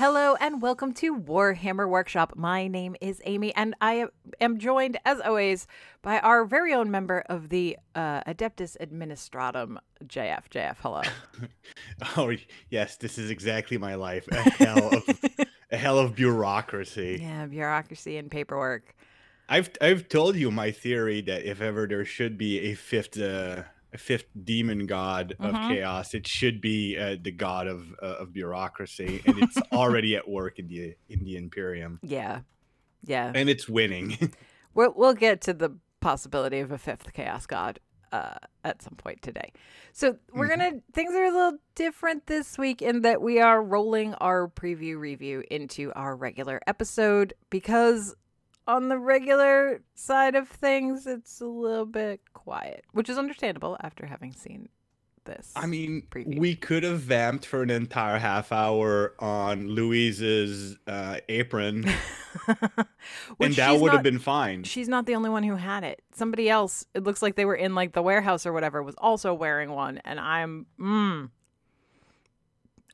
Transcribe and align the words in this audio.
Hello 0.00 0.34
and 0.40 0.62
welcome 0.62 0.94
to 0.94 1.14
Warhammer 1.14 1.86
Workshop. 1.86 2.32
My 2.34 2.68
name 2.68 2.96
is 3.02 3.20
Amy, 3.26 3.54
and 3.54 3.76
I 3.82 4.06
am 4.40 4.56
joined, 4.56 4.98
as 5.04 5.20
always, 5.20 5.66
by 6.00 6.20
our 6.20 6.46
very 6.46 6.72
own 6.72 6.90
member 6.90 7.22
of 7.26 7.50
the 7.50 7.76
uh, 7.94 8.22
Adeptus 8.22 8.78
Administratum, 8.80 9.76
JF. 10.06 10.44
JF, 10.50 10.76
hello. 10.80 11.02
Oh 12.16 12.34
yes, 12.70 12.96
this 12.96 13.18
is 13.18 13.30
exactly 13.30 13.76
my 13.76 13.94
life. 13.94 14.26
A 14.28 14.40
hell 14.40 14.88
of 14.88 15.20
a 15.70 15.76
hell 15.76 15.98
of 15.98 16.14
bureaucracy. 16.14 17.18
Yeah, 17.20 17.44
bureaucracy 17.44 18.16
and 18.16 18.30
paperwork. 18.30 18.94
I've 19.50 19.68
I've 19.82 20.08
told 20.08 20.34
you 20.34 20.50
my 20.50 20.70
theory 20.70 21.20
that 21.20 21.44
if 21.44 21.60
ever 21.60 21.86
there 21.86 22.06
should 22.06 22.38
be 22.38 22.70
a 22.70 22.74
fifth 22.74 23.20
uh, 23.20 23.64
fifth 23.98 24.26
demon 24.44 24.86
god 24.86 25.32
of 25.40 25.54
Mhm. 25.54 25.68
chaos, 25.68 26.14
it 26.14 26.26
should 26.26 26.60
be 26.60 26.96
uh, 26.98 27.16
the 27.20 27.30
god 27.32 27.66
of 27.66 27.92
uh, 28.02 28.16
of 28.20 28.32
bureaucracy, 28.32 29.22
and 29.26 29.38
it's 29.38 29.58
already 29.72 30.16
at 30.16 30.28
work 30.28 30.58
in 30.58 30.68
the 30.68 30.94
in 31.08 31.24
the 31.24 31.36
Imperium, 31.36 31.98
Yeah, 32.02 32.40
yeah. 33.04 33.32
and 33.34 33.48
it's 33.48 33.68
winning. 33.68 34.16
We'll 34.72 34.92
we'll 34.96 35.14
get 35.14 35.40
to 35.42 35.52
the 35.52 35.76
possibility 35.98 36.60
of 36.60 36.70
a 36.70 36.78
fifth 36.78 37.12
chaos 37.12 37.44
god 37.46 37.80
uh, 38.12 38.34
at 38.64 38.82
some 38.82 38.94
point 38.94 39.20
today. 39.20 39.52
So 39.92 40.16
we're 40.32 40.46
Mhm. 40.46 40.58
gonna 40.58 40.72
things 40.92 41.12
are 41.14 41.24
a 41.24 41.30
little 41.32 41.58
different 41.74 42.26
this 42.26 42.56
week 42.56 42.80
in 42.80 43.02
that 43.02 43.20
we 43.20 43.40
are 43.40 43.60
rolling 43.62 44.14
our 44.14 44.46
preview 44.48 44.96
review 44.98 45.42
into 45.50 45.92
our 45.94 46.14
regular 46.16 46.60
episode 46.68 47.34
because 47.50 48.14
on 48.70 48.88
the 48.88 48.98
regular 48.98 49.82
side 49.94 50.34
of 50.34 50.48
things 50.48 51.06
it's 51.06 51.40
a 51.40 51.46
little 51.46 51.86
bit 51.86 52.20
quiet, 52.32 52.84
which 52.92 53.08
is 53.08 53.18
understandable 53.18 53.76
after 53.82 54.06
having 54.06 54.32
seen 54.32 54.68
this. 55.24 55.52
I 55.54 55.66
mean, 55.66 56.04
Preview. 56.10 56.38
we 56.38 56.54
could 56.56 56.82
have 56.82 57.00
vamped 57.00 57.44
for 57.44 57.62
an 57.62 57.70
entire 57.70 58.18
half 58.18 58.52
hour 58.52 59.14
on 59.18 59.68
Louise's 59.68 60.78
uh, 60.86 61.18
apron, 61.28 61.84
and 63.40 63.54
that 63.54 63.72
would 63.80 63.86
not- 63.88 63.92
have 63.96 64.02
been 64.02 64.18
fine. 64.18 64.62
She's 64.64 64.88
not 64.88 65.04
the 65.06 65.14
only 65.14 65.28
one 65.30 65.42
who 65.42 65.56
had 65.56 65.84
it. 65.84 66.00
Somebody 66.14 66.48
else, 66.48 66.86
it 66.94 67.02
looks 67.04 67.20
like 67.22 67.34
they 67.36 67.44
were 67.44 67.54
in 67.54 67.74
like 67.74 67.92
the 67.92 68.02
warehouse 68.02 68.46
or 68.46 68.52
whatever, 68.52 68.82
was 68.82 68.94
also 68.96 69.34
wearing 69.34 69.70
one. 69.72 69.98
And 70.06 70.18
I'm, 70.18 70.66
mm, 70.80 71.28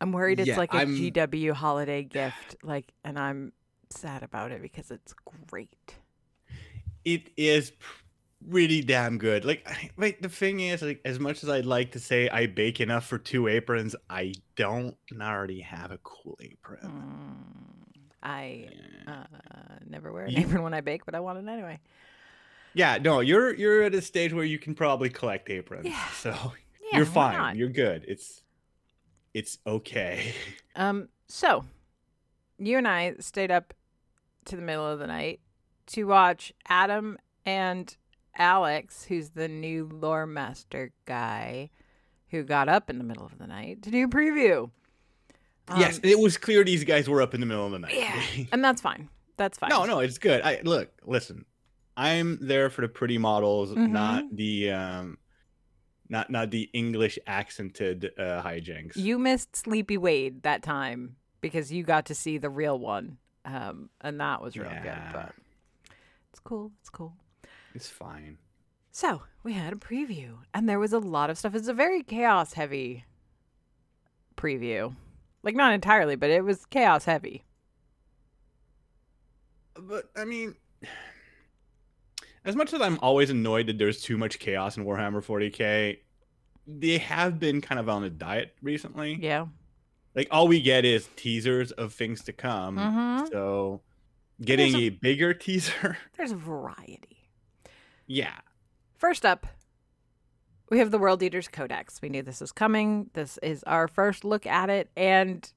I'm 0.01 0.13
worried 0.13 0.41
it's 0.41 0.49
Yeah, 0.49 0.57
like 0.59 0.75
a 0.75 0.79
I'm- 0.79 0.97
GW 0.97 1.53
holiday 1.53 2.03
gift. 2.03 2.57
Like, 2.63 2.93
and 3.05 3.19
I'm 3.19 3.53
sad 3.91 4.23
about 4.23 4.51
it 4.53 4.63
because 4.63 4.91
it's 4.91 5.15
great. 5.51 5.95
it 7.05 7.31
is 7.37 7.73
pretty 8.51 8.83
damn 8.83 9.19
good. 9.19 9.45
Like, 9.45 9.67
like 9.97 10.21
the 10.21 10.29
thing 10.29 10.61
is, 10.61 10.83
like, 10.83 11.01
as 11.05 11.19
much 11.21 11.43
as 11.43 11.49
I'd 11.51 11.67
like 11.67 11.93
to 11.93 12.01
say 12.01 12.29
I 12.29 12.47
bake 12.47 12.81
enough 12.81 13.07
for 13.07 13.19
two 13.19 13.49
aprons, 13.49 13.95
I 14.11 14.35
don't 14.57 14.97
already 15.21 15.61
have 15.61 15.91
a 15.93 15.99
cool 15.99 16.39
apron. 16.41 16.81
Mm, 16.83 18.03
I 18.23 18.69
Yeah. 19.07 19.25
uh, 19.53 19.79
never 19.89 20.13
wear 20.13 20.25
an 20.25 20.33
You- 20.33 20.43
apron 20.47 20.63
when 20.63 20.75
I 20.75 20.81
bake, 20.81 21.05
but 21.07 21.15
I 21.15 21.21
want 21.21 21.39
it 21.39 21.51
anyway. 21.51 21.79
Yeah, 22.75 22.99
no, 22.99 23.21
you're 23.21 23.55
you're 23.55 23.83
at 23.85 23.95
a 23.95 24.03
stage 24.03 24.33
where 24.35 24.45
you 24.45 24.59
can 24.59 24.75
probably 24.75 25.09
collect 25.09 25.49
aprons, 25.49 25.87
Yeah. 25.87 26.09
so 26.11 26.53
Yeah, 26.93 26.99
you're 26.99 27.07
fine. 27.07 27.57
You're 27.57 27.69
good. 27.71 28.05
It's 28.07 28.43
it's 29.33 29.59
okay. 29.67 30.35
Um, 30.75 31.09
so 31.27 31.65
you 32.59 32.77
and 32.79 32.87
I 32.87 33.15
stayed 33.21 33.51
up 33.51 33.73
to 34.47 34.57
the 34.57 34.63
middle 34.63 34.87
of 34.87 34.99
the 34.99 35.07
night 35.07 35.41
to 35.89 36.05
watch 36.05 36.53
Adam 36.69 37.19
and 37.45 37.97
Alex, 38.37 39.05
who's 39.05 39.31
the 39.31 39.49
new 39.49 39.89
lore 39.93 40.27
master 40.27 40.93
guy 41.05 41.71
who 42.31 42.43
got 42.43 42.69
up 42.69 42.91
in 42.91 42.99
the 42.99 43.05
middle 43.05 43.25
of 43.25 43.39
the 43.39 43.47
night 43.47 43.83
to 43.83 43.91
do 43.91 44.05
a 44.05 44.09
preview. 44.09 44.71
yes, 45.77 45.97
Um, 45.97 46.01
it 46.05 46.19
was 46.19 46.37
clear 46.37 46.65
these 46.65 46.85
guys 46.85 47.09
were 47.09 47.23
up 47.23 47.35
in 47.35 47.41
the 47.41 47.47
middle 47.47 47.65
of 47.67 47.73
the 47.73 47.79
night. 47.79 47.95
Yeah. 47.95 48.21
and 48.53 48.63
that's 48.65 48.81
fine. 48.81 49.09
That's 49.37 49.59
fine. 49.59 49.71
no, 49.71 49.85
no, 49.85 50.01
it's 50.01 50.19
good. 50.19 50.43
I 50.43 50.61
look, 50.65 50.91
listen. 51.05 51.45
I'm 51.97 52.39
there 52.43 52.69
for 52.69 52.83
the 52.83 52.89
pretty 52.89 53.17
models, 53.19 53.71
Mhm. 53.73 53.91
not 53.91 54.25
the 54.35 54.71
um 54.71 55.19
not 56.09 56.31
not 56.31 56.51
the 56.51 56.69
English 56.73 57.19
accented 57.27 58.13
uh 58.19 58.43
hijinks. 58.43 58.97
You 58.97 59.19
missed 59.19 59.57
Sleepy 59.57 59.97
Wade 59.99 60.43
that 60.43 60.63
time 60.63 61.17
because 61.41 61.73
you 61.73 61.85
got 61.85 62.07
to 62.07 62.15
see 62.15 62.39
the 62.39 62.51
real 62.51 62.79
one. 62.79 63.19
Um, 63.47 63.89
and 64.01 64.21
that 64.21 64.43
was 64.43 64.57
real 64.59 64.69
Yeah. 64.71 64.83
good, 64.83 65.13
but 65.13 65.35
it's 66.31 66.41
cool. 66.41 66.73
It's 66.81 66.91
cool. 66.91 67.15
It's 67.75 67.89
fine. 67.89 68.39
So 68.91 69.23
we 69.45 69.53
had 69.53 69.73
a 69.73 69.77
preview, 69.77 70.39
and 70.53 70.69
there 70.69 70.79
was 70.81 70.93
a 70.93 70.99
lot 70.99 71.31
of 71.31 71.39
stuff. 71.39 71.55
It's 71.55 71.69
a 71.69 71.73
very 71.75 72.03
chaos 72.03 72.55
heavy 72.55 73.05
preview. 74.37 74.95
Like, 75.43 75.55
not 75.55 75.73
entirely, 75.73 76.17
but 76.17 76.29
it 76.31 76.43
was 76.45 76.67
chaos 76.67 77.05
heavy. 77.05 77.45
But 79.79 80.11
I 80.17 80.25
mean, 80.25 80.55
as 82.45 82.57
much 82.57 82.73
as 82.73 82.81
I'm 82.81 82.99
always 83.01 83.31
annoyed 83.31 83.67
that 83.69 83.79
there's 83.79 84.01
too 84.01 84.17
much 84.19 84.39
chaos 84.39 84.77
in 84.77 84.85
Warhammer 84.85 85.23
40k, 85.25 85.99
they 86.67 86.99
have 86.99 87.39
been 87.39 87.61
kind 87.61 87.79
of 87.79 87.89
on 87.89 88.03
a 88.03 88.11
diet 88.11 88.57
recently. 88.63 89.19
Yeah. 89.21 89.47
Like 90.17 90.29
all 90.31 90.49
we 90.49 90.61
get 90.63 90.85
is 90.87 91.09
teasers 91.15 91.71
of 91.73 91.93
things 91.93 92.25
to 92.25 92.33
come. 92.33 92.77
Mhm. 92.79 93.31
So 93.31 93.83
getting 94.43 94.73
There's 94.73 94.83
a 94.85 94.89
bigger 94.89 95.35
teaser, 95.35 95.99
There's 96.17 96.33
a 96.33 96.37
variety. 96.37 97.29
yeah. 98.07 98.39
First 98.97 99.27
up, 99.27 99.47
we 100.71 100.79
have 100.79 100.91
the 100.91 100.99
World 100.99 101.23
Eaters 101.23 101.49
Codex. 101.49 102.01
We 102.01 102.09
knew 102.09 102.23
this 102.23 102.41
was 102.41 102.51
coming. 102.51 103.11
This 103.13 103.39
is 103.43 103.63
our 103.65 103.87
first 103.87 104.25
look 104.25 104.47
at 104.47 104.71
it, 104.71 104.89
and 104.97 105.49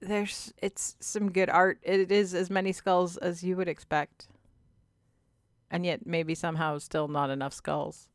there's 0.00 0.52
it's 0.58 0.94
some 1.00 1.32
good 1.32 1.48
art. 1.48 1.78
It 1.82 2.12
is 2.12 2.34
as 2.34 2.50
many 2.50 2.72
skulls 2.72 3.16
as 3.16 3.42
you 3.42 3.56
would 3.56 3.66
expect, 3.68 4.28
and 5.70 5.86
yet 5.86 6.04
maybe 6.06 6.34
somehow 6.34 6.76
still 6.78 7.08
not 7.08 7.30
enough 7.30 7.54
skulls. 7.54 8.09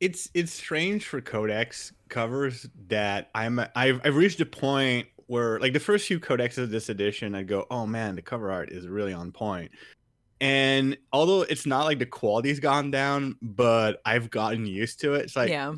It's 0.00 0.30
it's 0.34 0.52
strange 0.52 1.06
for 1.06 1.20
codex 1.20 1.92
covers 2.08 2.68
that 2.88 3.30
i'm 3.34 3.58
i've, 3.74 4.00
I've 4.04 4.16
reached 4.16 4.40
a 4.40 4.46
point 4.46 5.08
where 5.26 5.58
like 5.60 5.72
the 5.72 5.80
first 5.80 6.06
few 6.06 6.20
codexes 6.20 6.58
of 6.58 6.70
this 6.70 6.88
edition 6.88 7.34
i 7.34 7.42
go 7.42 7.66
oh 7.70 7.86
man 7.86 8.14
the 8.14 8.22
cover 8.22 8.50
art 8.50 8.72
is 8.72 8.86
really 8.86 9.12
on 9.12 9.32
point. 9.32 9.70
And 10.40 10.96
although 11.12 11.42
it's 11.42 11.66
not 11.66 11.84
like 11.84 11.98
the 11.98 12.06
quality's 12.06 12.60
gone 12.60 12.90
down 12.90 13.36
but 13.42 14.00
i've 14.04 14.30
gotten 14.30 14.66
used 14.66 15.00
to 15.00 15.14
it. 15.14 15.22
It's 15.22 15.36
like 15.36 15.50
yeah. 15.50 15.74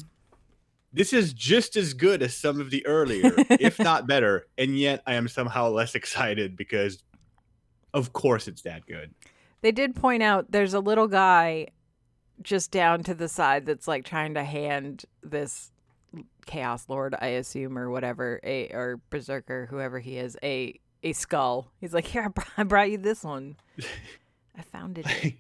this 0.92 1.12
is 1.12 1.32
just 1.32 1.76
as 1.76 1.94
good 1.94 2.22
as 2.22 2.36
some 2.36 2.60
of 2.60 2.70
the 2.70 2.86
earlier 2.86 3.32
if 3.48 3.78
not 3.78 4.06
better. 4.06 4.47
And 4.59 4.78
yet 4.78 5.03
i 5.06 5.14
am 5.14 5.28
somehow 5.28 5.70
less 5.70 5.94
excited 6.00 6.56
because 6.56 7.03
of 7.94 8.12
course 8.12 8.48
it's 8.48 8.62
that 8.62 8.86
good. 8.86 9.14
They 9.62 9.72
did 9.72 9.97
point 9.97 10.22
out 10.22 10.53
there's 10.53 10.75
a 10.75 10.80
little 10.80 11.09
guy 11.09 11.69
just 12.42 12.70
down 12.70 13.02
to 13.04 13.14
the 13.14 13.28
side 13.28 13.66
that's 13.66 13.86
like 13.88 14.04
trying 14.04 14.34
to 14.34 14.44
hand 14.44 15.04
this 15.22 15.70
chaos 16.46 16.86
lord, 16.88 17.14
I 17.20 17.28
assume, 17.28 17.78
or 17.78 17.90
whatever, 17.90 18.40
a 18.42 18.68
or 18.68 19.00
berserker, 19.10 19.66
whoever 19.70 19.98
he 20.00 20.16
is, 20.18 20.36
a 20.42 20.78
a 21.02 21.12
skull. 21.12 21.70
He's 21.80 21.94
like, 21.94 22.06
here, 22.06 22.24
I 22.24 22.28
br- 22.28 22.42
I 22.56 22.62
brought 22.64 22.90
you 22.90 22.98
this 22.98 23.24
one. 23.24 23.56
I 24.56 24.62
found 24.62 24.98
it. 24.98 25.06
I, 25.06 25.36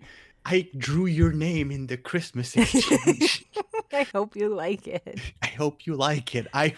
I 0.46 0.68
drew 0.76 1.04
your 1.06 1.32
name 1.32 1.70
in 1.70 1.86
the 1.88 1.98
christmas 1.98 2.56
exchange 2.56 3.44
I 3.92 4.04
hope 4.04 4.36
you 4.36 4.48
like 4.48 4.86
it. 4.86 5.20
I 5.42 5.48
hope 5.48 5.86
you 5.86 5.96
like 5.96 6.34
it. 6.34 6.46
I 6.54 6.74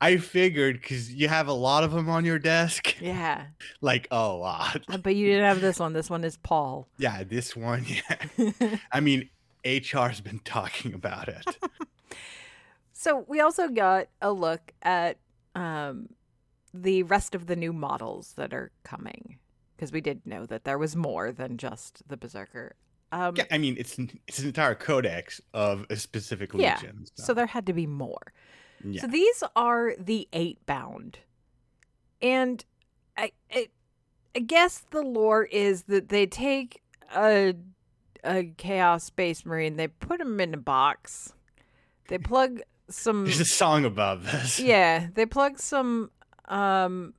I 0.00 0.16
figured 0.18 0.80
because 0.80 1.12
you 1.12 1.28
have 1.28 1.48
a 1.48 1.52
lot 1.52 1.84
of 1.84 1.92
them 1.92 2.08
on 2.08 2.24
your 2.24 2.38
desk, 2.38 3.00
Yeah, 3.00 3.46
like 3.80 4.06
a 4.10 4.28
lot. 4.28 4.82
Uh, 4.88 4.98
but 4.98 5.14
you 5.16 5.26
didn't 5.26 5.44
have 5.44 5.60
this 5.60 5.78
one. 5.78 5.92
This 5.92 6.10
one 6.10 6.24
is 6.24 6.36
Paul. 6.36 6.88
Yeah, 6.98 7.24
this 7.24 7.56
one. 7.56 7.84
Yeah, 7.86 8.76
I 8.92 9.00
mean, 9.00 9.28
HR's 9.64 10.20
been 10.20 10.40
talking 10.40 10.94
about 10.94 11.28
it. 11.28 11.58
So 12.96 13.24
we 13.28 13.40
also 13.40 13.68
got 13.68 14.06
a 14.22 14.32
look 14.32 14.72
at 14.80 15.18
um, 15.54 16.08
the 16.72 17.02
rest 17.02 17.34
of 17.34 17.46
the 17.48 17.56
new 17.56 17.72
models 17.72 18.32
that 18.36 18.54
are 18.54 18.70
coming 18.82 19.38
because 19.76 19.92
we 19.92 20.00
did 20.00 20.24
know 20.24 20.46
that 20.46 20.64
there 20.64 20.78
was 20.78 20.96
more 20.96 21.30
than 21.32 21.58
just 21.58 22.02
the 22.08 22.16
berserker. 22.16 22.76
Um, 23.12 23.34
Yeah, 23.36 23.44
I 23.50 23.58
mean, 23.58 23.76
it's 23.78 23.98
an- 23.98 24.18
it's 24.26 24.38
an 24.38 24.46
entire 24.46 24.74
codex 24.74 25.40
of 25.52 25.84
a 25.90 25.96
specific 25.96 26.54
Yeah, 26.54 26.76
legion. 26.76 27.04
so 27.14 27.34
there 27.34 27.46
had 27.46 27.66
to 27.66 27.72
be 27.74 27.86
more. 27.86 28.32
yeah. 28.82 29.02
So 29.02 29.06
these 29.08 29.42
are 29.54 29.94
the 29.98 30.26
eight 30.32 30.64
bound, 30.64 31.18
and 32.22 32.64
I, 33.18 33.32
I, 33.52 33.68
I 34.34 34.38
guess 34.38 34.78
the 34.90 35.02
lore 35.02 35.44
is 35.44 35.82
that 35.84 36.08
they 36.08 36.26
take 36.26 36.80
a 37.14 37.54
a 38.24 38.44
chaos 38.56 39.04
space 39.04 39.44
marine, 39.46 39.76
they 39.76 39.88
put 39.88 40.20
him 40.20 40.40
in 40.40 40.54
a 40.54 40.58
box, 40.58 41.32
they 42.08 42.18
plug 42.18 42.60
some 42.88 43.24
There's 43.24 43.40
a 43.40 43.44
song 43.44 43.84
above 43.84 44.24
this. 44.30 44.58
yeah, 44.60 45.08
they 45.14 45.26
plug 45.26 45.58
some 45.58 46.10
um 46.46 47.14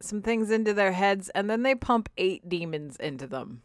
some 0.00 0.20
things 0.22 0.50
into 0.50 0.74
their 0.74 0.92
heads, 0.92 1.30
and 1.30 1.48
then 1.48 1.62
they 1.62 1.74
pump 1.74 2.08
eight 2.18 2.48
demons 2.48 2.96
into 2.96 3.26
them. 3.26 3.62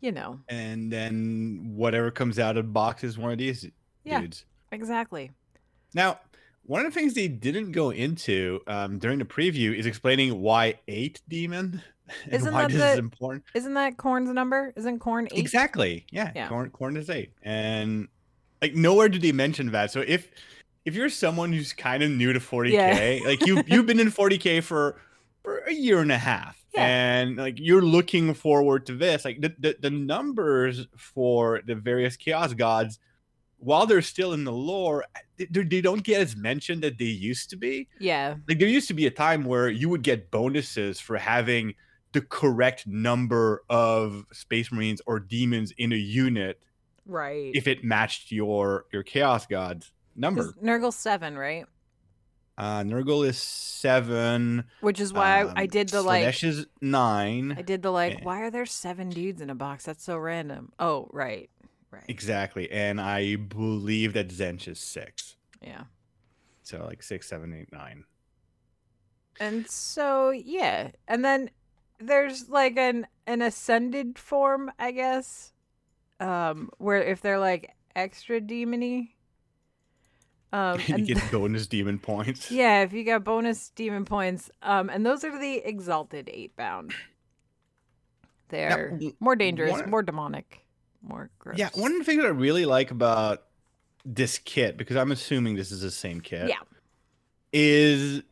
You 0.00 0.10
know, 0.10 0.40
And 0.48 0.90
then 0.92 1.74
whatever 1.76 2.10
comes 2.10 2.38
out 2.40 2.56
of 2.56 2.64
the 2.64 2.70
box 2.72 3.04
is 3.04 3.16
one 3.18 3.30
of 3.30 3.38
these 3.38 3.68
Yeah. 4.04 4.20
dudes. 4.20 4.44
exactly. 4.72 5.30
Now, 5.94 6.18
One 6.64 6.86
of 6.86 6.92
the 6.94 6.98
things 7.00 7.14
they 7.14 7.28
didn't 7.28 7.72
go 7.72 7.90
into 7.90 8.60
um, 8.66 8.98
during 8.98 9.18
the 9.18 9.24
preview 9.24 9.76
is 9.76 9.84
explaining 9.86 10.40
why 10.40 10.74
eight 10.88 11.20
demon 11.28 11.82
and 12.24 12.32
Isn't 12.34 12.52
why 12.52 12.62
that 12.62 12.70
this 12.70 12.80
the- 12.80 12.92
is 12.92 12.98
important. 12.98 13.44
Isn't 13.54 13.74
that 13.74 13.96
Khorne's 13.96 14.30
number? 14.30 14.72
Isn't 14.76 15.00
Khorne 15.00 15.26
eight? 15.32 15.38
Exactly. 15.38 16.06
Yeah. 16.10 16.30
Yeah. 16.34 16.48
Khorne, 16.48 16.70
Khorne 16.70 16.96
is 16.96 17.10
eight, 17.10 17.32
and 17.42 18.08
like 18.60 18.74
nowhere 18.74 19.08
did 19.08 19.22
they 19.22 19.32
mention 19.32 19.70
that. 19.72 19.90
So 19.90 20.00
if 20.06 20.28
if 20.84 20.94
you're 20.94 21.08
someone 21.08 21.52
who's 21.52 21.72
kind 21.72 22.02
of 22.02 22.10
new 22.10 22.32
to 22.32 22.40
40k, 22.40 22.72
Yeah. 22.72 23.18
like 23.28 23.44
you 23.46 23.62
you've 23.66 23.86
been 23.86 24.00
in 24.00 24.08
40k 24.12 24.62
for 24.62 25.00
for 25.42 25.58
a 25.66 25.72
year 25.72 25.98
and 26.00 26.12
a 26.12 26.18
half, 26.18 26.62
Yeah. 26.74 26.84
and 26.86 27.36
like 27.36 27.58
you're 27.58 27.82
looking 27.82 28.34
forward 28.34 28.86
to 28.86 28.94
this, 28.94 29.24
like 29.24 29.40
the, 29.40 29.52
the 29.58 29.76
the 29.80 29.90
numbers 29.90 30.86
for 30.96 31.60
the 31.66 31.74
various 31.74 32.16
chaos 32.16 32.52
gods. 32.54 32.98
While 33.62 33.86
they're 33.86 34.02
still 34.02 34.32
in 34.32 34.44
the 34.44 34.52
lore, 34.52 35.04
they, 35.38 35.62
they 35.62 35.80
don't 35.80 36.02
get 36.02 36.20
as 36.20 36.34
mentioned 36.36 36.82
that 36.82 36.98
they 36.98 37.04
used 37.04 37.48
to 37.50 37.56
be 37.56 37.88
Yeah. 38.00 38.34
like 38.48 38.58
there 38.58 38.68
used 38.68 38.88
to 38.88 38.94
be 38.94 39.06
a 39.06 39.10
time 39.10 39.44
where 39.44 39.68
you 39.68 39.88
would 39.88 40.02
get 40.02 40.30
bonuses 40.30 40.98
for 41.00 41.16
having 41.16 41.74
the 42.12 42.20
correct 42.20 42.86
number 42.86 43.62
of 43.70 44.26
space 44.32 44.70
marines 44.72 45.00
or 45.06 45.18
demons 45.20 45.72
in 45.78 45.92
a 45.92 45.96
unit 45.96 46.62
Right. 47.06 47.52
if 47.54 47.66
it 47.66 47.82
matched 47.84 48.30
your 48.32 48.86
your 48.92 49.02
chaos 49.02 49.46
god's 49.46 49.92
number. 50.16 50.52
Nurgle's 50.62 50.96
seven, 50.96 51.36
right? 51.38 51.64
uh 52.58 52.82
nurgle 52.82 53.26
is 53.26 53.38
seven 53.38 54.64
Which 54.82 55.00
is 55.00 55.10
why 55.12 55.40
I, 55.40 55.52
I 55.60 55.62
um, 55.62 55.66
did 55.68 55.88
the 55.88 56.02
like. 56.02 56.26
Slaanesh 56.26 56.44
is 56.44 56.66
nine 56.82 57.54
I 57.56 57.62
did 57.62 57.80
the 57.82 57.90
like. 57.90 58.18
Yeah. 58.18 58.24
Why 58.24 58.40
are 58.42 58.50
there 58.50 58.66
seven 58.66 59.08
dudes 59.08 59.40
in 59.40 59.48
a 59.50 59.54
box? 59.54 59.84
That's 59.86 60.04
so 60.04 60.18
random. 60.18 60.70
Oh, 60.78 61.08
right. 61.12 61.48
Right. 61.92 62.04
exactly 62.08 62.70
and 62.70 62.98
i 63.00 63.36
believe 63.36 64.14
that 64.14 64.28
Tzeentch 64.28 64.66
is 64.66 64.80
six 64.80 65.36
Yeah. 65.60 65.84
so 66.62 66.84
like 66.86 67.02
six 67.02 67.28
seven 67.28 67.52
eight 67.52 67.70
nine 67.72 68.04
And 69.40 69.68
so 69.68 70.30
yeah, 70.30 70.90
and 71.08 71.24
then 71.24 71.50
there's 71.98 72.48
like 72.48 72.76
an 72.76 73.06
an 73.26 73.42
ascended 73.42 74.18
form, 74.18 74.70
I 74.78 74.90
guess, 74.92 75.52
um, 76.20 76.70
where 76.78 77.02
if 77.02 77.20
they're 77.22 77.38
like 77.38 77.70
extra 77.96 78.40
demony, 78.40 79.10
um, 80.52 80.80
you 80.86 80.94
and 80.94 81.06
get 81.06 81.18
bonus 81.32 81.66
demon 81.66 81.98
points 81.98 82.50
yeah, 82.50 82.82
if 82.82 82.92
you 82.92 83.04
got 83.04 83.24
bonus 83.24 83.70
demon 83.70 84.04
points, 84.04 84.50
um, 84.62 84.90
and 84.90 85.04
those 85.04 85.24
are 85.24 85.38
the 85.38 85.56
exalted 85.64 86.28
eight 86.32 86.54
bound. 86.56 86.92
They're 88.48 88.90
w- 88.90 89.14
more 89.18 89.34
dangerous, 89.36 89.72
one- 89.72 89.90
more 89.90 90.02
demonic, 90.02 90.60
more 91.02 91.30
gross. 91.38 91.58
yeah 91.58 91.68
one 91.74 91.92
of 91.92 91.98
the 91.98 92.04
things 92.04 92.20
that 92.22 92.26
i 92.26 92.30
really 92.30 92.64
like 92.64 92.90
about 92.90 93.42
this 94.04 94.38
kit 94.38 94.76
because 94.76 94.96
i'm 94.96 95.12
assuming 95.12 95.54
this 95.56 95.70
is 95.72 95.80
the 95.82 95.90
same 95.90 96.20
kit 96.20 96.48
Yeah. 96.48 96.56
is 97.52 98.22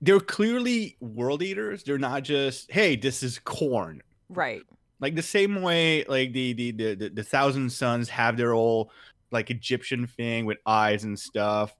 they're 0.00 0.18
clearly 0.20 0.96
world 0.98 1.42
eaters. 1.44 1.84
They're 1.84 1.96
not 1.96 2.24
just, 2.24 2.72
hey, 2.72 2.96
this 2.96 3.22
is 3.22 3.38
Khorne. 3.38 4.00
right. 4.28 4.62
Like 4.98 5.14
the 5.14 5.22
same 5.22 5.62
way, 5.62 6.04
like 6.08 6.32
the 6.32 6.52
the 6.54 6.70
the, 6.72 6.94
the, 6.96 7.08
the 7.10 7.22
Thousand 7.22 7.70
Sons 7.70 8.08
have 8.08 8.36
their 8.36 8.52
old 8.52 8.90
like 9.30 9.48
Egyptian 9.50 10.06
thing 10.08 10.44
with 10.44 10.58
eyes 10.66 11.04
and 11.04 11.16
stuff. 11.18 11.74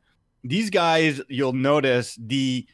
These 0.45 0.71
guys, 0.71 1.21
you'll 1.29 1.53
notice 1.53 2.17
the 2.21 2.67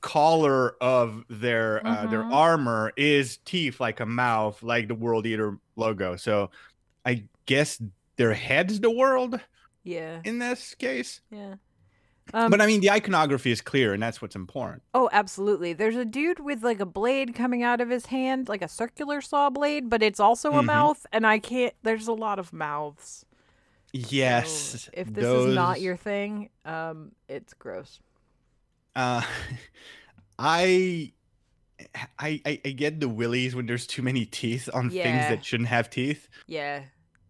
collar 0.00 0.76
of 0.82 1.24
their 1.30 1.86
uh, 1.86 2.06
their 2.06 2.22
Mhm. 2.22 2.32
armor 2.32 2.92
is 2.96 3.38
teeth 3.38 3.80
like 3.80 4.00
a 4.00 4.06
mouth, 4.06 4.62
like 4.62 4.88
the 4.88 4.94
World 4.94 5.26
Eater 5.26 5.58
logo. 5.78 6.16
So 6.16 6.50
I 7.04 7.24
guess 7.46 7.80
their 8.16 8.34
head's 8.34 8.80
the 8.80 8.90
world 8.90 9.40
Yeah. 9.84 10.20
in 10.24 10.38
this 10.38 10.74
case. 10.74 11.20
Yeah. 11.30 11.54
Um, 12.34 12.50
but 12.50 12.60
I 12.60 12.66
mean, 12.66 12.82
the 12.82 12.90
iconography 12.90 13.50
is 13.50 13.62
clear, 13.62 13.94
and 13.94 14.02
that's 14.02 14.20
what's 14.20 14.36
important. 14.36 14.82
Oh, 14.92 15.08
absolutely. 15.12 15.72
There's 15.72 15.96
a 15.96 16.04
dude 16.04 16.40
with 16.40 16.62
like 16.62 16.78
a 16.78 16.84
blade 16.84 17.34
coming 17.34 17.62
out 17.62 17.80
of 17.80 17.88
his 17.88 18.06
hand, 18.06 18.50
like 18.50 18.60
a 18.60 18.68
circular 18.68 19.22
saw 19.22 19.48
blade, 19.48 19.88
but 19.88 20.02
it's 20.02 20.20
also 20.20 20.50
a 20.52 20.60
Mhm. 20.62 20.66
mouth, 20.66 21.06
and 21.10 21.26
I 21.26 21.38
can't. 21.38 21.72
There's 21.84 22.06
a 22.06 22.12
lot 22.12 22.38
of 22.38 22.52
mouths. 22.52 23.24
So 23.94 24.00
Yes. 24.10 24.90
if 24.92 25.10
this 25.14 25.24
is 25.24 25.54
not 25.54 25.80
your 25.80 25.96
thing, 25.96 26.50
um, 26.66 27.12
it's 27.28 27.54
gross. 27.54 28.00
uh 28.94 29.22
I 30.38 31.12
I 32.18 32.40
I 32.44 32.60
I 32.64 32.70
get 32.70 33.00
the 33.00 33.08
willies 33.08 33.54
when 33.54 33.66
there's 33.66 33.86
too 33.86 34.02
many 34.02 34.24
teeth 34.24 34.68
on 34.72 34.90
things 34.90 35.02
that 35.28 35.44
shouldn't 35.44 35.68
have 35.68 35.88
teeth. 35.90 36.28
Yeah, 36.46 36.82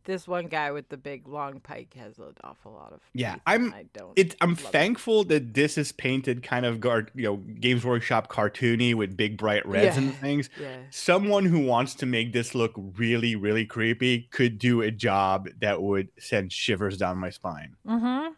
this 0.04 0.26
one 0.26 0.46
guy 0.46 0.70
with 0.70 0.88
the 0.88 0.96
big 0.96 1.28
long 1.28 1.60
pike 1.60 1.92
has 1.94 2.18
an 2.18 2.32
awful 2.42 2.72
lot 2.72 2.92
of. 2.94 3.00
Yeah, 3.12 3.34
teeth, 3.34 3.42
I'm- 3.46 3.74
I 3.76 3.84
don't. 3.92 4.18
It 4.18 4.36
I'm 4.40 4.50
love 4.50 4.60
it. 4.60 4.66
thankful 4.72 5.24
that 5.24 5.52
this 5.52 5.76
is 5.76 5.92
painted 5.92 6.42
kind 6.42 6.64
of 6.64 6.80
guard, 6.80 7.10
you 7.14 7.24
know, 7.24 7.36
Games 7.36 7.84
Workshop 7.84 8.28
cartoony 8.32 8.94
with 8.94 9.16
big 9.18 9.36
bright 9.36 9.66
reds 9.66 9.96
Yeah. 9.96 10.02
and 10.02 10.14
things. 10.14 10.48
Yeah. 10.60 10.78
Someone 10.90 11.44
who 11.44 11.58
wants 11.60 11.94
to 11.96 12.06
make 12.06 12.32
this 12.32 12.54
look 12.54 12.72
really 12.96 13.36
really 13.36 13.66
creepy 13.66 14.28
could 14.30 14.58
do 14.58 14.80
a 14.80 14.90
job 14.90 15.48
that 15.60 15.82
would 15.82 16.08
send 16.18 16.52
shivers 16.52 16.96
down 16.96 17.18
my 17.18 17.30
spine. 17.30 17.74
Mm-hmm. 17.86 18.32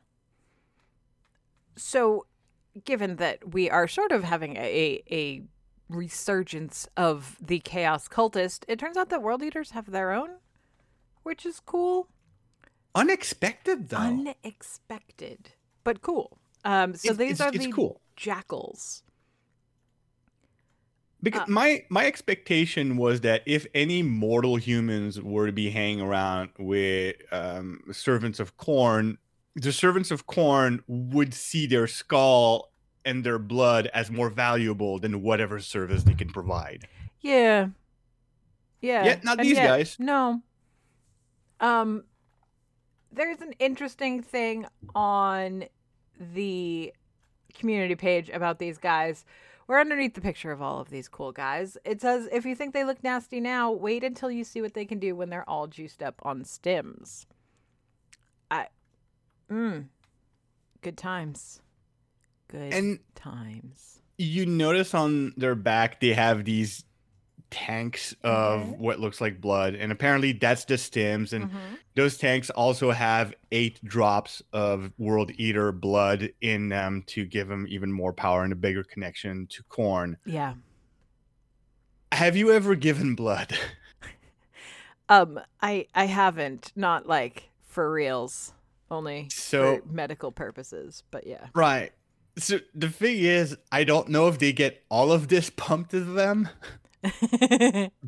So, 1.76 2.26
given 2.84 3.16
that 3.16 3.52
we 3.54 3.70
are 3.70 3.86
sort 3.88 4.12
of 4.12 4.24
having 4.24 4.56
a 4.56 5.02
a 5.10 5.42
resurgence 5.90 6.88
of 6.96 7.36
the 7.40 7.58
chaos 7.60 8.08
cultist, 8.08 8.64
it 8.68 8.78
turns 8.78 8.96
out 8.96 9.10
that 9.10 9.22
world 9.22 9.42
eaters 9.42 9.72
have 9.72 9.90
their 9.90 10.12
own, 10.12 10.30
which 11.22 11.44
is 11.44 11.60
cool. 11.60 12.08
Unexpected 12.94 13.88
though. 13.88 13.98
Unexpected, 13.98 15.50
but 15.84 16.02
cool. 16.02 16.38
Um, 16.64 16.94
so 16.94 17.10
It's- 17.12 17.18
these 17.18 17.30
it's, 17.32 17.40
are 17.40 17.50
the 17.50 17.70
cool. 17.72 18.00
jackals. 18.16 19.02
Because 21.22 21.42
Uh, 21.42 21.46
my 21.48 21.84
my 21.90 22.06
expectation 22.06 22.96
was 22.96 23.20
that 23.20 23.42
if 23.44 23.66
any 23.74 24.02
mortal 24.02 24.56
humans 24.56 25.20
were 25.20 25.46
to 25.46 25.52
be 25.52 25.70
hanging 25.70 26.00
around 26.00 26.50
with 26.58 27.16
um, 27.30 27.80
servants 27.92 28.40
of 28.40 28.56
Khorne, 28.56 29.18
the 29.54 29.72
servants 29.72 30.10
of 30.10 30.26
Khorne 30.26 30.82
would 30.86 31.34
see 31.34 31.66
their 31.66 31.86
skull 31.86 32.69
and 33.04 33.24
their 33.24 33.38
blood 33.38 33.88
as 33.94 34.10
more 34.10 34.28
valuable 34.28 34.98
than 34.98 35.22
whatever 35.22 35.60
service 35.60 36.04
they 36.04 36.14
can 36.14 36.30
provide. 36.30 36.86
Yeah. 37.20 37.68
Yeah. 38.80 39.04
Yet 39.04 39.24
not 39.24 39.38
and 39.38 39.46
these 39.48 39.56
yet- 39.56 39.66
guys. 39.66 39.96
No. 39.98 40.42
Um 41.60 42.04
there's 43.12 43.40
an 43.40 43.54
interesting 43.58 44.22
thing 44.22 44.66
on 44.94 45.64
the 46.18 46.92
community 47.54 47.96
page 47.96 48.28
about 48.30 48.58
these 48.58 48.78
guys. 48.78 49.24
We're 49.66 49.80
underneath 49.80 50.14
the 50.14 50.20
picture 50.20 50.52
of 50.52 50.62
all 50.62 50.80
of 50.80 50.90
these 50.90 51.08
cool 51.08 51.32
guys. 51.32 51.76
It 51.84 52.00
says 52.00 52.28
if 52.32 52.44
you 52.44 52.54
think 52.54 52.72
they 52.72 52.84
look 52.84 53.02
nasty 53.02 53.40
now, 53.40 53.70
wait 53.70 54.04
until 54.04 54.30
you 54.30 54.44
see 54.44 54.62
what 54.62 54.74
they 54.74 54.84
can 54.84 54.98
do 54.98 55.14
when 55.14 55.30
they're 55.30 55.48
all 55.48 55.66
juiced 55.66 56.02
up 56.02 56.20
on 56.22 56.42
stims. 56.42 57.26
I 58.50 58.66
mm. 59.50 59.86
Good 60.82 60.96
times. 60.96 61.60
Good 62.50 62.72
And 62.74 62.98
times. 63.14 64.00
you 64.18 64.44
notice 64.46 64.92
on 64.94 65.32
their 65.36 65.54
back 65.54 66.00
they 66.00 66.12
have 66.14 66.44
these 66.44 66.84
tanks 67.50 68.14
of 68.22 68.60
Mhm. 68.60 68.78
what 68.78 69.00
looks 69.00 69.20
like 69.20 69.40
blood, 69.40 69.74
and 69.74 69.90
apparently 69.90 70.32
that's 70.32 70.64
the 70.66 70.74
stims 70.74 71.32
and 71.32 71.50
Mhm. 71.50 71.78
Those 71.96 72.16
tanks 72.16 72.48
also 72.50 72.92
have 72.92 73.34
eight 73.50 73.84
drops 73.84 74.40
of 74.52 74.92
World 74.96 75.32
Eater 75.34 75.72
blood 75.72 76.32
in 76.40 76.68
them 76.68 77.02
to 77.08 77.24
give 77.26 77.48
them 77.48 77.66
even 77.68 77.90
more 77.92 78.12
power 78.12 78.44
and 78.44 78.52
a 78.52 78.56
bigger 78.56 78.84
connection 78.84 79.48
to 79.48 79.64
Khorne. 79.64 80.16
Yeah. 80.24 80.54
Have 82.12 82.36
you 82.36 82.52
ever 82.52 82.74
given 82.74 83.14
blood? 83.14 83.56
Um, 85.08 85.40
I 85.60 85.88
I 85.92 86.04
haven't, 86.06 86.70
not 86.76 87.08
like 87.08 87.50
for 87.66 87.90
reals, 87.90 88.52
only 88.92 89.26
So- 89.32 89.78
for 89.80 89.86
medical 89.88 90.30
purposes. 90.30 91.02
But 91.10 91.26
yeah, 91.26 91.48
right. 91.52 91.92
So 92.40 92.58
the 92.74 92.88
thing 92.88 93.18
is, 93.18 93.56
I 93.70 93.84
don't 93.84 94.08
know 94.08 94.28
if 94.28 94.38
they 94.38 94.52
get 94.52 94.82
all 94.88 95.12
of 95.12 95.28
this 95.28 95.50
pumped 95.50 95.90
to 95.92 96.00
them, 96.00 96.48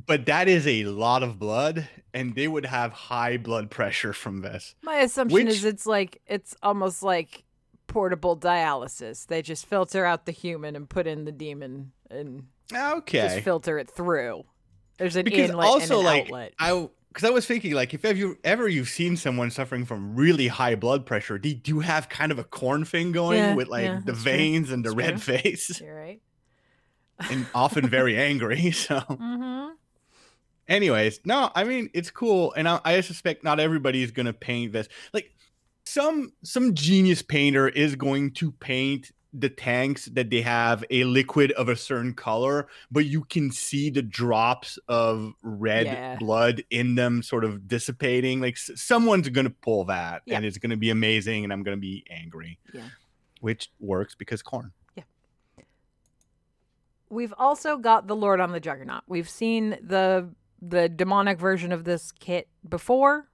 but 0.07 0.27
that 0.27 0.49
is 0.49 0.67
a 0.67 0.85
lot 0.85 1.23
of 1.23 1.39
blood, 1.39 1.89
and 2.15 2.35
they 2.35 2.49
would 2.49 2.67
have 2.67 2.93
high 2.93 3.37
blood 3.37 3.71
pressure 3.71 4.13
from 4.13 4.41
this. 4.43 4.75
my 4.83 4.97
assumption 4.99 5.49
is 5.49 5.65
it's 5.65 5.87
like 5.87 6.21
it's 6.27 6.55
almost 6.63 7.03
like 7.03 7.45
portable 7.87 8.37
dialysis. 8.37 9.27
They 9.27 9.43
just 9.43 9.67
filter 9.67 10.05
out 10.05 10.27
the 10.27 10.33
human 10.33 10.77
and 10.77 10.89
put 10.89 11.07
in 11.07 11.25
the 11.25 11.33
demon 11.33 11.93
and 12.11 12.47
just 12.71 12.97
Okay. 12.99 13.41
filter 13.43 13.79
it 13.79 13.91
through. 13.91 14.45
There's 14.99 15.17
an 15.17 15.25
Because 15.25 15.51
inlet 15.51 15.67
also, 15.67 15.83
and 15.83 15.93
an 16.01 16.05
like, 16.05 16.23
outlet. 16.27 16.55
I 16.59 16.89
because 17.13 17.29
I 17.29 17.31
was 17.31 17.47
thinking 17.47 17.75
like 17.75 17.93
if 17.95 18.05
ever 18.05 18.37
ever 18.43 18.69
you've 18.69 18.89
seen 18.89 19.17
someone 19.17 19.51
suffering 19.51 19.85
from 19.85 20.17
really 20.17 20.49
high 20.49 20.75
blood 20.75 21.05
pressure, 21.05 21.39
they 21.39 21.53
do 21.55 21.81
have 21.81 22.09
kind 22.09 22.33
of 22.33 22.39
a 22.39 22.45
Khorne 22.45 22.87
thing 22.87 23.13
going 23.13 23.39
Yeah, 23.39 23.55
with 23.55 23.69
like 23.69 23.85
yeah, 23.85 23.97
the 24.05 24.13
that's 24.13 24.23
true. 24.23 24.33
veins 24.33 24.71
and 24.71 24.85
the 24.85 24.91
That's 24.91 24.97
red 25.09 25.23
face, 25.23 25.81
You're 25.81 25.95
right. 25.95 26.21
and 27.31 27.47
often 27.55 27.89
very 27.89 28.17
angry. 28.31 28.71
So, 28.73 28.99
Mm-hmm. 29.01 29.73
anyways, 30.69 31.21
no, 31.25 31.51
I 31.55 31.65
mean 31.65 31.91
it's 31.95 32.11
cool, 32.11 32.53
and 32.57 32.69
I, 32.69 32.81
I 32.85 33.01
suspect 33.03 33.45
not 33.45 33.61
everybody 33.61 34.03
is 34.03 34.11
gonna 34.11 34.33
paint 34.33 34.73
this. 34.73 34.89
Like, 35.13 35.31
some 35.85 36.33
some 36.45 36.75
genius 36.75 37.23
painter 37.23 37.69
is 37.69 37.97
going 37.97 38.33
to 38.35 38.53
paint 38.53 39.11
the 39.35 39.49
tanks 39.49 40.07
that 40.13 40.29
they 40.31 40.43
have 40.43 40.85
a 40.91 41.05
liquid 41.05 41.53
of 41.53 41.69
a 41.69 41.77
certain 41.77 42.13
color, 42.13 42.69
but 42.91 43.07
you 43.07 43.25
can 43.25 43.51
see 43.51 43.89
the 43.89 44.03
drops 44.03 44.79
of 44.89 45.33
red 45.43 45.87
Yeah. 45.87 46.17
blood 46.17 46.63
in 46.71 46.95
them 46.97 47.23
sort 47.23 47.45
of 47.45 47.67
dissipating. 47.67 48.41
Like 48.41 48.55
s- 48.57 48.71
someone's 48.75 49.29
going 49.31 49.47
to 49.47 49.51
pull 49.63 49.85
that 49.87 50.23
Yeah. 50.27 50.37
and 50.37 50.45
it's 50.45 50.59
going 50.59 50.71
to 50.71 50.77
be 50.77 50.91
amazing 50.91 51.45
and 51.45 51.53
I'm 51.53 51.63
going 51.63 51.77
to 51.77 51.81
be 51.81 52.05
angry. 52.11 52.59
Yeah. 52.75 52.89
Which 53.41 53.71
works 53.81 54.15
because 54.15 54.43
Khorne. 54.43 54.73
Yeah. 54.97 55.05
We've 57.09 57.35
also 57.39 57.77
got 57.77 58.07
the 58.07 58.17
Lord 58.17 58.41
on 58.41 58.53
the 58.53 58.61
Juggernaut. 58.61 59.03
We've 59.07 59.29
seen 59.29 59.71
the 59.83 60.31
the 60.65 60.89
demonic 60.89 61.41
version 61.41 61.73
of 61.73 61.83
this 61.85 62.13
kit 62.13 62.49
before, 62.69 63.29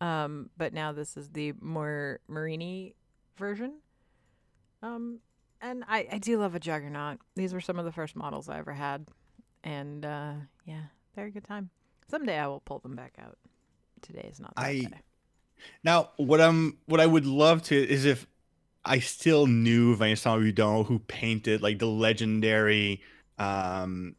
um, 0.00 0.50
but 0.56 0.72
now 0.72 0.92
this 0.92 1.16
is 1.16 1.30
the 1.30 1.52
more 1.60 2.20
Marini 2.28 2.94
version. 3.36 3.80
Um, 4.84 5.20
and 5.60 5.82
I, 5.88 6.06
I 6.12 6.18
do 6.18 6.38
love 6.38 6.54
a 6.54 6.60
Juggernaut. 6.60 7.18
These 7.36 7.54
were 7.54 7.60
some 7.60 7.78
of 7.78 7.84
the 7.84 7.92
first 7.92 8.14
models 8.16 8.48
I 8.48 8.58
ever 8.58 8.72
had, 8.74 9.08
and 9.62 10.04
uh, 10.04 10.32
yeah, 10.66 10.82
very 11.14 11.30
good 11.30 11.44
time. 11.44 11.70
Someday 12.10 12.38
I 12.38 12.46
will 12.48 12.60
pull 12.60 12.80
them 12.80 12.94
back 12.94 13.14
out. 13.18 13.38
Today 14.02 14.28
is 14.30 14.40
not 14.40 14.52
I- 14.56 14.72
day. 14.74 14.88
Now, 15.82 16.10
what 16.16 16.40
I'm 16.42 16.76
what 16.84 17.00
I 17.00 17.06
would 17.06 17.24
love 17.24 17.62
to 17.64 17.76
is 17.76 18.04
if 18.04 18.26
I 18.84 18.98
still 18.98 19.46
knew 19.46 19.96
Vincent 19.96 20.42
Hudon 20.42 20.84
who 20.84 20.98
painted 20.98 21.62
like 21.62 21.78
the 21.78 21.86
legendary 21.86 23.00
um 23.38 24.16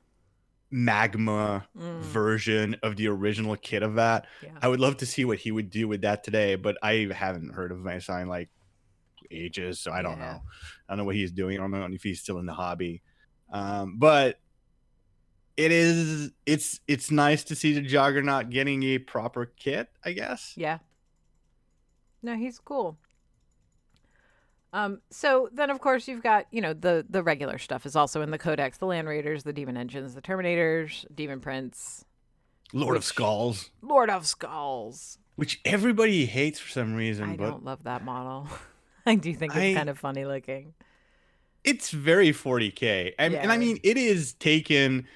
magma 0.71 1.67
Mm, 1.77 1.99
version 1.99 2.75
of 2.81 2.95
the 2.95 3.07
original 3.07 3.55
kit 3.57 3.83
of 3.83 3.95
that. 3.95 4.25
yeah. 4.41 4.49
I 4.61 4.67
would 4.67 4.79
love 4.79 4.97
to 4.97 5.05
see 5.05 5.23
what 5.25 5.37
he 5.37 5.51
would 5.51 5.69
do 5.69 5.87
with 5.87 6.01
that 6.01 6.23
today, 6.23 6.55
but 6.55 6.77
I 6.81 7.09
haven't 7.13 7.53
heard 7.53 7.71
of 7.71 7.79
Vincent 7.79 8.21
in 8.23 8.27
ages, 9.35 9.79
so 9.79 9.91
I 9.91 10.01
don't 10.01 10.17
Yeah. 10.19 10.33
know. 10.33 10.41
I 10.87 10.91
don't 10.93 10.97
know 10.99 11.03
what 11.05 11.15
he's 11.15 11.31
doing. 11.31 11.57
I 11.57 11.61
don't 11.61 11.71
know 11.71 11.85
if 11.91 12.03
he's 12.03 12.21
still 12.21 12.39
in 12.39 12.45
the 12.45 12.53
hobby. 12.53 13.01
Um, 13.51 13.97
but 13.97 14.39
it 15.57 15.71
is 15.71 16.31
it's 16.45 16.79
it's 16.87 17.11
nice 17.11 17.43
to 17.45 17.55
see 17.55 17.73
the 17.73 17.81
Juggernaut 17.81 18.49
getting 18.49 18.83
a 18.83 18.97
proper 18.97 19.45
kit, 19.45 19.89
I 20.03 20.11
guess. 20.13 20.53
Yeah. 20.57 20.79
No, 22.21 22.35
he's 22.35 22.59
cool. 22.59 22.97
Um, 24.73 24.99
so 25.09 25.47
then 25.53 25.69
of 25.69 25.79
course 25.79 26.07
you've 26.07 26.23
got, 26.23 26.47
you 26.51 26.59
know, 26.61 26.73
the 26.73 27.05
the 27.09 27.23
regular 27.23 27.57
stuff 27.57 27.85
is 27.85 27.95
also 27.95 28.21
in 28.21 28.31
the 28.31 28.37
codex, 28.37 28.77
the 28.77 28.85
Land 28.85 29.07
Raiders, 29.07 29.43
the 29.43 29.53
Demon 29.53 29.77
Engines, 29.77 30.15
the 30.15 30.21
Terminators, 30.21 31.05
Demon 31.15 31.39
Prince, 31.39 32.03
Lord 32.73 32.97
of 32.97 33.05
Skulls, 33.05 33.69
Lord 33.81 34.09
of 34.09 34.25
Skulls. 34.27 35.17
which 35.35 35.61
everybody 35.63 36.25
hates 36.25 36.59
for 36.59 36.69
some 36.69 36.93
reason, 36.95 37.29
I 37.29 37.35
but 37.37 37.49
don't 37.51 37.63
love 37.63 37.83
that 37.83 38.03
model. 38.03 38.49
I 39.07 39.15
do 39.15 39.33
think 39.33 39.53
it's 39.55 39.59
I- 39.61 39.73
kind 39.73 39.89
of 39.89 39.97
funny 39.99 40.25
looking. 40.25 40.73
it's 41.63 41.89
very 41.91 42.31
40k. 42.31 43.13
And, 43.19 43.33
and 43.35 43.51
I 43.51 43.57
mean, 43.57 43.79
it 43.83 43.97
is 43.97 44.33
taken 44.33 45.07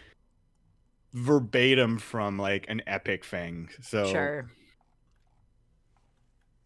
verbatim 1.14 1.98
from 1.98 2.38
like 2.38 2.66
an 2.70 2.82
epic 2.88 3.26
thing. 3.26 3.70
So 3.82 4.06
Sure. 4.08 4.50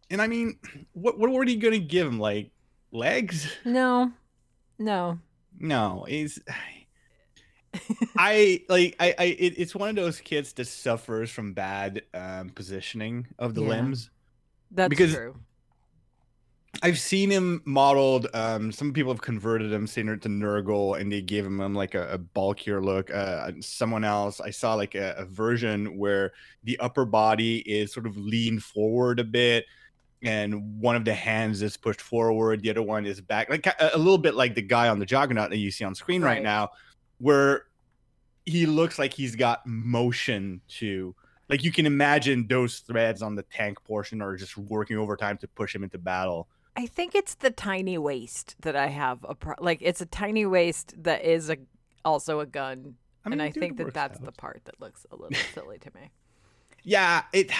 And 0.10 0.22
I 0.22 0.27
mean, 0.27 0.58
what 0.94 1.18
what 1.18 1.32
were 1.32 1.44
you 1.46 1.58
gonna 1.60 1.80
give 1.80 2.06
him? 2.08 2.20
Like 2.20 2.51
legs? 2.92 3.51
No. 3.65 4.12
No. 4.77 5.20
No, 5.60 6.06
he's. 6.08 6.39
I 8.15 8.62
like 8.70 8.96
I, 9.00 9.15
I 9.18 9.24
it, 9.25 9.53
it's 9.58 9.74
one 9.74 9.89
of 9.89 9.96
those 9.96 10.20
kids 10.20 10.53
that 10.53 10.65
suffers 10.65 11.32
from 11.32 11.53
bad 11.53 12.03
um, 12.13 12.50
positioning 12.50 13.27
of 13.39 13.56
the 13.56 13.62
Yeah. 13.63 13.70
limbs. 13.70 14.10
That's 14.72 14.89
Because- 14.89 15.13
true. 15.15 15.36
I've 16.82 17.00
seen 17.00 17.30
him 17.30 17.62
modeled. 17.65 18.27
Um, 18.34 18.72
some 18.72 18.92
people 18.94 19.12
have 19.13 19.22
converted 19.22 19.72
him 19.72 19.86
similar 19.86 20.18
to 20.18 20.27
Nurgle, 20.27 21.00
and 21.00 21.12
they 21.12 21.22
gave 21.22 21.46
him 21.46 21.62
um, 21.62 21.75
like 21.75 21.94
a, 21.94 22.10
a 22.13 22.18
bulkier 22.18 22.82
look. 22.82 23.12
Uh, 23.13 23.51
someone 23.62 24.03
else, 24.03 24.42
I 24.42 24.50
saw 24.50 24.74
like 24.74 24.96
a, 24.96 25.13
a 25.18 25.25
version 25.25 25.98
where 25.98 26.34
the 26.63 26.77
upper 26.80 27.06
body 27.06 27.60
is 27.60 27.94
sort 27.94 28.08
of 28.08 28.18
leaned 28.18 28.63
forward 28.63 29.20
a 29.20 29.24
bit, 29.24 29.65
and 30.24 30.80
one 30.82 30.96
of 30.96 31.06
the 31.06 31.13
hands 31.13 31.62
is 31.62 31.77
pushed 31.77 32.01
forward, 32.01 32.62
the 32.63 32.72
other 32.72 32.82
one 32.82 33.06
is 33.06 33.22
back, 33.22 33.50
like 33.50 33.68
a, 33.68 33.92
a 33.94 33.98
little 33.98 34.18
bit 34.18 34.34
like 34.36 34.56
the 34.56 34.62
guy 34.62 34.89
on 34.89 34.98
the 34.98 35.06
Juggernaut 35.06 35.51
that 35.51 35.58
you 35.58 35.70
see 35.70 35.86
on 35.86 35.94
screen 35.94 36.22
right, 36.24 36.36
Right. 36.36 36.44
now, 36.44 36.70
where 37.20 37.65
he 38.46 38.65
looks 38.65 38.98
like 38.98 39.13
he's 39.13 39.36
got 39.36 39.65
motion 39.65 40.60
to. 40.80 41.15
Like 41.50 41.63
you 41.63 41.72
can 41.72 41.86
imagine 41.86 42.48
those 42.48 42.80
threads 42.80 43.22
on 43.22 43.36
the 43.36 43.44
tank 43.44 43.82
portion 43.84 44.22
are 44.22 44.36
just 44.36 44.58
working 44.58 44.98
overtime 44.98 45.38
to 45.38 45.48
push 45.48 45.75
him 45.75 45.84
into 45.84 45.98
battle. 46.00 46.48
I 46.75 46.86
think 46.88 47.13
it's 47.15 47.36
the 47.36 47.51
tiny 47.51 47.98
waist 47.98 48.56
that 48.62 48.75
I 48.75 48.88
have 48.88 49.24
a 49.27 49.36
pro- 49.36 49.56
like 49.60 49.80
it's 49.82 50.01
a 50.01 50.06
tiny 50.08 50.46
waist 50.46 50.94
that 51.03 51.24
is 51.24 51.50
a 51.50 51.58
also 52.03 52.39
a 52.39 52.46
gun 52.46 52.96
and 53.25 53.42
I 53.42 53.50
dude, 53.50 53.60
think 53.62 53.77
that 53.77 53.94
that's 53.94 54.20
out. 54.20 54.25
the 54.25 54.32
part 54.32 54.62
that 54.65 54.82
looks 54.82 55.06
a 55.12 55.15
little 55.15 55.38
silly 55.53 55.77
to 55.80 55.92
me. 55.96 56.10
Yeah, 56.84 57.24
it. 57.32 57.51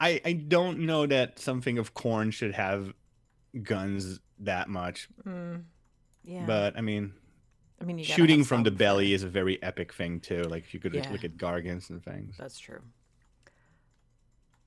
I 0.00 0.20
I 0.24 0.32
don't 0.32 0.80
know 0.80 1.06
that 1.06 1.38
something 1.38 1.78
of 1.78 1.94
Khorne 1.94 2.32
should 2.32 2.54
have 2.54 2.92
guns 3.62 4.20
that 4.40 4.68
much, 4.68 5.08
Mm, 5.26 5.64
yeah, 6.24 6.44
but 6.46 6.76
I 6.76 6.80
mean, 6.80 7.12
I 7.80 7.84
mean, 7.84 7.98
you 7.98 8.04
shooting 8.04 8.44
from 8.44 8.62
the 8.64 8.70
belly 8.70 9.12
is 9.12 9.22
a 9.22 9.28
very 9.28 9.60
epic 9.62 9.92
thing 9.94 10.20
too. 10.20 10.42
Like 10.42 10.64
if 10.64 10.74
you 10.74 10.80
could 10.80 10.94
Yeah. 10.94 11.10
look 11.10 11.24
at 11.24 11.36
gargants 11.36 11.90
and 11.90 12.04
things, 12.04 12.36
That's 12.38 12.58
true. 12.58 12.80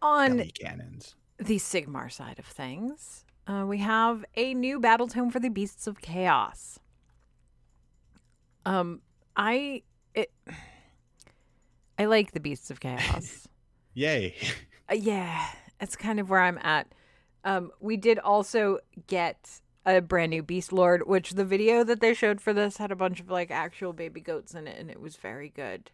On 0.01 0.38
belly 0.38 0.51
cannons. 0.51 1.15
the 1.38 1.57
Sigmar 1.57 2.12
side 2.12 2.39
of 2.39 2.45
things, 2.45 3.24
uh, 3.48 3.65
we 3.67 3.79
have 3.79 4.24
a 4.36 4.53
new 4.53 4.79
battle 4.79 5.07
tome 5.07 5.31
for 5.31 5.39
the 5.39 5.50
Beasts 5.50 5.88
of 5.88 6.01
Chaos. 6.01 6.79
Um, 8.65 9.01
I 9.36 9.83
it, 10.13 10.31
I 11.98 12.05
like 12.05 12.31
the 12.31 12.39
Beasts 12.39 12.69
of 12.69 12.79
Chaos. 12.79 13.48
Yay! 13.93 14.36
Uh, 14.89 14.95
yeah, 14.95 15.48
that's 15.79 15.95
kind 15.95 16.19
of 16.19 16.29
where 16.29 16.41
I'm 16.41 16.57
at. 16.63 16.93
Um, 17.45 17.71
we 17.79 17.95
did 17.95 18.19
also 18.19 18.79
get 19.07 19.62
a 19.86 20.01
brand 20.01 20.31
new 20.31 20.43
Beast 20.43 20.74
Lord, 20.74 21.07
which 21.07 21.31
the 21.31 21.45
video 21.45 21.86
that 21.86 22.01
they 22.01 22.13
showed 22.13 22.41
for 22.41 22.51
this 22.51 22.75
had 22.75 22.91
a 22.91 22.95
bunch 22.95 23.21
of 23.21 23.29
like 23.29 23.51
actual 23.51 23.93
baby 23.93 24.19
goats 24.19 24.53
in 24.53 24.67
it, 24.67 24.77
and 24.77 24.91
it 24.91 25.00
was 25.00 25.15
very 25.15 25.48
good. 25.48 25.91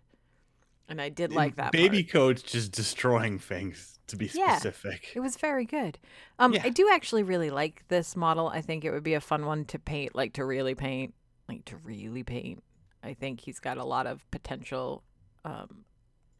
And 0.89 1.00
I 1.00 1.10
did 1.10 1.32
like 1.32 1.58
that. 1.58 1.72
baby 1.74 2.01
part. 2.01 2.13
coats 2.13 2.42
just 2.42 2.72
destroying 2.72 3.38
things. 3.38 3.97
To 4.08 4.16
be 4.16 4.30
Yeah. 4.34 4.56
specific, 4.58 5.12
It 5.16 5.20
was 5.20 5.36
very 5.38 5.66
good. 5.66 6.00
Um, 6.40 6.54
Yeah. 6.54 6.62
I 6.64 6.70
do 6.70 6.90
actually 6.92 7.24
really 7.24 7.50
like 7.50 7.84
this 7.90 8.16
model. 8.16 8.48
I 8.48 8.62
think 8.62 8.86
it 8.86 8.92
would 8.92 9.04
be 9.04 9.14
a 9.16 9.22
fun 9.22 9.46
one 9.46 9.66
to 9.66 9.80
paint, 9.80 10.16
like 10.16 10.34
to 10.34 10.46
really 10.46 10.76
paint, 10.76 11.14
like 11.50 11.66
to 11.66 11.78
really 11.78 12.24
paint. 12.24 12.64
I 13.04 13.14
think 13.14 13.42
he's 13.42 13.60
got 13.60 13.78
a 13.78 13.84
lot 13.84 14.08
of 14.08 14.30
potential, 14.32 15.04
um, 15.46 15.84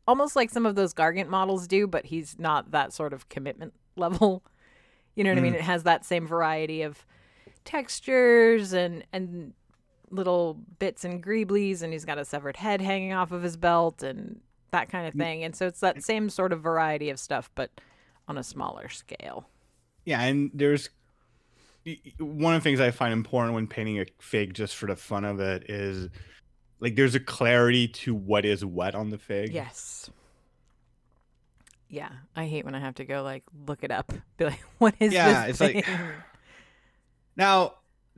almost 0.08 0.36
like 0.36 0.50
some 0.50 0.66
of 0.66 0.76
those 0.76 0.94
Gargant 0.94 1.28
models 1.28 1.68
do, 1.68 1.88
but 1.88 2.06
he's 2.06 2.40
not 2.40 2.72
that 2.72 2.94
sort 2.94 3.14
of 3.14 3.28
commitment 3.30 3.74
level. 3.98 4.44
You 5.16 5.24
know 5.24 5.32
what 5.32 5.40
I 5.40 5.42
mean? 5.42 5.54
Mm. 5.54 5.58
It 5.58 5.62
has 5.62 5.84
that 5.84 6.06
same 6.06 6.26
variety 6.28 6.84
of 6.84 7.06
textures 7.66 8.72
and 8.74 9.04
and 9.12 9.54
little 10.10 10.54
bits 10.80 11.04
and 11.04 11.22
greeblies, 11.22 11.82
and 11.82 11.92
he's 11.92 12.06
got 12.06 12.18
a 12.18 12.24
severed 12.24 12.56
head 12.58 12.80
hanging 12.82 13.12
off 13.12 13.32
of 13.34 13.44
his 13.44 13.58
belt 13.58 14.02
and 14.02 14.40
that 14.72 14.90
kind 14.90 15.08
of 15.08 15.14
thing. 15.14 15.44
And 15.44 15.56
so 15.56 15.68
it's 15.68 15.80
that 15.82 16.04
same 16.04 16.30
sort 16.30 16.52
of 16.54 16.62
variety 16.62 17.10
of 17.10 17.20
stuff, 17.20 17.50
but 17.56 17.72
on 18.28 18.38
a 18.38 18.44
smaller 18.44 18.90
scale. 18.90 19.48
yeah, 20.06 20.22
and 20.22 20.52
there's 20.54 20.90
one 22.20 22.54
of 22.54 22.62
the 22.62 22.64
things 22.70 22.82
I 22.82 22.92
find 22.92 23.14
important 23.14 23.54
when 23.56 23.66
painting 23.68 24.00
a 24.00 24.06
fig 24.20 24.54
just 24.54 24.76
for 24.76 24.88
the 24.88 24.96
fun 24.98 25.24
of 25.24 25.40
it 25.40 25.70
is 25.70 26.10
like 26.82 26.96
there's 26.98 27.16
a 27.16 27.20
clarity 27.22 27.88
to 27.88 28.14
what 28.14 28.44
is 28.46 28.66
what 28.66 28.94
on 28.96 29.10
the 29.10 29.18
fig. 29.18 29.54
Yes. 29.54 30.10
Yeah, 31.90 32.10
I 32.36 32.46
hate 32.48 32.66
when 32.66 32.76
I 32.76 32.80
have 32.82 32.96
to 32.96 33.06
go 33.06 33.24
like 33.24 33.44
look 33.66 33.84
it 33.84 33.92
up. 33.92 34.12
Be 34.38 34.46
like, 34.46 34.60
what 34.78 34.96
is 35.00 35.14
Yeah, 35.14 35.48
this? 35.48 35.62
Yeah, 35.62 35.68
it's 35.70 35.76
like- 35.78 35.88
Now, 37.38 37.76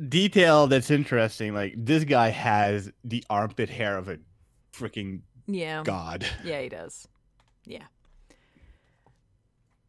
detail 0.08 0.66
that's 0.68 0.90
interesting, 0.90 1.54
like 1.54 1.74
this 1.78 2.04
guy 2.06 2.30
has 2.30 2.92
the 3.04 3.24
armpit 3.30 3.70
hair 3.70 3.98
of 3.98 4.08
a 4.08 4.18
freaking 4.74 5.22
yeah, 5.54 5.84
god. 5.84 6.26
yeah, 6.44 6.62
he 6.62 6.70
does. 6.70 7.08
Yeah. 7.66 7.86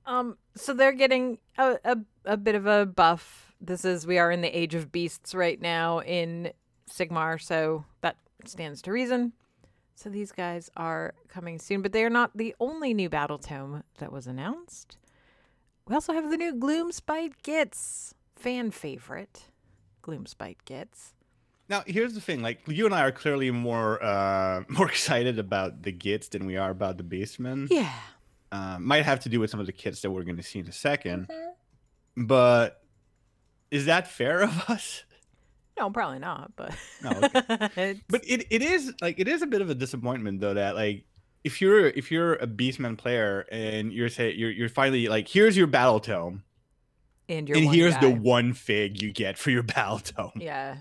Um. 0.07 0.37
So 0.57 0.73
they're 0.75 0.93
getting 0.93 1.39
a, 1.59 1.79
a 1.85 1.97
a 2.25 2.37
bit 2.37 2.55
of 2.55 2.67
a 2.67 2.87
buff. 2.87 3.55
This 3.61 3.85
is 3.85 4.07
we 4.07 4.19
are 4.19 4.31
in 4.31 4.41
the 4.41 4.49
age 4.57 4.75
of 4.75 4.91
beasts 4.91 5.35
right 5.35 5.61
now 5.61 6.01
in 6.01 6.53
Sigmar, 6.91 7.41
so 7.41 7.85
that 8.01 8.17
stands 8.45 8.83
to 8.83 8.93
reason. 8.93 9.33
So 9.95 10.09
these 10.09 10.33
guys 10.33 10.71
are 10.79 11.13
coming 11.29 11.59
soon, 11.59 11.83
but 11.83 11.93
they 11.93 12.05
are 12.05 12.11
not 12.11 12.35
the 12.35 12.55
only 12.59 12.95
new 12.95 13.11
battle 13.11 13.39
tome 13.39 13.85
that 13.99 14.11
was 14.11 14.27
announced. 14.27 14.97
We 15.87 15.95
also 15.95 16.15
have 16.15 16.31
the 16.31 16.39
new 16.39 16.55
Gloomspite 16.55 17.35
Gits, 17.43 18.15
fan 18.35 18.71
favorite. 18.71 19.45
Gloomspite 20.03 20.65
Gits. 20.65 21.13
Now, 21.71 21.85
here's 21.87 22.15
the 22.15 22.21
thing: 22.21 22.43
like 22.43 22.61
you 22.67 22.85
and 22.85 22.95
I 22.95 23.03
are 23.03 23.13
clearly 23.13 23.51
more 23.53 24.03
uh 24.03 24.65
more 24.69 24.89
excited 24.89 25.39
about 25.39 25.83
the 25.83 25.93
Gits 25.93 26.29
than 26.29 26.45
we 26.45 26.57
are 26.57 26.71
about 26.71 26.99
the 26.99 27.05
Beastmen. 27.05 27.69
Yeah. 27.71 27.93
Uh, 28.53 28.79
might 28.81 29.05
have 29.05 29.21
to 29.21 29.29
do 29.29 29.39
with 29.39 29.49
some 29.49 29.61
of 29.61 29.67
the 29.67 29.73
kits 29.73 30.01
that 30.01 30.11
we're 30.11 30.25
going 30.25 30.37
to 30.37 30.43
see 30.43 30.59
in 30.59 30.67
a 30.67 30.73
second. 30.73 31.29
but 32.17 32.83
is 33.71 33.87
that 33.87 34.09
fair 34.09 34.43
of 34.43 34.51
us? 34.69 35.05
No, 35.79 35.89
probably 35.91 36.19
not. 36.19 36.51
But 36.57 36.75
No, 37.03 37.29
okay. 37.63 38.01
But 38.09 38.25
it, 38.27 38.49
it 38.51 38.63
is 38.63 38.93
like 39.01 39.21
it 39.21 39.29
is 39.29 39.43
a 39.43 39.47
bit 39.47 39.63
of 39.63 39.71
a 39.71 39.75
disappointment 39.77 40.41
though 40.41 40.55
that 40.55 40.75
like 40.75 41.05
if 41.45 41.61
you're 41.61 41.87
if 41.87 42.11
you're 42.11 42.35
a 42.35 42.47
Beastman 42.49 42.99
player 42.99 43.47
and 43.53 43.93
you're 43.93 44.09
say 44.09 44.33
you're 44.33 44.51
you're 44.51 44.69
finally 44.69 45.07
like 45.07 45.29
here's 45.29 45.57
your 45.57 45.69
battle 45.69 46.01
tome 46.01 46.43
and 47.29 47.49
and 47.49 47.73
here's 47.73 47.97
the 47.99 48.11
one 48.11 48.53
fig 48.55 49.01
you 49.01 49.13
get 49.13 49.39
for 49.39 49.51
your 49.51 49.63
battle 49.63 50.01
tome. 50.01 50.33
yeah. 50.35 50.79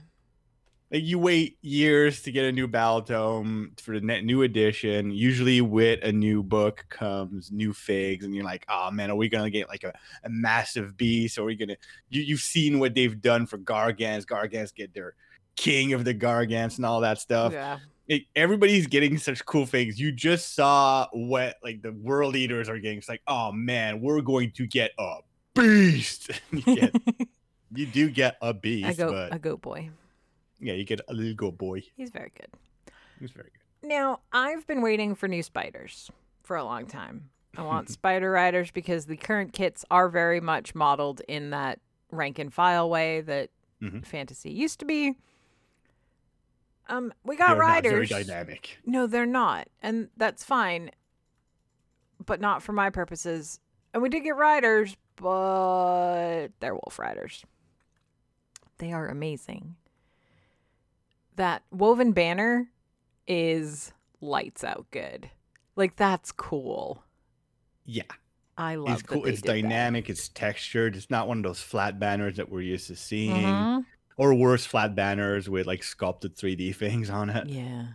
Like 0.92 1.04
you 1.04 1.20
wait 1.20 1.58
years 1.62 2.24
to 2.24 2.32
get 2.32 2.46
a 2.46 2.52
new 2.52 2.68
battle 2.68 3.04
tome 3.04 3.74
for 3.78 3.94
the 4.00 4.06
net 4.06 4.24
new 4.24 4.42
edition. 4.42 5.12
Usually 5.12 5.62
with 5.62 6.04
a 6.04 6.12
new 6.12 6.42
book 6.42 6.86
comes 6.90 7.52
new 7.52 7.74
figs, 7.74 8.26
and 8.26 8.34
you're 8.34 8.44
like, 8.44 8.66
oh 8.70 8.90
man, 8.90 9.12
are 9.12 9.16
we 9.16 9.30
gonna 9.30 9.52
get 9.52 9.70
like 9.70 9.84
a, 9.84 9.94
a 10.24 10.30
massive 10.30 10.98
beast? 10.98 11.38
Or 11.38 11.44
are 11.44 11.46
we 11.46 11.56
gonna 11.56 11.78
you 12.10 12.22
you've 12.22 12.40
seen 12.40 12.80
what 12.80 12.96
they've 12.96 13.22
done 13.22 13.46
for 13.46 13.60
Gargants. 13.60 14.26
Gargants 14.26 14.74
get 14.74 14.94
their 14.94 15.14
king 15.56 15.94
of 15.94 16.06
the 16.06 16.16
Gargants 16.16 16.78
and 16.78 16.86
all 16.86 17.02
that 17.02 17.20
stuff. 17.20 17.54
Yeah. 17.54 17.78
Everybody's 18.36 18.88
getting 18.88 19.20
such 19.20 19.46
cool 19.46 19.68
things. 19.68 20.00
You 20.00 20.12
just 20.12 20.56
saw 20.56 21.08
what 21.12 21.58
like 21.64 21.84
the 21.84 21.92
World 21.92 22.36
Eaters 22.36 22.68
are 22.68 22.80
getting. 22.80 22.98
It's 22.98 23.10
like, 23.10 23.22
oh 23.28 23.52
man, 23.52 24.02
we're 24.02 24.22
going 24.22 24.52
to 24.54 24.66
get 24.66 24.92
a 24.98 25.18
beast. 25.54 26.32
you, 26.52 26.62
get, 26.62 26.96
you 27.76 27.86
do 27.86 28.10
get 28.10 28.38
a 28.42 28.52
beast, 28.52 28.90
a 28.90 28.94
goat, 28.96 29.12
but 29.12 29.36
a 29.36 29.38
goat 29.38 29.62
boy. 29.62 29.92
Yeah, 30.60 30.74
you 30.74 30.84
get 30.86 31.02
a 31.08 31.14
little 31.14 31.52
boy. 31.52 31.84
He's 31.96 32.10
very 32.10 32.32
good. 32.36 32.50
He's 33.20 33.32
very 33.32 33.50
good. 33.82 33.88
Now, 33.88 34.20
I've 34.34 34.66
been 34.68 34.82
waiting 34.82 35.16
for 35.16 35.28
new 35.28 35.44
spiders 35.44 36.10
for 36.44 36.56
a 36.58 36.64
long 36.64 36.86
time. 36.86 37.30
I 37.58 37.62
want 37.64 37.90
spider 38.00 38.32
riders 38.32 38.72
because 38.72 39.06
the 39.06 39.18
current 39.18 39.54
kits 39.54 39.86
are 39.90 40.10
very 40.10 40.40
much 40.42 40.76
modeled 40.76 41.22
in 41.28 41.50
that 41.52 41.80
rank 42.12 42.40
and 42.40 42.54
file 42.54 42.90
way 42.90 43.22
that 43.22 43.50
Mhm. 43.82 44.06
fantasy 44.06 44.52
used 44.52 44.80
to 44.80 44.86
be. 44.86 45.16
Um, 46.88 47.14
we 47.24 47.36
got 47.36 47.50
They're 47.50 47.58
riders. 47.58 48.10
very 48.10 48.24
dynamic. 48.24 48.80
No, 48.86 49.06
they're 49.08 49.26
not. 49.26 49.68
And 49.82 50.10
that's 50.18 50.44
fine. 50.44 50.90
But 52.26 52.42
not 52.42 52.64
for 52.64 52.74
my 52.74 52.90
purposes. 52.90 53.60
And 53.94 54.02
we 54.04 54.10
did 54.10 54.22
get 54.22 54.36
riders, 54.36 54.98
but 55.16 56.48
they're 56.60 56.74
wolf 56.74 56.98
riders. 57.00 57.46
They 58.80 58.92
are 58.92 59.08
amazing. 59.08 59.76
That 61.40 61.64
woven 61.72 62.12
banner 62.12 62.70
is 63.26 63.94
lights 64.20 64.62
out 64.62 64.88
good. 64.92 65.30
Like 65.78 65.96
that's 65.96 66.34
cool. 66.34 67.02
Yeah, 67.86 68.04
I 68.58 68.76
love 68.76 68.96
it's 69.00 69.04
cool. 69.04 69.24
It's 69.26 69.42
did 69.42 69.48
that. 69.48 69.62
dynamic. 69.62 70.10
It's 70.10 70.28
textured. 70.28 70.98
It's 70.98 71.10
not 71.10 71.30
one 71.30 71.38
of 71.38 71.44
those 71.46 71.62
flat 71.62 71.98
banners 71.98 72.36
that 72.36 72.50
we're 72.50 72.60
used 72.60 72.88
to 72.88 72.96
seeing, 72.98 73.42
Mhm. 73.46 73.86
or 74.18 74.36
worse, 74.36 74.66
flat 74.66 74.96
banners 74.96 75.48
with 75.50 75.66
like 75.66 75.82
sculpted 75.82 76.36
3D 76.36 76.72
things 76.76 77.10
on 77.10 77.30
it. 77.30 77.48
Yeah. 77.48 77.94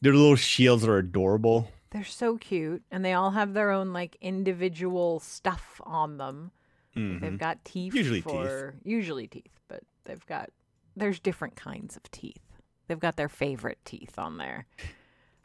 Their 0.00 0.14
little 0.14 0.36
shields 0.36 0.86
are 0.86 0.96
adorable. 0.96 1.70
They're 1.90 2.04
so 2.04 2.38
cute 2.38 2.82
and 2.90 3.04
they 3.04 3.12
all 3.12 3.32
have 3.32 3.52
their 3.52 3.70
own 3.70 3.92
like 3.92 4.16
individual 4.22 5.20
stuff 5.20 5.78
on 5.84 6.16
them. 6.16 6.52
Mhm. 6.96 7.20
They've 7.20 7.38
got 7.38 7.62
teeth 7.66 7.94
Usually 7.94 8.22
teeth. 8.22 8.72
usually 8.82 9.26
teeth, 9.26 9.60
but 9.68 9.82
they've 10.04 10.24
got 10.24 10.48
there's 10.96 11.18
different 11.20 11.56
kinds 11.56 11.96
of 11.96 12.02
teeth. 12.10 12.42
They've 12.88 12.98
got 12.98 13.16
their 13.16 13.28
favorite 13.28 13.78
teeth 13.84 14.18
on 14.18 14.38
there. 14.38 14.66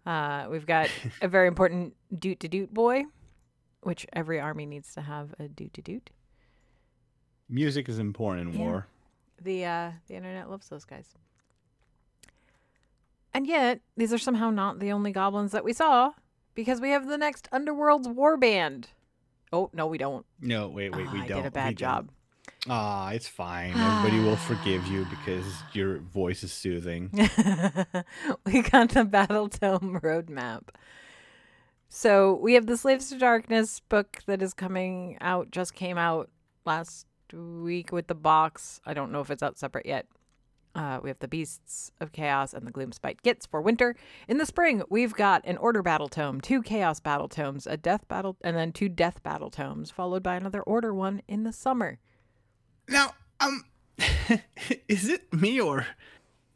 Uh, 0.05 0.47
we've 0.49 0.65
got 0.65 0.89
a 1.21 1.27
very 1.27 1.47
important 1.47 1.95
doot 2.17 2.39
to 2.41 2.47
doot 2.47 2.73
boy, 2.73 3.03
which 3.81 4.05
every 4.13 4.39
army 4.39 4.65
needs 4.65 4.93
to 4.95 5.01
have 5.01 5.33
a 5.39 5.47
doot 5.47 5.73
to 5.75 5.81
doot. 5.81 6.09
Music 7.49 7.87
is 7.89 7.99
important 7.99 8.53
in 8.53 8.59
Yeah. 8.59 8.65
war. 8.65 8.87
The 9.41 9.65
uh, 9.65 9.91
the 10.07 10.15
internet 10.15 10.49
loves 10.49 10.69
those 10.69 10.85
guys. 10.85 11.13
And 13.33 13.45
yet, 13.47 13.81
these 13.97 14.13
are 14.13 14.17
somehow 14.17 14.49
not 14.49 14.79
the 14.79 14.91
only 14.91 15.11
goblins 15.11 15.51
that 15.51 15.65
we 15.65 15.73
saw, 15.73 16.11
because 16.53 16.79
we 16.79 16.91
have 16.91 17.07
the 17.07 17.17
next 17.17 17.49
Underworld's 17.51 18.07
war 18.07 18.37
band. 18.37 18.89
Oh 19.51 19.69
no, 19.73 19.87
we 19.87 19.97
don't. 19.97 20.25
No, 20.39 20.69
wait, 20.69 20.95
wait, 20.95 21.05
Ah, 21.07 21.13
we 21.13 21.19
I 21.21 21.27
don't. 21.27 21.37
did 21.43 21.45
a 21.47 21.51
bad 21.51 21.77
job. 21.77 22.09
Ah, 22.67 23.11
it's 23.11 23.27
fine. 23.27 23.73
Everybody 23.75 24.23
will 24.23 24.35
forgive 24.35 24.87
you 24.87 25.05
because 25.09 25.45
your 25.73 25.99
voice 25.99 26.43
is 26.43 26.51
soothing. 26.51 27.09
we 28.45 28.61
got 28.61 28.89
the 28.89 29.05
Battle 29.05 29.49
Tome 29.49 29.99
roadmap. 30.03 30.69
So 31.89 32.33
we 32.35 32.55
have 32.55 32.65
the 32.65 32.77
Slaves 32.77 33.09
to 33.09 33.17
Darkness 33.17 33.79
book 33.79 34.21
that 34.25 34.41
is 34.41 34.53
coming 34.53 35.17
out, 35.21 35.51
just 35.51 35.75
came 35.75 35.97
out 35.97 36.29
last 36.65 37.05
week 37.31 37.91
with 37.91 38.07
the 38.07 38.15
box. 38.15 38.81
I 38.85 38.93
don't 38.93 39.11
know 39.11 39.21
if 39.21 39.29
it's 39.29 39.43
out 39.43 39.57
separate 39.57 39.85
yet. 39.85 40.07
Uh, 40.73 40.99
we 41.01 41.09
have 41.09 41.19
the 41.19 41.27
Beasts 41.27 41.91
of 42.01 42.11
Chaos 42.11 42.53
and 42.53 42.67
the 42.67 42.71
Gloomspite 42.71 43.21
Gits 43.21 43.45
for 43.45 43.61
winter. 43.61 43.95
In 44.27 44.39
the 44.39 44.45
spring, 44.45 44.83
we've 44.89 45.13
got 45.13 45.41
an 45.45 45.55
Order 45.55 45.81
Battle 45.81 46.09
Tome, 46.09 46.41
two 46.41 46.61
Chaos 46.61 46.99
Battle 46.99 47.29
Tomes, 47.29 47.65
a 47.65 47.77
Death 47.77 48.05
Battle, 48.09 48.35
and 48.41 48.57
then 48.57 48.73
two 48.73 48.89
Death 48.89 49.23
Battle 49.23 49.49
Tomes, 49.49 49.89
followed 49.89 50.21
by 50.21 50.35
another 50.35 50.61
Order 50.61 50.93
one 50.93 51.21
in 51.29 51.43
the 51.43 51.53
summer. 51.53 51.99
Now, 52.87 53.13
um, 53.39 53.63
is 54.87 55.09
it 55.09 55.31
me 55.33 55.59
or 55.59 55.87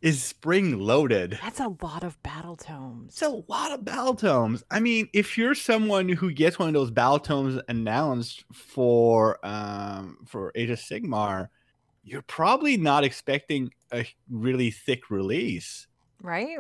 is 0.01 0.23
spring 0.23 0.79
loaded? 0.79 1.39
That's 1.41 1.59
a 1.59 1.75
lot 1.81 2.03
of 2.03 2.21
Battle 2.23 2.55
Tomes. 2.55 3.09
It's 3.13 3.21
a 3.21 3.29
lot 3.29 3.71
of 3.71 3.83
battle 3.83 4.15
tomes. 4.15 4.63
I 4.71 4.79
mean, 4.79 5.09
if 5.13 5.37
you're 5.37 5.55
someone 5.55 6.07
who 6.09 6.31
gets 6.31 6.57
one 6.57 6.69
of 6.69 6.73
those 6.73 6.91
battle 6.91 7.19
tomes 7.19 7.61
announced 7.67 8.45
for 8.53 9.45
um 9.45 10.19
for 10.25 10.51
Age 10.55 10.69
of 10.69 10.79
Sigmar, 10.79 11.49
you're 12.03 12.21
probably 12.21 12.77
not 12.77 13.03
expecting 13.03 13.71
a 13.91 14.05
really 14.29 14.71
thick 14.71 15.09
release. 15.09 15.87
right? 16.21 16.59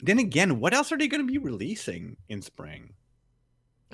Then 0.00 0.18
again, 0.18 0.58
what 0.58 0.74
else 0.74 0.90
are 0.90 0.98
they 0.98 1.06
going 1.08 1.24
to 1.24 1.30
be 1.30 1.38
releasing 1.38 2.16
in 2.28 2.42
spring? 2.42 2.94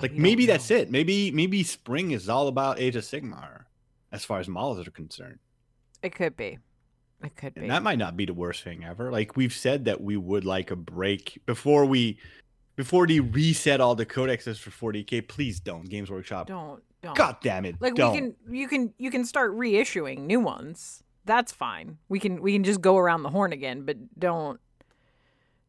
Like 0.01 0.13
We 0.13 0.19
maybe 0.19 0.45
that's 0.45 0.71
it. 0.71 0.89
Maybe 0.89 1.31
maybe 1.31 1.63
spring 1.63 2.11
is 2.11 2.29
all 2.29 2.47
about 2.47 2.79
Age 2.79 2.95
of 2.95 3.03
Sigmar, 3.03 3.65
as 4.11 4.25
far 4.25 4.39
as 4.39 4.47
models 4.47 4.87
are 4.87 4.91
concerned. 4.91 5.39
It 6.01 6.15
could 6.15 6.35
be. 6.35 6.59
It 7.23 7.35
could 7.35 7.53
be. 7.53 7.67
That 7.67 7.83
might 7.83 7.99
not 7.99 8.15
be 8.15 8.25
the 8.25 8.33
worst 8.33 8.63
thing 8.63 8.83
ever. 8.83 9.11
Like 9.11 9.35
we've 9.35 9.53
said 9.53 9.85
that 9.85 10.01
we 10.01 10.15
would 10.15 10.45
like 10.45 10.71
a 10.71 10.75
break 10.75 11.41
before 11.45 11.85
we 11.85 12.17
before 12.75 13.05
they 13.05 13.19
reset 13.19 13.81
all 13.81 13.95
the 13.95 14.05
codexes 14.05 14.57
for 14.57 14.69
40k. 14.69 15.27
Please 15.27 15.59
don't, 15.59 15.89
Games 15.89 16.09
Workshop. 16.09 16.47
don't 16.47 16.81
don't. 17.01 17.15
God 17.15 17.37
damn 17.41 17.65
it. 17.65 17.75
like 17.81 17.95
don't. 17.95 18.13
we 18.13 18.17
can 18.17 18.35
you 18.49 18.67
can 18.67 18.93
you 18.97 19.11
can 19.11 19.25
start 19.25 19.55
reissuing 19.55 20.19
new 20.21 20.39
ones. 20.39 21.03
That's 21.25 21.51
fine. 21.51 21.97
We 22.07 22.19
can 22.19 22.41
we 22.41 22.53
can 22.53 22.63
just 22.63 22.81
go 22.81 22.97
around 22.97 23.23
the 23.23 23.29
horn 23.29 23.51
again, 23.51 23.83
but 23.83 23.97
don't 24.17 24.59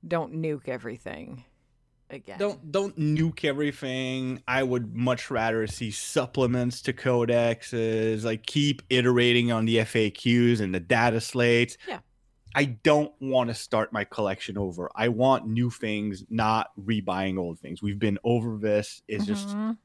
don't 0.07 0.33
nuke 0.33 0.69
everything 0.69 1.45
again. 2.11 2.39
don't 2.39 2.73
don't 2.73 2.99
nuke 2.99 3.45
everything. 3.45 4.43
I 4.47 4.63
would 4.63 4.95
much 4.95 5.31
rather 5.31 5.67
see 5.67 5.91
supplements 5.91 6.83
to 6.83 6.93
codexes, 6.93 8.25
like 8.25 8.47
keep 8.47 8.83
iterating 8.91 9.53
on 9.53 9.65
the 9.65 9.79
FAQs 9.79 10.61
and 10.61 10.75
the 10.75 10.81
data 10.81 11.21
slates. 11.21 11.77
Yeah. 11.89 12.01
I 12.55 12.65
don't 12.65 13.13
want 13.21 13.49
to 13.49 13.55
start 13.55 13.93
my 13.93 14.05
collection 14.05 14.59
over. 14.59 14.91
I 14.97 15.09
want 15.09 15.47
new 15.47 15.71
things, 15.71 16.25
not 16.29 16.71
rebuying 16.81 17.39
old 17.39 17.61
things. 17.61 17.81
We've 17.81 17.99
been 17.99 18.19
over 18.25 18.57
this. 18.57 19.03
It's 19.07 19.25
just 19.25 19.49
Mhm. 19.49 19.77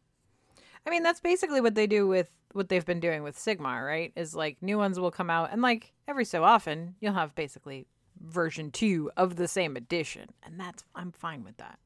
I 0.88 0.90
mean, 0.90 1.04
that's 1.04 1.20
basically 1.20 1.62
what 1.62 1.76
they 1.76 1.88
do 1.88 2.08
with 2.08 2.32
what 2.54 2.70
they've 2.70 2.86
been 2.86 3.00
doing 3.00 3.22
with 3.24 3.38
Sigmar, 3.38 3.86
right? 3.86 4.14
Is 4.16 4.34
like 4.36 4.62
new 4.62 4.78
ones 4.78 5.00
will 5.00 5.12
come 5.12 5.30
out 5.30 5.52
and 5.52 5.62
like 5.62 5.94
every 6.08 6.26
so 6.26 6.44
often 6.44 6.96
you'll 7.00 7.14
have 7.14 7.36
basically 7.36 7.88
version 8.22 8.72
2 8.72 9.12
of 9.18 9.36
the 9.36 9.48
same 9.48 9.76
edition, 9.76 10.30
and 10.42 10.60
that's 10.60 10.84
I'm 10.96 11.12
fine 11.12 11.44
with 11.44 11.58
that. 11.58 11.80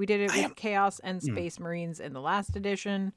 We 0.00 0.06
did 0.06 0.20
it 0.22 0.30
I 0.32 0.36
with 0.36 0.44
am- 0.46 0.54
Chaos 0.54 0.98
and 1.00 1.20
Mm. 1.20 1.24
Space 1.32 1.60
Marines 1.60 2.00
in 2.00 2.14
the 2.14 2.22
last 2.22 2.56
edition, 2.56 3.12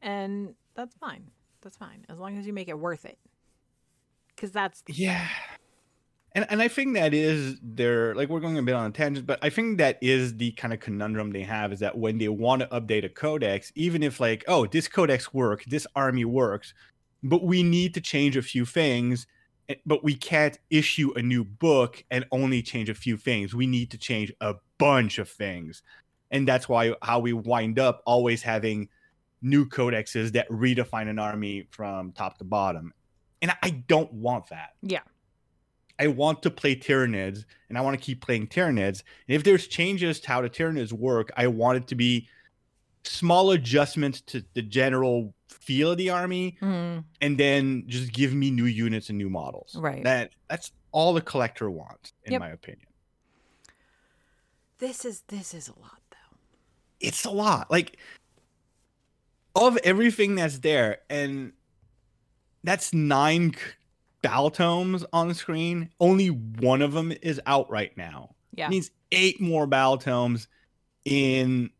and 0.00 0.54
that's 0.74 0.94
fine. 0.94 1.32
That's 1.62 1.76
fine 1.76 2.06
as 2.08 2.20
long 2.20 2.38
as 2.38 2.46
you 2.46 2.52
make 2.52 2.68
it 2.68 2.78
worth 2.78 3.04
it. 3.04 3.18
Cuz 4.36 4.52
that's 4.52 4.84
Yeah. 4.86 5.26
And 6.30 6.46
and 6.48 6.62
I 6.62 6.68
think 6.68 6.94
that 6.94 7.12
is 7.12 7.58
their 7.60 8.14
like 8.14 8.28
we're 8.28 8.38
going 8.38 8.56
a 8.56 8.62
bit 8.62 8.76
on 8.76 8.86
a 8.86 8.92
tangent, 8.92 9.26
but 9.26 9.40
I 9.42 9.50
think 9.50 9.78
that 9.78 9.98
is 10.00 10.36
the 10.36 10.52
kind 10.52 10.72
of 10.72 10.78
conundrum 10.78 11.32
they 11.32 11.42
have 11.42 11.72
is 11.72 11.80
that 11.80 11.98
when 11.98 12.18
they 12.18 12.28
want 12.28 12.62
to 12.62 12.68
update 12.68 13.04
a 13.04 13.08
codex, 13.08 13.72
even 13.74 14.04
if 14.04 14.20
like, 14.20 14.44
oh, 14.46 14.64
this 14.64 14.86
codex 14.86 15.34
works, 15.34 15.64
this 15.66 15.88
army 15.96 16.24
works, 16.24 16.72
but 17.24 17.42
we 17.42 17.64
need 17.64 17.94
to 17.94 18.00
change 18.00 18.36
a 18.36 18.42
few 18.42 18.64
things, 18.64 19.26
Eh, 19.68 19.74
but 19.86 20.02
we 20.02 20.14
can't 20.14 20.58
issue 20.70 21.12
a 21.16 21.22
new 21.22 21.44
book 21.44 22.04
and 22.10 22.24
only 22.32 22.62
change 22.62 22.88
a 22.88 22.94
few 22.94 23.16
things. 23.16 23.54
We 23.54 23.66
need 23.66 23.90
to 23.90 23.98
change 23.98 24.32
a 24.40 24.56
bunch 24.78 25.18
of 25.18 25.28
things. 25.28 25.82
And 26.30 26.46
that's 26.46 26.68
why 26.68 26.94
how 27.02 27.20
we 27.20 27.32
wind 27.32 27.78
up 27.78 28.02
always 28.06 28.42
having 28.42 28.88
new 29.40 29.66
codexes 29.66 30.32
that 30.32 30.48
redefine 30.48 31.08
an 31.08 31.18
army 31.18 31.66
from 31.70 32.12
top 32.12 32.38
to 32.38 32.44
bottom. 32.44 32.92
And 33.40 33.52
I 33.62 33.70
don't 33.70 34.12
want 34.12 34.48
that. 34.48 34.70
yeah. 34.82 35.00
I 36.00 36.06
want 36.06 36.44
to 36.44 36.50
play 36.50 36.76
Tyranids 36.76 37.44
and 37.68 37.76
I 37.76 37.80
want 37.80 37.98
to 37.98 38.04
keep 38.04 38.24
playing 38.24 38.46
Tyranids. 38.46 39.02
And 39.26 39.34
if 39.34 39.42
there's 39.42 39.66
changes 39.66 40.20
to 40.20 40.28
how 40.28 40.40
the 40.42 40.48
Tyranids 40.48 40.92
work, 40.92 41.30
I 41.36 41.48
want 41.48 41.78
it 41.78 41.88
to 41.88 41.96
be 41.96 42.28
small 43.08 43.50
adjustments 43.52 44.20
to 44.22 44.44
the 44.54 44.62
general 44.62 45.34
feel 45.48 45.92
of 45.92 45.98
the 45.98 46.10
army, 46.10 46.56
Mhm. 46.60 47.04
and 47.20 47.38
then 47.38 47.84
just 47.86 48.12
give 48.12 48.34
me 48.34 48.50
new 48.50 48.64
units 48.66 49.08
and 49.08 49.18
new 49.18 49.30
models. 49.30 49.74
Right. 49.76 50.02
That 50.04 50.32
that's 50.48 50.72
all 50.92 51.12
the 51.14 51.20
collector 51.20 51.70
wants, 51.70 52.12
in 52.24 52.32
Yep. 52.32 52.40
my 52.40 52.48
opinion. 52.50 52.86
This 54.78 55.04
is 55.04 55.22
this 55.28 55.54
is 55.54 55.68
a 55.68 55.78
lot 55.78 56.00
though. 56.10 56.36
It's 57.00 57.24
a 57.24 57.30
lot. 57.30 57.70
Like 57.70 57.98
of 59.54 59.76
everything 59.78 60.36
that's 60.36 60.58
there, 60.60 61.00
and 61.10 61.52
that's 62.62 62.92
nine 62.94 63.52
c- 63.54 63.60
battle 64.22 64.50
tomes 64.50 65.04
on 65.12 65.28
the 65.28 65.34
screen. 65.34 65.90
Only 66.00 66.28
one 66.28 66.80
of 66.82 66.92
them 66.92 67.12
is 67.22 67.40
out 67.46 67.68
right 67.70 67.96
now. 67.96 68.34
Yeah. 68.54 68.66
It 68.66 68.70
needs 68.70 68.90
eight 69.10 69.40
more 69.40 69.66
battle 69.66 69.98
tomes 69.98 70.48
in 71.04 71.70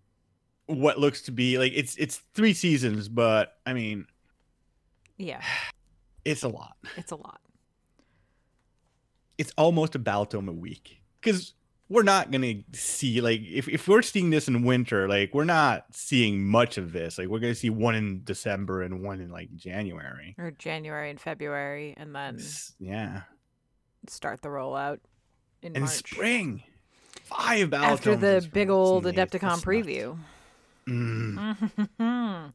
what 0.69 0.99
looks 0.99 1.23
to 1.23 1.33
be 1.33 1.59
like 1.59 1.73
it's 1.75 1.97
it's 1.97 2.19
three 2.35 2.53
seasons, 2.55 3.09
but 3.09 3.57
I 3.67 3.73
mean 3.73 4.07
Yeah. 5.17 5.43
it's 6.25 6.43
a 6.43 6.49
lot. 6.49 6.77
It's 6.97 7.11
a 7.11 7.17
lot. 7.17 7.41
It's 9.39 9.53
almost 9.57 9.95
a 9.95 9.99
battle 9.99 10.47
a 10.49 10.53
week 10.53 10.99
because 11.21 11.55
we're 11.89 12.03
not 12.03 12.31
gonna 12.31 12.55
see 12.75 13.21
like 13.21 13.41
if, 13.41 13.67
if 13.69 13.89
we're 13.89 14.03
seeing 14.03 14.31
this 14.31 14.47
in 14.47 14.63
winter, 14.63 15.09
like 15.09 15.33
we're 15.33 15.45
not 15.45 15.87
seeing 15.93 16.45
much 16.45 16.77
of 16.77 16.93
this. 16.93 17.19
Like 17.19 17.29
we're 17.29 17.39
gonna 17.39 17.55
see 17.55 17.71
one 17.71 17.95
in 17.95 18.23
December 18.25 18.83
and 18.83 19.03
one 19.03 19.21
in 19.21 19.31
like 19.31 19.55
January. 19.57 20.35
Or 20.39 20.51
January 20.51 21.09
and 21.11 21.21
February 21.21 21.95
and 21.97 22.15
then 22.15 22.39
Yeah, 22.79 23.23
start 24.07 24.43
the 24.43 24.49
rollout 24.49 24.99
in 25.63 25.87
spring. 25.87 26.63
Five 27.25 27.71
battle 27.71 27.93
After 27.95 28.17
the 28.17 28.47
big 28.53 28.71
old 28.71 29.05
Adepticon 29.05 29.63
preview. 29.63 30.09
nuts. 30.17 30.21
Mm, 30.89 31.57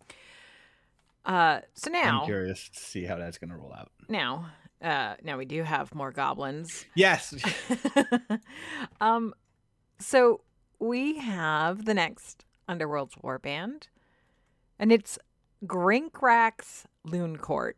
uh 1.26 1.60
so 1.74 1.91
now 1.91 2.22
I'm 2.22 2.26
curious 2.26 2.69
to 2.69 2.80
see 2.80 3.06
how 3.06 3.17
that's 3.17 3.38
gonna 3.38 3.58
roll 3.58 3.74
out. 3.74 3.91
now 4.10 4.48
uh 4.82 5.15
now 5.24 5.38
we 5.38 5.46
do 5.46 5.63
have 5.63 5.93
more 5.93 6.12
goblins. 6.12 6.86
Yes. 6.96 7.34
um 9.02 9.34
so 10.00 10.41
we 10.80 11.17
have 11.19 11.86
the 11.86 11.93
next 11.93 12.43
Underworld's 12.67 13.15
Warband 13.15 13.84
and 14.80 14.91
it's 14.91 15.17
Grinkrak's 15.65 16.86
Loon 17.06 17.38
Court. 17.38 17.78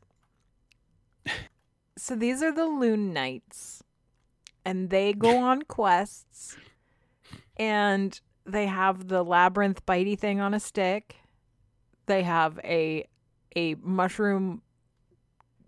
So 1.97 2.15
these 2.15 2.41
are 2.41 2.51
the 2.51 2.65
Loon 2.65 3.13
Knights 3.13 3.83
and 4.63 4.89
they 4.89 5.13
go 5.13 5.37
on 5.43 5.61
quests 5.63 6.57
and 7.57 8.19
they 8.45 8.67
have 8.67 9.07
the 9.07 9.23
labyrinth 9.23 9.85
bitey 9.85 10.17
thing 10.17 10.39
on 10.39 10.53
a 10.53 10.59
stick. 10.59 11.15
They 12.05 12.23
have 12.23 12.59
a 12.63 13.07
a 13.55 13.75
mushroom 13.75 14.61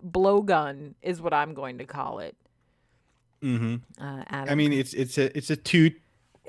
blowgun 0.05 0.93
is 1.01 1.21
what 1.21 1.33
I'm 1.33 1.53
going 1.53 1.77
to 1.79 1.85
call 1.85 2.19
it. 2.19 2.35
hmm 3.41 3.75
Uh, 3.99 4.23
Adam. 4.27 4.51
I 4.51 4.55
mean, 4.55 4.73
it's 4.73 4.93
it's 4.93 5.17
a 5.17 5.35
it's 5.37 5.49
a 5.49 5.55
two 5.55 5.85
It 5.85 5.93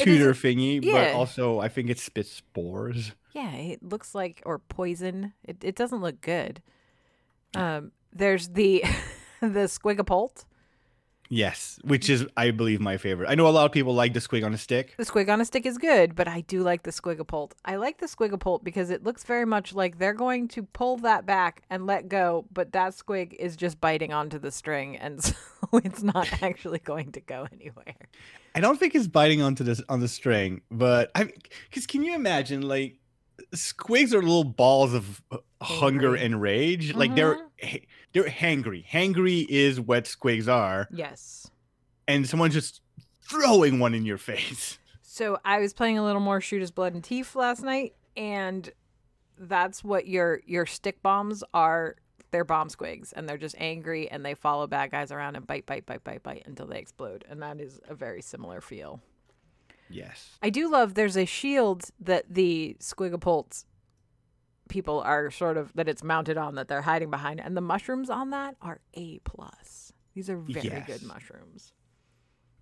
is 0.00 0.04
tutor 0.04 0.30
a- 0.30 0.34
thingy, 0.34 0.84
yeah. 0.84 0.92
but 0.92 1.14
also 1.14 1.60
I 1.60 1.68
think 1.68 1.90
it 1.90 1.98
spits 1.98 2.30
spores. 2.32 3.12
yeah, 3.32 3.52
it 3.52 3.82
looks 3.82 4.14
like 4.14 4.42
or 4.44 4.58
poison. 4.58 5.32
It 5.44 5.62
it 5.64 5.74
doesn't 5.76 6.00
look 6.00 6.20
good. 6.20 6.60
Um, 7.54 7.92
there's 8.12 8.48
the 8.50 8.84
the 9.40 9.66
squigapult. 9.68 10.44
Yes, 11.28 11.78
which 11.84 12.08
is 12.08 12.26
I 12.36 12.50
believe 12.50 12.80
my 12.80 12.96
favorite. 12.96 13.28
I 13.28 13.34
know 13.34 13.48
a 13.48 13.50
lot 13.50 13.66
of 13.66 13.72
people 13.72 13.94
like 13.94 14.14
the 14.14 14.20
squig 14.20 14.44
on 14.44 14.54
a 14.54 14.58
stick. 14.58 14.94
The 14.96 15.04
squig 15.04 15.28
on 15.28 15.40
a 15.40 15.44
stick 15.44 15.66
is 15.66 15.76
good, 15.76 16.14
but 16.14 16.26
I 16.26 16.40
do 16.42 16.62
like 16.62 16.84
the 16.84 16.90
squigapult. 16.90 17.52
I 17.64 17.76
like 17.76 17.98
the 17.98 18.06
squigapult 18.06 18.64
because 18.64 18.88
it 18.88 19.04
looks 19.04 19.24
very 19.24 19.44
much 19.44 19.74
like 19.74 19.98
they're 19.98 20.14
going 20.14 20.48
to 20.48 20.62
pull 20.62 20.96
that 20.98 21.26
back 21.26 21.62
and 21.68 21.86
let 21.86 22.08
go, 22.08 22.46
but 22.52 22.72
that 22.72 22.92
squig 22.92 23.34
is 23.34 23.56
just 23.56 23.80
biting 23.80 24.12
onto 24.12 24.38
the 24.38 24.50
string, 24.50 24.96
and 24.96 25.22
so 25.24 25.34
it's 25.74 26.02
not 26.02 26.28
actually 26.42 26.78
going 26.78 27.12
to 27.12 27.20
go 27.20 27.46
anywhere. 27.52 27.94
I 28.54 28.60
don't 28.60 28.80
think 28.80 28.94
it's 28.94 29.06
biting 29.06 29.42
onto 29.42 29.64
this 29.64 29.82
on 29.88 30.00
the 30.00 30.08
string, 30.08 30.62
but 30.70 31.10
I 31.14 31.30
because 31.68 31.86
can 31.86 32.04
you 32.04 32.14
imagine 32.14 32.62
like 32.62 32.98
squigs 33.54 34.12
are 34.12 34.22
little 34.22 34.44
balls 34.44 34.94
of 34.94 35.22
hunger 35.60 36.14
and 36.14 36.40
rage. 36.40 36.94
Like 36.94 37.14
they're 37.14 37.36
mm-hmm. 37.36 37.76
they're 38.12 38.24
hangry. 38.24 38.86
Hangry 38.86 39.46
is 39.48 39.80
what 39.80 40.04
squigs 40.04 40.48
are, 40.48 40.88
Yes. 40.90 41.50
and 42.06 42.28
someone 42.28 42.50
just 42.50 42.80
throwing 43.22 43.78
one 43.78 43.94
in 43.94 44.04
your 44.04 44.18
face. 44.18 44.78
So 45.02 45.38
I 45.44 45.58
was 45.58 45.72
playing 45.72 45.98
a 45.98 46.04
little 46.04 46.20
more 46.20 46.40
Shootas 46.40 46.72
Blood 46.72 46.94
and 46.94 47.02
Teeth 47.02 47.34
last 47.34 47.62
night, 47.62 47.94
and 48.16 48.70
that's 49.38 49.82
what 49.82 50.06
your 50.06 50.40
your 50.46 50.66
stick 50.66 51.02
bombs 51.02 51.42
are. 51.52 51.96
They're 52.30 52.44
bomb 52.44 52.68
squigs, 52.68 53.12
and 53.16 53.26
they're 53.26 53.38
just 53.38 53.56
angry, 53.58 54.10
and 54.10 54.24
they 54.24 54.34
follow 54.34 54.66
bad 54.66 54.90
guys 54.90 55.10
around 55.10 55.36
and 55.36 55.46
bite, 55.46 55.64
bite, 55.64 55.86
bite, 55.86 56.04
bite, 56.04 56.22
bite 56.22 56.42
until 56.46 56.66
they 56.66 56.78
explode, 56.78 57.24
and 57.28 57.40
that 57.42 57.58
is 57.58 57.80
a 57.88 57.94
very 57.94 58.20
similar 58.20 58.60
feel. 58.60 59.00
Yes. 59.88 60.36
I 60.42 60.50
do 60.50 60.70
love 60.70 60.94
there's 60.94 61.16
a 61.16 61.24
shield 61.24 61.84
that 62.00 62.26
the 62.28 62.76
Squigapults 62.80 63.64
people 64.68 65.00
are 65.00 65.30
sort 65.30 65.56
of 65.56 65.72
that 65.74 65.88
it's 65.88 66.02
mounted 66.04 66.36
on 66.36 66.54
that 66.56 66.68
they're 66.68 66.82
hiding 66.82 67.10
behind, 67.10 67.40
and 67.40 67.56
the 67.56 67.60
mushrooms 67.60 68.10
on 68.10 68.30
that 68.30 68.56
are 68.62 68.80
a 68.94 69.18
plus. 69.20 69.92
These 70.14 70.28
are 70.30 70.38
very 70.38 70.66
Yes. 70.68 70.86
good 70.86 71.02
mushrooms. 71.04 71.72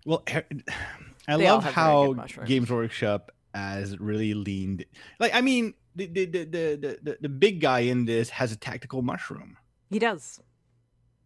Well, 0.05 0.23
I 0.27 1.37
They 1.37 1.49
love 1.49 1.63
how. 1.65 2.13
Games 2.45 2.69
Workshop 2.69 3.31
has 3.53 3.99
really 3.99 4.33
leaned. 4.33 4.85
Like, 5.19 5.33
I 5.35 5.41
mean, 5.41 5.73
the 5.95 6.05
the, 6.07 6.25
the 6.25 6.45
the 6.45 6.99
the 7.01 7.17
the 7.21 7.29
big 7.29 7.59
guy 7.61 7.79
in 7.79 8.05
this 8.05 8.29
has 8.29 8.51
a 8.51 8.55
tactical 8.55 9.01
mushroom, 9.01 9.57
He 9.89 9.99
does. 9.99 10.39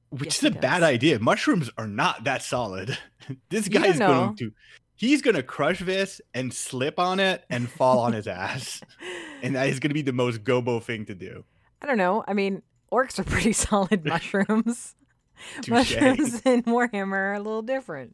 which 0.09 0.25
Yes, 0.25 0.37
is 0.39 0.43
a 0.45 0.51
bad 0.51 0.81
idea. 0.83 1.19
Mushrooms 1.19 1.69
are 1.77 1.87
not 1.87 2.23
that 2.23 2.41
solid. 2.43 2.97
this 3.49 3.67
guy's 3.67 3.99
going 3.99 4.35
to. 4.37 4.51
He's 4.95 5.21
gonna 5.23 5.41
crush 5.43 5.79
this 5.79 6.21
and 6.33 6.53
slip 6.53 6.99
on 6.99 7.19
it 7.19 7.43
and 7.49 7.69
fall 7.69 7.99
on 7.99 8.13
his 8.13 8.27
ass, 8.27 8.81
and 9.41 9.56
that 9.56 9.67
is 9.67 9.80
gonna 9.80 9.93
be 9.93 10.01
the 10.01 10.13
most 10.13 10.43
gobo 10.43 10.82
thing 10.82 11.06
to 11.06 11.15
do. 11.15 11.43
I 11.82 11.86
don't 11.88 11.97
know. 11.97 12.23
I 12.27 12.34
mean, 12.34 12.62
orcs 12.91 13.19
are 13.19 13.23
pretty 13.23 13.54
solid 13.67 14.06
mushrooms. 14.06 14.95
Mushrooms 15.67 16.41
in 16.45 16.62
Warhammer 16.63 17.13
are 17.13 17.34
a 17.34 17.39
little 17.39 17.63
different. 17.63 18.13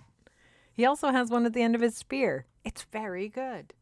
He 0.74 0.86
also 0.86 1.12
has 1.12 1.30
one 1.30 1.46
at 1.46 1.54
the 1.54 1.62
end 1.62 1.76
of 1.76 1.82
his 1.82 1.98
spear. 1.98 2.46
It's 2.64 2.84
very 2.92 3.28
good. 3.28 3.74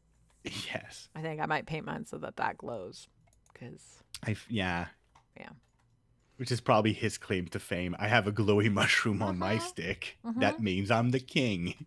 Yes, 0.43 1.09
I 1.15 1.21
think 1.21 1.39
I 1.41 1.45
might 1.45 1.65
paint 1.67 1.85
mine 1.85 2.05
so 2.05 2.17
that 2.19 2.37
that 2.37 2.57
glows. 2.57 3.07
Because 3.53 4.03
I 4.25 4.35
yeah 4.49 4.87
Yeah. 5.37 5.49
Which 6.37 6.51
is 6.51 6.59
probably 6.59 6.93
his 6.93 7.17
claim 7.17 7.47
to 7.49 7.59
fame. 7.59 7.95
I 7.99 8.07
have 8.07 8.27
a 8.27 8.31
glowy 8.31 8.71
mushroom 8.71 9.21
on 9.21 9.37
my 9.37 9.57
Mhm. 9.57 9.61
stick. 9.61 10.17
Mhm. 10.25 10.39
That 10.39 10.59
means 10.59 10.89
I'm 10.91 11.11
the 11.11 11.19
king. 11.19 11.85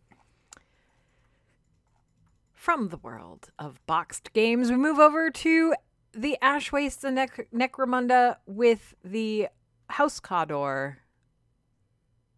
From 2.58 2.88
the 2.88 2.96
world 2.96 3.50
of 3.56 3.80
boxed 3.86 4.32
games, 4.32 4.68
we 4.68 4.76
move 4.76 4.98
over 4.98 5.30
to 5.30 5.74
the 6.12 6.36
Ash 6.42 6.72
Waste 6.72 7.04
and 7.04 7.14
Nec- 7.14 7.48
Necromunda 7.54 8.36
with 8.46 8.94
the 9.04 9.46
House 9.88 10.18
Cawdor. 10.18 10.98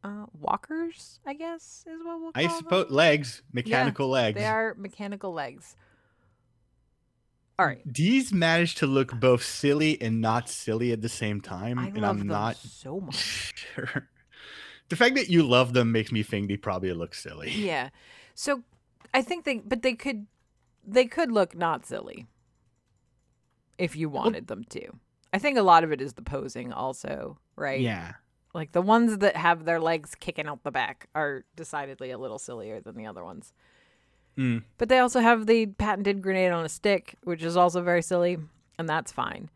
Uh, 0.05 0.27
walkers, 0.39 1.21
I 1.27 1.33
guess, 1.33 1.85
is 1.87 1.99
what 2.05 2.21
we'll 2.21 2.33
call 2.33 2.45
I 2.45 2.49
suppose 2.49 2.87
them. 2.89 2.97
legs, 2.97 3.43
mechanical 3.53 4.09
legs. 4.09 4.39
They 4.39 4.45
are 4.47 4.75
mechanical 4.79 5.33
legs. 5.33 5.75
All 7.59 7.67
right. 7.67 7.81
These 7.87 8.31
manage 8.33 8.75
to 8.77 8.87
look 8.87 9.19
both 9.19 9.43
silly 9.43 10.01
and 10.03 10.21
not 10.21 10.51
silly 10.51 10.93
at 10.93 11.01
the 11.01 11.09
same 11.09 11.41
time, 11.41 11.79
I 11.79 11.87
and 11.87 11.97
love 11.99 12.11
I'm 12.11 12.19
them 12.19 12.27
not 12.29 12.57
so 12.57 13.01
much. 13.01 13.53
sure. 13.75 14.09
The 14.91 14.97
fact 14.97 15.15
that 15.17 15.31
you 15.31 15.43
love 15.43 15.73
them 15.73 15.93
makes 15.93 16.13
me 16.13 16.23
think 16.23 16.49
they 16.49 16.59
probably 16.59 16.93
look 16.93 17.15
silly. 17.15 17.51
Yeah. 17.51 17.89
So 18.35 18.63
I 19.13 19.23
think 19.23 19.45
they 19.45 19.59
but 19.59 19.83
they 19.83 19.95
could 19.95 20.27
they 20.87 21.07
could 21.07 21.33
look 21.33 21.55
not 21.55 21.87
silly 21.87 22.27
if 23.79 23.97
you 23.97 24.09
wanted 24.09 24.47
them 24.47 24.65
to. 24.71 24.89
I 25.33 25.39
think 25.39 25.57
a 25.57 25.63
lot 25.63 25.85
of 25.85 25.93
it 25.93 26.01
is 26.01 26.15
the 26.15 26.23
posing 26.23 26.73
also, 26.73 27.39
right? 27.57 27.81
Yeah. 27.81 28.13
Like 28.53 28.73
the 28.73 28.83
ones 28.83 29.19
that 29.19 29.37
have 29.37 29.65
their 29.65 29.81
legs 29.81 30.15
kicking 30.15 30.47
out 30.47 30.65
the 30.65 30.73
back 30.73 31.09
are 31.15 31.45
decidedly 31.55 32.11
a 32.11 32.19
little 32.19 32.39
sillier 32.39 32.81
than 32.81 32.97
the 32.97 33.07
other 33.07 33.25
ones. 33.25 33.53
Mm. 34.37 34.65
But 34.77 34.89
they 34.89 34.99
also 34.99 35.21
have 35.21 35.47
the 35.47 35.67
patented 35.67 36.21
grenade 36.21 36.53
on 36.53 36.65
a 36.65 36.69
stick, 36.69 37.15
which 37.23 37.43
is 37.43 37.57
also 37.57 37.83
very 37.83 38.03
silly, 38.03 38.39
and 38.79 38.89
that's 38.89 39.13
fine. 39.13 39.51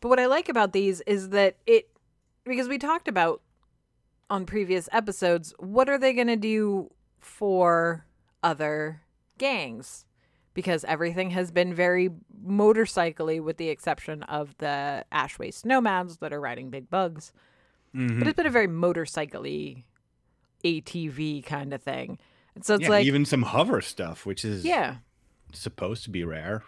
But 0.00 0.08
what 0.08 0.20
I 0.20 0.26
like 0.26 0.48
about 0.48 0.72
these 0.72 1.00
is 1.02 1.30
that 1.30 1.56
it 1.66 1.88
because 2.44 2.68
we 2.68 2.76
talked 2.76 3.08
about 3.08 3.40
on 4.28 4.44
previous 4.44 4.88
episodes, 4.92 5.54
what 5.58 5.88
are 5.88 5.98
they 5.98 6.12
going 6.12 6.26
to 6.26 6.36
do 6.36 6.90
for 7.20 8.04
other 8.44 9.02
gangs? 9.38 10.04
Because 10.52 10.84
everything 10.84 11.30
has 11.30 11.50
been 11.50 11.74
very 11.74 12.10
motorcycly 12.40 13.40
with 13.40 13.56
the 13.56 13.70
exception 13.70 14.22
of 14.24 14.56
the 14.58 15.04
Ash 15.10 15.36
Waste 15.38 15.66
Nomads 15.66 16.18
that 16.18 16.32
are 16.32 16.40
riding 16.40 16.70
big 16.70 16.88
bugs. 16.90 17.32
Mhm. 17.92 18.18
But 18.20 18.28
it's 18.28 18.36
been 18.36 18.46
a 18.46 18.50
very 18.50 18.68
motorcycly 18.68 19.84
ATV 20.64 21.42
kind 21.44 21.72
of 21.74 21.82
thing. 21.82 22.18
And 22.54 22.64
so 22.64 22.74
it's 22.74 22.84
yeah, 22.84 22.88
like 22.90 23.06
even 23.06 23.24
some 23.24 23.42
hover 23.42 23.80
stuff, 23.80 24.24
which 24.26 24.44
is 24.44 24.64
yeah, 24.64 24.98
supposed 25.52 26.04
to 26.04 26.10
be 26.10 26.22
rare. 26.24 26.62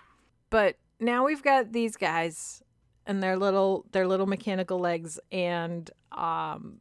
but 0.51 0.77
now 0.99 1.25
we've 1.25 1.43
got 1.43 1.73
these 1.73 1.97
guys 1.97 2.62
and 3.07 3.23
their 3.23 3.37
little 3.37 3.85
their 3.93 4.07
little 4.09 4.27
mechanical 4.27 4.79
legs 4.81 5.21
and 5.31 5.91
um 6.12 6.81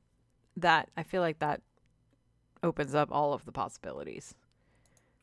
that 0.58 0.90
I 0.98 1.04
feel 1.04 1.22
like 1.22 1.40
that 1.40 1.62
opens 2.64 2.96
up 2.96 3.10
all 3.12 3.34
of 3.34 3.46
the 3.46 3.52
possibilities. 3.52 4.34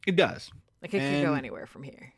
It 0.06 0.16
does. 0.16 0.50
Like 0.80 0.94
it 0.94 1.00
could 1.00 1.22
go 1.22 1.34
anywhere 1.34 1.66
from 1.66 1.82
here. 1.82 2.12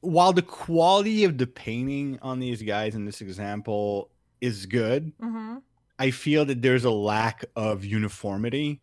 While 0.00 0.32
the 0.32 0.42
quality 0.42 1.24
of 1.24 1.38
the 1.38 1.46
painting 1.46 2.18
on 2.22 2.38
these 2.40 2.62
guys 2.62 2.94
in 2.94 3.04
this 3.04 3.20
example 3.20 4.10
is 4.40 4.66
good, 4.66 5.12
Mm-hmm. 5.20 5.58
I 5.98 6.10
feel 6.12 6.46
that 6.46 6.62
there's 6.62 6.86
a 6.86 6.90
lack 6.90 7.44
of 7.54 7.84
uniformity 7.84 8.80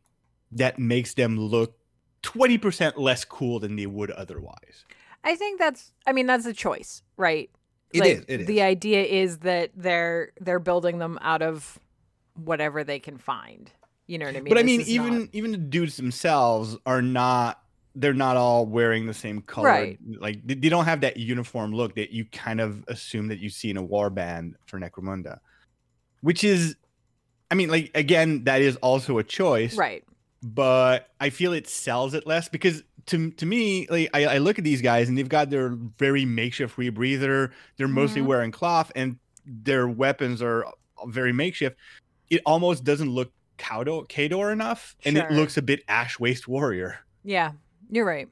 that 0.52 0.78
makes 0.78 1.15
them 1.15 1.39
look 1.39 1.76
20% 2.22 2.93
less 2.98 3.26
cool 3.26 3.60
than 3.60 3.76
they 3.76 3.88
would 3.88 4.12
otherwise. 4.12 4.86
I 5.24 5.36
think 5.36 5.60
that's 5.60 5.91
I 6.06 6.13
mean 6.13 6.28
that's 6.28 6.46
a 6.46 6.54
choice, 6.54 7.02
right? 7.17 7.50
It 7.91 8.02
like, 8.02 8.10
is. 8.12 8.26
It 8.28 8.41
is. 8.41 8.48
The 8.48 8.62
idea 8.62 9.04
is 9.04 9.39
that 9.39 9.72
they're 9.76 10.32
they're 10.39 10.60
building 10.60 11.00
them 11.00 11.17
out 11.22 11.41
of 11.41 11.80
whatever 12.36 12.84
they 12.84 13.00
can 13.00 13.17
find. 13.17 13.72
You 14.06 14.20
know 14.20 14.26
what 14.26 14.36
I 14.36 14.41
mean? 14.41 14.50
but 14.54 14.60
I 14.60 14.63
mean, 14.63 14.82
even 14.82 15.20
not- 15.22 15.30
even 15.34 15.52
the 15.52 15.58
dudes 15.58 15.98
themselves 15.98 16.78
are 16.86 17.02
not. 17.02 17.62
They're 18.00 18.14
not 18.14 18.38
all 18.38 18.66
wearing 18.66 19.08
the 19.08 19.14
same 19.14 19.42
color. 19.42 19.68
Right. 19.68 20.00
Like 20.20 20.46
they, 20.46 20.70
don't 20.70 20.86
have 20.86 21.02
that 21.02 21.18
uniform 21.18 21.74
look 21.74 21.96
that 21.96 22.12
you 22.12 22.26
kind 22.26 22.62
of 22.62 22.84
assume 22.88 23.28
that 23.30 23.40
you 23.40 23.50
see 23.50 23.70
in 23.70 23.78
a 23.78 23.82
war 23.84 24.10
band 24.10 24.56
for 24.68 24.80
Necromunda, 24.80 25.40
which 26.22 26.44
is, 26.44 26.76
I 27.50 27.56
mean, 27.56 27.70
like 27.70 27.92
again, 27.96 28.44
that 28.44 28.62
is 28.62 28.76
also 28.78 29.18
a 29.18 29.24
choice. 29.24 29.76
right. 29.76 30.04
but 30.44 31.10
I 31.20 31.30
feel 31.32 31.54
it 31.54 31.68
sells 31.68 32.14
it 32.14 32.28
less 32.28 32.48
because 32.50 32.84
to 33.08 33.32
to 33.32 33.46
me, 33.46 33.88
like 33.90 34.10
I, 34.14 34.26
I 34.26 34.38
look 34.38 34.60
at 34.60 34.64
these 34.64 34.82
guys 34.82 35.10
and 35.10 35.18
they've 35.18 35.28
got 35.30 35.50
their 35.50 35.70
very 35.98 36.26
makeshift 36.26 36.78
rebreather. 36.78 37.52
They're 37.78 37.88
mostly 37.88 38.22
Mhm. 38.22 38.26
wearing 38.26 38.52
cloth 38.52 38.92
and 38.96 39.18
their 39.46 39.88
weapons 39.88 40.42
are 40.42 40.66
very 41.08 41.32
makeshift. 41.34 41.78
It 42.30 42.42
almost 42.46 42.84
doesn't 42.84 43.10
look 43.10 43.32
Cawdor, 43.58 44.02
Cawdor 44.10 44.52
enough, 44.52 44.96
and 45.06 45.18
it 45.18 45.32
looks 45.32 45.58
a 45.58 45.62
bit 45.64 45.84
Ash 45.88 46.20
Waste 46.20 46.48
Warrior. 46.48 47.00
Yeah, 47.24 47.54
you're 47.89 48.06
right. 48.06 48.28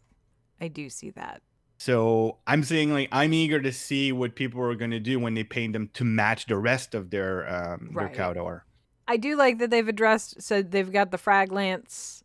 I 0.62 0.68
do 0.70 0.90
see 0.90 1.10
that. 1.12 1.42
So 1.78 2.38
I'm 2.48 2.64
saying 2.64 2.94
like 2.94 3.10
I'm 3.12 3.34
eager 3.34 3.62
to 3.62 3.72
see 3.72 4.12
what 4.12 4.36
people 4.36 4.62
are 4.62 4.76
going 4.76 4.92
to 4.92 5.00
do 5.00 5.20
when 5.20 5.34
they 5.34 5.44
paint 5.44 5.74
them 5.74 5.90
to 5.94 6.04
match 6.06 6.46
the 6.46 6.58
rest 6.58 6.96
of 6.96 7.10
their 7.10 7.48
um 7.54 7.90
Right. 7.92 8.14
their 8.14 8.16
Cawdor. 8.34 8.66
I 9.08 9.18
do 9.18 9.36
like 9.36 9.60
that 9.60 9.70
they've 9.70 9.88
addressed 9.88 10.42
so 10.42 10.62
they've 10.62 10.92
got 10.92 11.12
the 11.12 11.18
frag 11.18 11.52
lance 11.52 12.24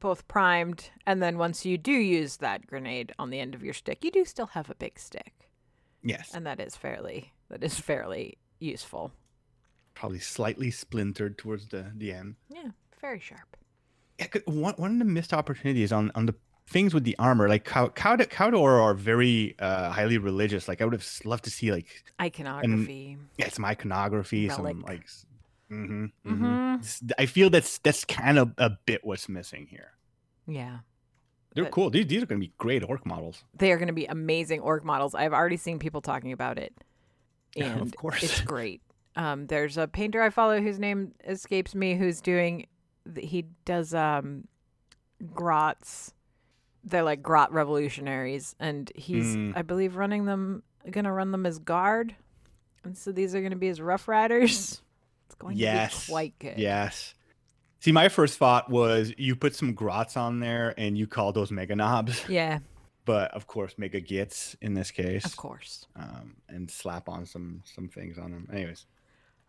both 0.00 0.28
primed 0.28 0.90
and 1.06 1.20
then 1.20 1.38
once 1.38 1.66
you 1.66 1.76
do 1.76 1.90
use 1.92 2.36
that 2.36 2.66
grenade 2.68 3.12
on 3.18 3.30
the 3.30 3.40
end 3.40 3.54
of 3.56 3.64
your 3.64 3.74
stick, 3.74 4.04
you 4.04 4.12
do 4.12 4.24
still 4.24 4.46
have 4.46 4.70
a 4.70 4.74
big 4.76 4.96
stick. 4.98 5.50
Yes, 6.04 6.30
And 6.32 6.46
that 6.46 6.60
is 6.60 6.76
fairly 6.76 7.32
that 7.50 7.64
is 7.64 7.78
fairly 7.80 8.38
useful. 8.60 9.12
probably 9.94 10.20
slightly 10.20 10.70
splintered 10.70 11.36
towards 11.36 11.66
the 11.68 11.90
the 11.96 12.12
end. 12.12 12.36
Yeah, 12.48 12.70
very 13.00 13.18
sharp. 13.18 13.56
Yeah, 14.20 14.28
one 14.46 14.74
one 14.76 14.92
of 14.92 14.98
the 15.00 15.04
missed 15.04 15.32
opportunities 15.34 15.90
on 15.92 16.12
on 16.14 16.26
the 16.26 16.34
things 16.68 16.92
with 16.94 17.04
the 17.04 17.16
armor, 17.18 17.48
like 17.48 17.64
Cow 17.64 17.88
Cow 17.88 18.16
Cawdor 18.16 18.80
are 18.80 18.94
very 18.94 19.56
uh 19.58 19.90
highly 19.90 20.18
religious. 20.18 20.68
Like 20.68 20.80
I 20.80 20.84
would 20.84 20.92
have 20.94 21.06
loved 21.24 21.44
to 21.44 21.50
see 21.50 21.72
like 21.72 21.86
Iconography. 22.20 23.16
yeah, 23.38 23.48
some 23.48 23.64
iconography, 23.64 24.48
some 24.48 24.64
like. 24.64 25.06
mhm, 25.70 26.10
mhm. 26.26 26.38
Mhm. 26.40 26.78
S- 26.80 27.02
I 27.18 27.26
feel 27.26 27.50
that's 27.50 27.78
that's 27.78 28.04
kind 28.04 28.38
of 28.38 28.52
a 28.58 28.70
bit 28.86 29.04
what's 29.04 29.28
missing 29.28 29.66
here. 29.70 29.92
Yeah. 30.46 30.78
They're 31.54 31.64
But- 31.64 31.72
cool. 31.72 31.90
These 31.90 32.06
these 32.06 32.22
are 32.22 32.26
going 32.26 32.40
to 32.40 32.46
be 32.46 32.52
great 32.58 32.82
orc 32.84 33.04
models. 33.06 33.44
They 33.56 33.72
are 33.72 33.76
going 33.78 33.88
to 33.88 33.92
be 33.94 34.06
amazing 34.06 34.60
orc 34.60 34.84
models. 34.84 35.14
I've 35.14 35.32
already 35.32 35.56
seen 35.56 35.78
people 35.78 36.00
talking 36.00 36.32
about 36.32 36.58
it. 36.58 36.72
Yeah, 37.56 37.78
of 37.80 37.96
course. 37.96 38.22
it's 38.22 38.40
great. 38.54 38.82
Um, 39.16 39.46
there's 39.46 39.76
a 39.78 39.88
painter 39.88 40.22
I 40.22 40.30
follow 40.30 40.60
whose 40.60 40.78
name 40.78 41.12
escapes 41.26 41.74
me 41.74 41.96
who's 41.96 42.20
doing, 42.20 42.66
he 43.18 43.46
does 43.64 43.92
um, 43.94 44.46
grots. 45.34 46.12
They're 46.90 47.02
like 47.02 47.22
grot 47.22 47.52
revolutionaries. 47.52 48.54
And 48.58 48.90
he's, 48.94 49.36
Mm. 49.36 49.52
I 49.56 49.62
believe, 49.62 49.96
running 49.96 50.24
them, 50.24 50.62
going 50.90 51.04
to 51.04 51.12
run 51.12 51.30
them 51.32 51.46
as 51.46 51.58
guard. 51.58 52.14
And 52.84 52.96
so 52.96 53.12
these 53.12 53.34
are 53.34 53.40
going 53.40 53.50
to 53.50 53.56
be 53.56 53.66
his 53.68 53.80
rough 53.80 54.08
riders. 54.08 54.80
It's 55.26 55.34
going 55.34 55.56
to 55.56 55.60
Yes. 55.62 56.06
be 56.06 56.12
quite 56.12 56.38
good. 56.38 56.58
Yes. 56.58 57.14
See, 57.80 57.92
my 57.92 58.08
first 58.08 58.38
thought 58.38 58.70
was 58.70 59.12
you 59.18 59.36
put 59.36 59.54
some 59.54 59.74
grots 59.74 60.16
on 60.16 60.40
there 60.40 60.74
and 60.78 60.96
you 60.96 61.06
call 61.06 61.32
those 61.32 61.52
mega 61.52 61.76
knobs, 61.76 62.24
Yeah, 62.28 62.58
but 63.04 63.30
of 63.32 63.46
course, 63.46 63.74
mega 63.78 64.00
gits 64.00 64.56
in 64.60 64.74
this 64.74 64.90
case. 64.90 65.24
of 65.24 65.36
course. 65.36 65.86
um, 65.94 66.36
and 66.48 66.68
slap 66.70 67.08
on 67.08 67.24
some 67.26 67.62
some 67.64 67.88
things 67.88 68.18
on 68.18 68.30
them. 68.32 68.48
Anyways, 68.52 68.86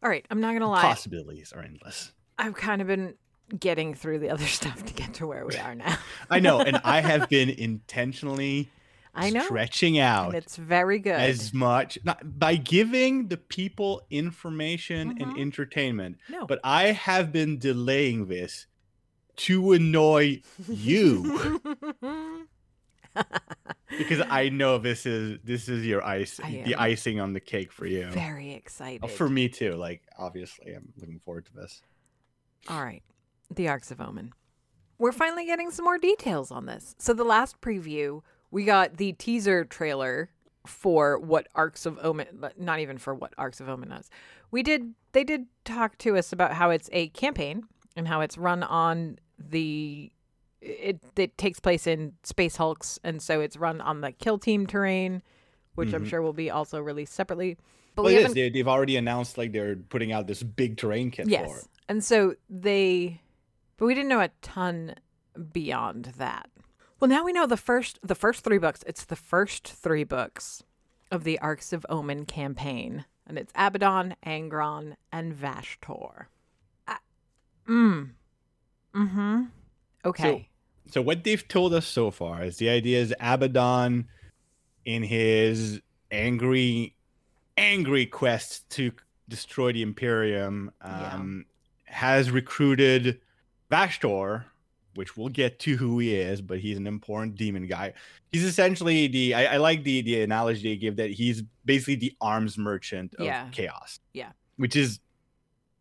All 0.04 0.10
right. 0.10 0.26
I'm 0.30 0.42
not 0.42 0.52
to 0.62 0.68
lie. 0.68 0.82
possibilities 0.82 1.54
are 1.54 1.62
endless. 1.64 2.12
I've 2.38 2.56
kind 2.56 2.82
of 2.82 2.88
been 2.88 3.16
getting 3.58 3.94
through 3.94 4.20
the 4.20 4.30
other 4.30 4.46
stuff 4.60 4.84
to 4.86 4.94
get 4.94 5.14
to 5.16 5.28
where 5.28 5.46
we 5.46 5.56
are 5.58 5.76
now. 5.76 5.98
I 6.30 6.40
know, 6.40 6.60
and 6.60 6.78
I 6.84 7.00
have 7.12 7.30
been 7.30 7.50
intentionally 7.50 8.70
I 9.16 9.32
know. 9.32 9.42
stretching 9.44 9.98
And 9.98 10.08
out 10.08 10.36
it's 10.36 10.56
very 10.56 11.00
good. 11.00 11.14
as 11.14 11.54
much 11.54 11.98
not, 12.04 12.40
by 12.40 12.56
giving 12.56 13.28
the 13.28 13.38
people 13.38 14.02
information 14.12 15.16
and 15.20 15.34
Mhm. 15.34 15.42
entertainment. 15.42 16.18
no. 16.30 16.46
But 16.46 16.60
I 16.64 16.92
have 16.92 17.32
been 17.32 17.58
delaying 17.58 18.28
this 18.28 18.68
to 19.38 19.72
annoy 19.74 20.42
you 20.68 21.60
because 23.98 24.22
I 24.30 24.50
know 24.50 24.78
this 24.78 25.06
is 25.06 25.40
this 25.44 25.68
is 25.70 25.86
your 25.86 26.04
ice, 26.04 26.38
the 26.38 26.76
icing 26.76 27.20
on 27.20 27.34
the 27.34 27.40
cake 27.40 27.72
for 27.72 27.86
you. 27.86 28.10
very 28.12 28.52
excited. 28.54 29.10
For 29.12 29.28
me 29.30 29.50
too. 29.50 29.74
Like 29.76 30.04
obviously, 30.18 30.74
I'm 30.74 30.94
looking 30.98 31.20
forward 31.26 31.46
to 31.48 31.54
this. 31.56 31.82
All 32.68 32.84
right. 32.84 33.02
The 33.54 33.68
Arks 33.68 33.92
of 33.92 34.00
Omen. 34.02 34.34
We're 34.98 35.12
finally 35.12 35.46
getting 35.46 35.72
some 35.72 35.86
more 35.86 35.98
details 35.98 36.52
on 36.52 36.66
this. 36.66 36.96
So 37.00 37.14
the 37.14 37.24
last 37.24 37.62
preview, 37.62 38.22
we 38.52 38.66
got 38.66 38.98
the 38.98 39.14
teaser 39.14 39.64
trailer 39.64 40.30
for 40.66 41.18
what 41.20 41.48
Arks 41.56 41.86
of 41.86 41.98
Omen 42.04 42.28
not 42.58 42.80
even 42.80 42.98
for 42.98 43.16
what 43.16 43.34
Arks 43.38 43.60
of 43.62 43.70
Omen 43.70 43.92
is. 43.94 44.10
We 44.52 44.62
did 44.62 44.94
they 45.14 45.24
did 45.24 45.46
talk 45.64 45.98
to 46.00 46.18
us 46.18 46.32
about 46.34 46.52
how 46.54 46.70
it's 46.70 46.90
a 46.92 47.08
campaign 47.10 47.64
and 47.96 48.08
how 48.08 48.22
it's 48.22 48.38
run 48.38 48.62
on 48.64 49.18
the 49.40 50.12
it 50.62 51.00
it 51.16 51.38
takes 51.38 51.60
place 51.62 51.88
in 51.88 52.14
Space 52.24 52.58
Hulks 52.58 53.00
and 53.04 53.22
so 53.22 53.40
it's 53.40 53.56
run 53.56 53.80
on 53.82 54.02
the 54.02 54.12
kill 54.12 54.38
team 54.38 54.68
terrain, 54.68 55.24
which 55.76 55.94
I'm 55.94 56.04
Mhm. 56.06 56.10
sure 56.10 56.22
will 56.22 56.34
be 56.34 56.52
also 56.52 56.80
released 56.82 57.14
separately. 57.14 57.58
But 57.96 58.04
Well, 58.04 58.14
we 58.14 58.20
it 58.20 58.26
is. 58.28 58.34
They, 58.34 58.50
they've 58.50 58.68
already 58.68 58.98
announced 58.98 59.38
like 59.38 59.54
they're 59.54 59.78
putting 59.78 60.12
out 60.12 60.28
this 60.28 60.44
big 60.44 60.76
terrain 60.78 61.10
kit 61.10 61.26
for 61.26 61.32
it. 61.32 61.32
Yes. 61.32 61.68
And 61.88 62.04
so 62.04 62.36
they 62.50 63.22
but 63.80 63.86
we 63.86 63.96
didn't 63.96 64.10
know 64.10 64.20
a 64.22 64.30
ton 64.42 64.96
beyond 65.54 66.12
that. 66.18 66.50
Well, 67.00 67.10
now 67.10 67.24
we 67.24 67.32
know 67.34 67.48
the 67.48 67.58
first 67.58 67.98
the 68.04 68.14
first 68.16 68.44
3 68.44 68.58
books. 68.58 68.84
It's 68.86 69.06
the 69.06 69.16
first 69.16 69.68
3 69.68 70.04
books 70.04 70.64
of 71.12 71.24
the 71.24 71.40
Arks 71.40 71.72
of 71.74 71.86
Omen 71.90 72.26
campaign, 72.26 73.06
and 73.26 73.38
it's 73.38 73.54
Abaddon, 73.56 74.16
Angron, 74.26 74.96
and 75.12 75.34
Vashtorr. 75.34 76.26
Ah, 76.88 77.00
Mm. 77.68 78.12
Mhm. 78.94 79.50
Okay. 80.06 80.50
So 80.92 81.02
what 81.02 81.24
they've 81.24 81.48
told 81.48 81.74
us 81.74 81.88
so 81.88 82.12
far 82.12 82.44
is 82.44 82.58
the 82.58 82.70
idea 82.70 83.00
is 83.00 83.14
Abaddon, 83.20 84.08
in 84.86 85.04
his 85.04 85.82
angry, 86.12 86.96
angry 87.58 88.06
quest 88.08 88.68
to 88.72 88.92
destroy 89.28 89.72
the 89.72 89.84
Imperium, 89.84 90.72
Yeah. 90.84 91.14
um, 91.14 91.46
has 91.86 92.32
recruited 92.32 93.22
Vashtorr, 93.72 94.46
which 94.96 95.16
we'll 95.16 95.30
get 95.30 95.60
to 95.60 95.78
who 95.78 96.00
he 96.00 96.16
is, 96.16 96.42
but 96.42 96.60
he's 96.60 96.78
an 96.78 96.88
important 96.88 97.36
demon 97.36 97.68
guy. 97.68 97.94
He's 98.32 98.44
essentially 98.44 99.08
the 99.08 99.34
I, 99.36 99.56
I 99.56 99.58
like 99.58 99.84
the 99.84 100.02
the 100.02 100.22
analogy 100.22 100.64
they 100.70 100.76
give 100.78 100.96
that 100.98 101.12
he's 101.12 101.44
basically 101.66 101.96
the 101.96 102.16
arms 102.22 102.58
merchant 102.58 103.14
of 103.16 103.26
Yeah. 103.26 103.48
chaos. 103.52 104.00
Yeah. 104.14 104.32
Which 104.58 104.76
is 104.76 105.00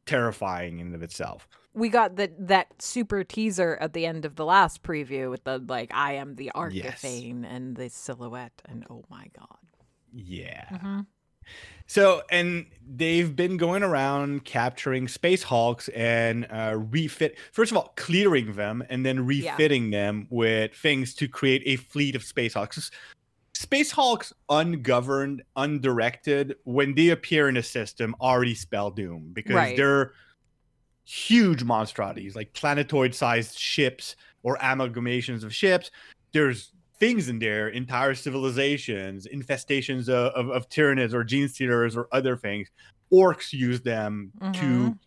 terrifying 0.07 0.79
in 0.79 0.87
and 0.87 0.95
of 0.95 1.03
itself. 1.03 1.47
we 1.75 1.89
got 1.91 2.17
that 2.17 2.33
that 2.49 2.81
super 2.83 3.23
teaser 3.25 3.77
at 3.81 3.93
the 3.93 4.07
end 4.07 4.25
of 4.25 4.37
the 4.37 4.45
last 4.45 4.83
preview 4.83 5.31
with 5.31 5.45
the 5.45 5.59
like 5.69 5.91
I 5.95 6.15
am 6.15 6.35
the 6.37 6.51
Arkifane 6.55 7.45
and 7.45 7.77
the 7.77 7.89
silhouette 7.91 8.63
and 8.65 8.85
oh 8.91 9.05
my 9.11 9.27
god. 9.39 9.59
Yeah. 10.13 10.65
Mhm. 10.71 11.07
So, 11.87 12.23
and 12.31 12.67
they've 12.87 13.35
been 13.35 13.57
going 13.57 13.83
around 13.83 14.45
capturing 14.45 15.09
space 15.09 15.43
hulks 15.43 15.89
and 15.89 16.47
uh, 16.51 16.77
refit. 16.77 17.39
First 17.53 17.71
of 17.73 17.79
all, 17.79 17.95
clearing 17.97 18.53
them 18.53 18.85
and 18.91 19.07
then 19.07 19.17
Yeah. 19.17 19.53
refitting 19.53 19.91
them 19.91 20.27
with 20.29 20.75
things 20.75 21.15
to 21.15 21.29
create 21.29 21.63
a 21.65 21.77
fleet 21.77 22.15
of 22.15 22.23
space 22.23 22.55
hulks. 22.55 22.91
Space 23.55 23.91
hulks, 23.91 24.33
ungoverned, 24.51 25.43
undirected, 25.57 26.57
when 26.65 26.95
they 26.95 27.09
appear 27.09 27.49
in 27.49 27.57
a 27.57 27.63
system, 27.63 28.15
already 28.21 28.55
spell 28.55 28.91
doom 28.91 29.31
because 29.33 29.55
Right. 29.55 29.77
they're 29.77 30.13
huge 31.05 31.65
monstrosities, 31.65 32.37
like 32.37 32.53
planetoid-sized 32.53 33.59
ships 33.59 34.15
or 34.43 34.59
amalgamations 34.59 35.43
of 35.43 35.55
ships. 35.55 35.91
There's 36.33 36.73
things 36.99 37.29
in 37.29 37.39
there, 37.39 37.69
entire 37.69 38.15
civilizations, 38.15 39.27
infestations 39.27 40.09
of, 40.09 40.33
of, 40.35 40.49
of 40.51 40.69
Tyranids 40.69 41.13
or 41.13 41.25
gene 41.25 41.49
stealers 41.49 41.97
or 41.97 42.09
other 42.13 42.37
things. 42.37 42.69
Orcs 43.13 43.53
use 43.53 43.81
them 43.81 44.33
to 44.55 44.91
Mhm. 44.91 44.99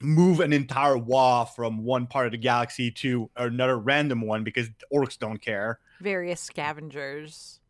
move 0.00 0.40
an 0.40 0.52
entire 0.52 0.98
wall 0.98 1.44
from 1.44 1.84
one 1.84 2.06
part 2.06 2.26
of 2.26 2.32
the 2.32 2.38
galaxy 2.38 2.90
to 2.90 3.30
another 3.36 3.78
random 3.78 4.20
one 4.20 4.42
because 4.42 4.68
orcs 4.92 5.16
don't 5.18 5.38
care. 5.38 5.78
Various 6.00 6.40
scavengers. 6.40 7.60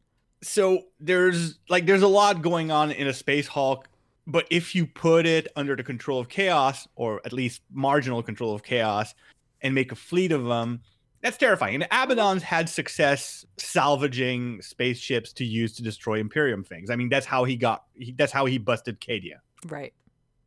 So 0.43 0.85
there's 0.99 1.59
like 1.69 1.87
there's 1.87 2.03
a 2.03 2.09
lot 2.09 2.43
going 2.43 2.71
on 2.71 2.91
in 2.91 3.07
a 3.07 3.13
space 3.13 3.47
hulk, 3.47 3.87
but 4.27 4.47
if 4.51 4.75
you 4.75 4.87
put 4.87 5.27
it 5.27 5.47
under 5.57 5.77
the 5.77 5.85
control 5.85 6.19
of 6.19 6.29
chaos 6.29 6.89
or 6.97 7.21
at 7.25 7.33
least 7.33 7.61
marginal 7.71 8.23
control 8.23 8.55
of 8.55 8.63
chaos 8.65 9.15
and 9.61 9.75
make 9.75 9.93
a 9.93 9.95
fleet 9.95 10.33
of 10.33 10.45
them, 10.47 10.81
that's 11.23 11.37
terrifying. 11.37 11.77
And 11.77 11.85
Abaddon's 11.91 12.43
had 12.43 12.69
success 12.69 13.45
salvaging 13.57 14.61
spaceships 14.63 15.33
to 15.35 15.45
use 15.45 15.75
to 15.77 15.83
destroy 15.83 16.19
Imperium 16.21 16.65
things. 16.65 16.91
I 16.91 16.97
mean, 16.97 17.09
that's 17.09 17.27
how 17.27 17.45
he 17.45 17.57
got 17.57 17.85
he, 17.95 18.13
that's 18.13 18.33
how 18.33 18.47
he 18.47 18.59
busted 18.59 19.01
Cadia. 19.01 19.37
Right. 19.69 19.93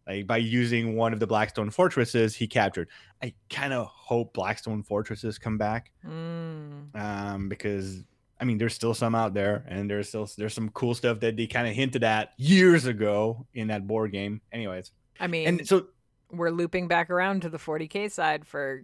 like 0.07 0.27
by 0.27 0.37
using 0.37 0.95
one 0.95 1.13
of 1.13 1.19
the 1.19 1.27
Blackstone 1.27 1.69
fortresses 1.69 2.35
he 2.35 2.47
captured. 2.47 2.89
I 3.23 3.33
kind 3.49 3.73
of 3.73 3.87
hope 3.87 4.33
Blackstone 4.33 4.83
fortresses 4.83 5.37
come 5.39 5.57
back 5.57 5.91
Mm. 6.05 6.95
um, 6.95 7.49
because 7.49 8.03
I 8.39 8.43
mean 8.45 8.57
there's 8.57 8.73
still 8.75 8.93
some 8.93 9.15
out 9.15 9.33
there, 9.33 9.63
and 9.67 9.89
there's 9.89 10.09
still 10.09 10.29
there's 10.37 10.53
some 10.53 10.69
cool 10.69 10.93
stuff 10.93 11.21
that 11.21 11.37
they 11.37 11.47
kind 11.47 11.67
of 11.67 11.73
hinted 11.73 12.03
at 12.03 12.33
years 12.37 12.85
ago 12.85 13.45
in 13.53 13.67
that 13.67 13.87
board 13.87 14.11
game. 14.11 14.41
Anyways, 14.51 14.91
I 15.19 15.27
mean, 15.27 15.47
and 15.47 15.67
so 15.67 15.87
we're 16.31 16.49
looping 16.51 16.87
back 16.89 17.09
around 17.09 17.43
to 17.43 17.49
the 17.49 17.57
40k 17.57 18.11
side 18.11 18.45
for 18.45 18.83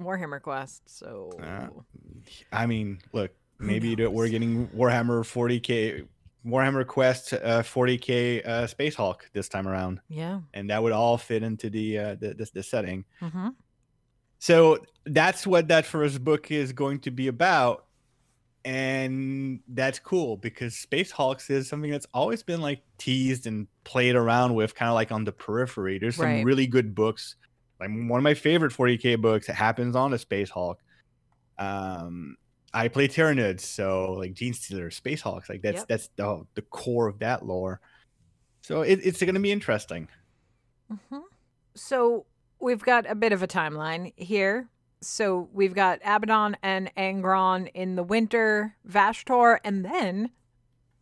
Warhammer 0.00 0.40
Quest. 0.40 0.82
So 0.86 1.30
Uh, 1.42 1.68
I 2.52 2.66
mean, 2.66 2.98
look, 3.12 3.30
maybe 3.58 3.94
we're 3.94 4.28
getting 4.28 4.68
Warhammer 4.68 5.22
40k. 5.24 6.06
Warhammer 6.44 6.84
Quest 6.84 7.34
uh, 7.34 7.62
40k 7.62 8.44
uh, 8.44 8.66
Space 8.66 8.96
Hulk 8.96 9.30
this 9.32 9.48
time 9.48 9.68
around, 9.68 10.00
yeah. 10.08 10.40
and 10.54 10.68
that 10.70 10.82
would 10.82 10.90
all 10.90 11.16
fit 11.16 11.44
into 11.44 11.70
the 11.70 11.96
uh, 11.98 12.14
the, 12.16 12.34
the, 12.34 12.50
the 12.54 12.62
setting. 12.64 13.04
hmm 13.20 13.50
So 14.40 14.78
that's 15.06 15.46
what 15.46 15.68
that 15.68 15.86
first 15.86 16.24
book 16.24 16.50
is 16.50 16.72
going 16.72 16.98
to 17.00 17.10
be 17.12 17.28
about. 17.28 17.84
And 18.64 19.60
that's 19.68 19.98
cool 19.98 20.36
because 20.36 20.76
Space 20.76 21.10
Hulks 21.10 21.50
is 21.50 21.68
something 21.68 21.90
that's 21.90 22.06
always 22.14 22.42
been 22.44 22.60
like 22.60 22.80
teased 22.98 23.46
and 23.46 23.66
played 23.84 24.14
around 24.14 24.54
with, 24.54 24.74
kind 24.74 24.88
of 24.88 24.94
like 24.94 25.10
on 25.10 25.24
the 25.24 25.32
periphery. 25.32 25.98
There's 25.98 26.16
some 26.16 26.26
Right. 26.26 26.44
really 26.44 26.66
good 26.68 26.94
books. 26.94 27.34
Like 27.82 27.90
one 28.08 28.18
of 28.18 28.24
my 28.24 28.34
favorite 28.34 28.72
40k 28.72 29.20
books 29.20 29.48
happens 29.48 29.96
on 29.96 30.12
a 30.12 30.18
Space 30.18 30.50
Hulk. 30.50 30.78
Um, 31.58 32.36
I 32.72 32.88
play 32.88 33.08
Tyranids, 33.08 33.60
so 33.60 34.12
like 34.12 34.34
Genestealer, 34.34 34.92
Space 34.92 35.20
Hulks, 35.20 35.48
like 35.48 35.62
that's 35.62 35.80
Yep. 35.80 35.88
that's 35.88 36.08
the 36.16 36.46
the 36.54 36.62
core 36.62 37.08
of 37.08 37.18
that 37.18 37.44
lore. 37.44 37.80
So 38.62 38.82
it, 38.82 39.00
it's 39.02 39.20
going 39.20 39.34
to 39.34 39.40
be 39.40 39.50
interesting. 39.52 40.08
hmm 41.10 41.18
So 41.74 42.26
we've 42.60 42.82
got 42.82 43.10
a 43.10 43.14
bit 43.14 43.32
of 43.32 43.42
a 43.42 43.48
timeline 43.48 44.12
here. 44.16 44.68
So 45.00 45.48
we've 45.52 45.74
got 45.74 45.98
Abaddon 46.04 46.56
and 46.62 46.94
Angron 46.96 47.68
in 47.74 47.96
the 47.96 48.04
winter, 48.04 48.76
Vashtorr, 48.88 49.58
and 49.64 49.84
then, 49.84 50.30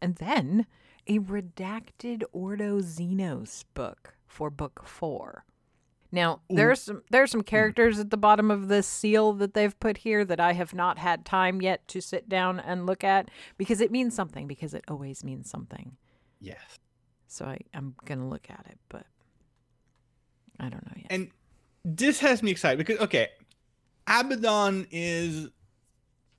and 0.00 0.16
then 0.16 0.64
a 1.06 1.18
redacted 1.18 2.22
Ordo 2.32 2.80
Xenos 2.80 3.64
book 3.74 4.14
for 4.26 4.48
book 4.48 4.82
four. 4.86 5.44
Now 6.12 6.40
there's 6.50 6.82
some 6.82 7.02
there's 7.10 7.30
some 7.30 7.42
characters 7.42 7.98
at 8.00 8.10
the 8.10 8.16
bottom 8.16 8.50
of 8.50 8.68
this 8.68 8.86
seal 8.86 9.32
that 9.34 9.54
they've 9.54 9.78
put 9.78 9.98
here 9.98 10.24
that 10.24 10.40
I 10.40 10.52
have 10.54 10.74
not 10.74 10.98
had 10.98 11.24
time 11.24 11.62
yet 11.62 11.86
to 11.88 12.00
sit 12.00 12.28
down 12.28 12.58
and 12.60 12.86
look 12.86 13.04
at 13.04 13.30
because 13.58 13.80
it 13.80 13.90
means 13.92 14.14
something 14.14 14.46
because 14.48 14.74
it 14.74 14.84
always 14.88 15.22
means 15.22 15.48
something. 15.48 15.96
Yes. 16.40 16.78
So 17.28 17.44
I, 17.44 17.58
I'm 17.74 17.94
gonna 18.06 18.28
look 18.28 18.50
at 18.50 18.66
it, 18.68 18.78
but 18.88 19.06
I 20.58 20.68
don't 20.68 20.84
know 20.84 20.92
yet. 20.96 21.06
and 21.10 21.30
this 21.84 22.18
has 22.20 22.42
me 22.42 22.50
excited 22.50 22.76
because 22.78 22.98
okay 22.98 23.28
abaddon 24.06 24.86
is 24.90 25.48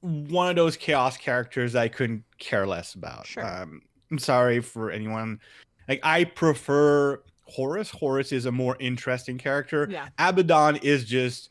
one 0.01 0.49
of 0.49 0.55
those 0.55 0.75
chaos 0.77 1.17
characters 1.17 1.75
i 1.75 1.88
couldn't 1.88 2.23
care 2.38 2.67
less 2.67 2.93
about 2.93 3.25
Sure. 3.25 3.43
um 3.45 3.81
i'm 4.12 4.19
sorry 4.19 4.60
for 4.62 4.91
anyone 4.91 5.39
like 5.88 5.99
i 6.03 6.23
prefer 6.23 7.21
horus 7.52 7.90
horus 7.90 8.32
is 8.32 8.46
a 8.46 8.52
more 8.52 8.78
interesting 8.80 9.38
character 9.38 9.88
yeah. 9.90 10.08
abaddon 10.18 10.78
is 10.78 11.06
just 11.06 11.50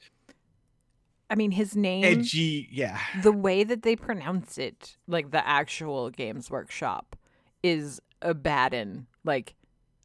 I 1.30 1.36
mean, 1.36 1.52
his 1.52 1.76
name, 1.76 2.04
edgy 2.04 2.68
yeah 2.72 2.98
the 3.22 3.30
way 3.30 3.62
that 3.62 3.82
they 3.82 3.94
pronounce 3.94 4.58
it, 4.58 4.96
like 5.06 5.30
the 5.30 5.46
actual 5.46 6.10
Games 6.10 6.50
Workshop, 6.50 7.14
is 7.62 8.00
Abaddon, 8.20 9.06
like 9.24 9.54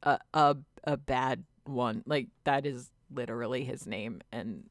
a 0.04 0.20
a 0.36 0.56
a 0.84 0.98
bad 0.98 1.44
one. 1.66 2.04
Like 2.06 2.28
that 2.44 2.68
is 2.68 2.92
literally 3.12 3.64
his 3.64 3.88
name, 3.88 4.22
and 4.32 4.66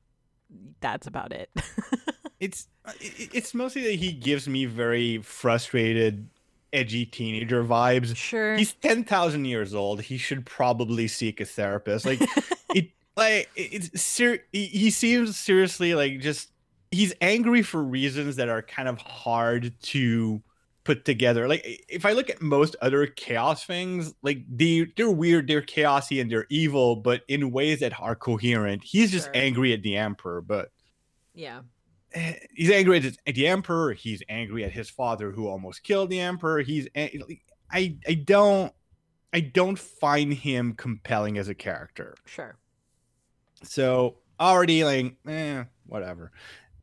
that's 0.81 1.09
about 1.09 1.33
it. 1.33 1.51
it's 2.41 2.69
uh, 2.85 2.93
it's 3.01 3.53
mostly 3.53 3.83
that 3.83 3.97
he 3.97 4.13
gives 4.13 4.49
me 4.49 4.65
very 4.65 5.19
frustrated 5.19 6.29
edgy 6.75 7.07
teenager 7.07 7.65
vibes 7.65 8.17
sure. 8.17 8.57
he's 8.57 8.73
10,000 8.75 9.45
years 9.45 9.75
old. 9.75 10.03
He 10.03 10.19
should 10.19 10.45
probably 10.45 11.09
seek 11.09 11.41
a 11.41 11.45
therapist. 11.45 12.05
Like 12.05 12.21
it 12.75 12.91
like 13.17 13.49
it's 13.57 14.01
ser- 14.03 14.43
he 14.53 14.91
seems 14.91 15.37
seriously 15.37 15.95
like 15.95 16.21
just 16.21 16.51
he's 16.91 17.15
angry 17.21 17.63
for 17.63 17.83
reasons 17.83 18.37
that 18.37 18.49
are 18.49 18.63
kind 18.63 18.89
of 18.89 18.99
hard 18.99 19.73
to 19.83 20.43
put 20.85 21.05
together. 21.05 21.49
Like 21.49 21.65
if 21.89 22.05
I 22.05 22.13
look 22.13 22.29
at 22.29 22.43
most 22.43 22.77
other 22.83 23.07
chaos 23.07 23.65
things, 23.65 24.13
like 24.23 24.43
they 24.55 24.87
they're 24.97 25.11
weird, 25.11 25.47
they're 25.49 25.63
chaosy 25.63 26.21
and 26.21 26.31
they're 26.31 26.47
evil, 26.51 26.97
but 26.97 27.23
in 27.29 27.51
ways 27.53 27.81
that 27.81 27.99
are 28.01 28.15
coherent. 28.15 28.85
He's 28.85 29.11
just 29.11 29.27
Sure. 29.27 29.33
angry 29.35 29.73
at 29.73 29.83
the 29.83 29.97
emperor, 29.97 30.41
but 30.43 30.71
yeah. 31.35 31.61
Eh, 32.15 32.35
he's 32.55 32.71
angry 32.71 32.99
at, 32.99 33.35
the 33.35 33.47
emperor 33.49 33.93
he's 33.93 34.23
angry 34.29 34.65
at 34.65 34.71
his 34.71 34.89
father 34.89 35.33
who 35.33 35.49
almost 35.49 35.83
killed 35.83 36.11
the 36.11 36.21
emperor 36.21 36.61
he's 36.61 36.87
i 36.95 37.97
i 38.07 38.15
don't 38.15 38.73
i 39.33 39.41
don't 39.41 39.79
find 39.79 40.33
him 40.33 40.75
compelling 40.75 41.39
as 41.39 41.49
a 41.49 41.55
character. 41.55 42.15
Sure. 42.25 42.57
so 43.65 44.17
already 44.39 44.85
like 44.85 45.17
eh, 45.27 45.65
whatever. 45.87 46.31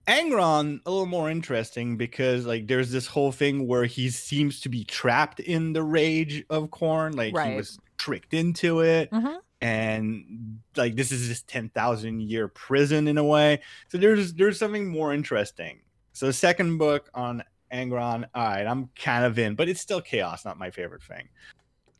Angron 0.08 0.82
a 0.86 0.92
little 0.92 1.06
more 1.06 1.30
interesting 1.30 1.96
because 1.96 2.46
like 2.46 2.68
there's 2.68 2.92
this 2.92 3.08
whole 3.08 3.32
thing 3.32 3.68
where 3.68 3.86
he 3.86 4.10
seems 4.10 4.60
to 4.62 4.70
be 4.70 4.84
trapped 4.84 5.40
in 5.40 5.72
the 5.74 5.84
rage 5.84 6.44
of 6.50 6.70
Khorne 6.70 7.16
like 7.16 7.38
he 7.48 7.56
was 7.56 7.80
tricked 7.98 8.34
into 8.34 8.82
it. 8.82 9.10
Hmm 9.14 9.38
and 9.62 10.60
like 10.76 10.96
this 10.96 11.12
is 11.12 11.28
this 11.30 11.44
10,000 11.44 12.22
year 12.22 12.48
prison 12.48 13.08
in 13.08 13.18
a 13.18 13.24
way. 13.24 13.62
So 13.90 13.98
there's 13.98 14.34
there's 14.34 14.58
something 14.58 14.88
more 14.90 15.14
interesting. 15.14 15.82
So 16.14 16.26
the 16.26 16.34
second 16.34 16.78
book 16.78 17.10
on 17.14 17.44
Angron, 17.72 18.26
all 18.36 18.44
right, 18.44 18.66
I'm 18.66 18.90
kind 18.96 19.24
of 19.24 19.40
in, 19.40 19.56
but 19.56 19.70
it's 19.70 19.80
still 19.80 20.02
chaos, 20.02 20.44
not 20.44 20.58
my 20.58 20.72
favorite 20.72 21.04
thing. 21.04 21.30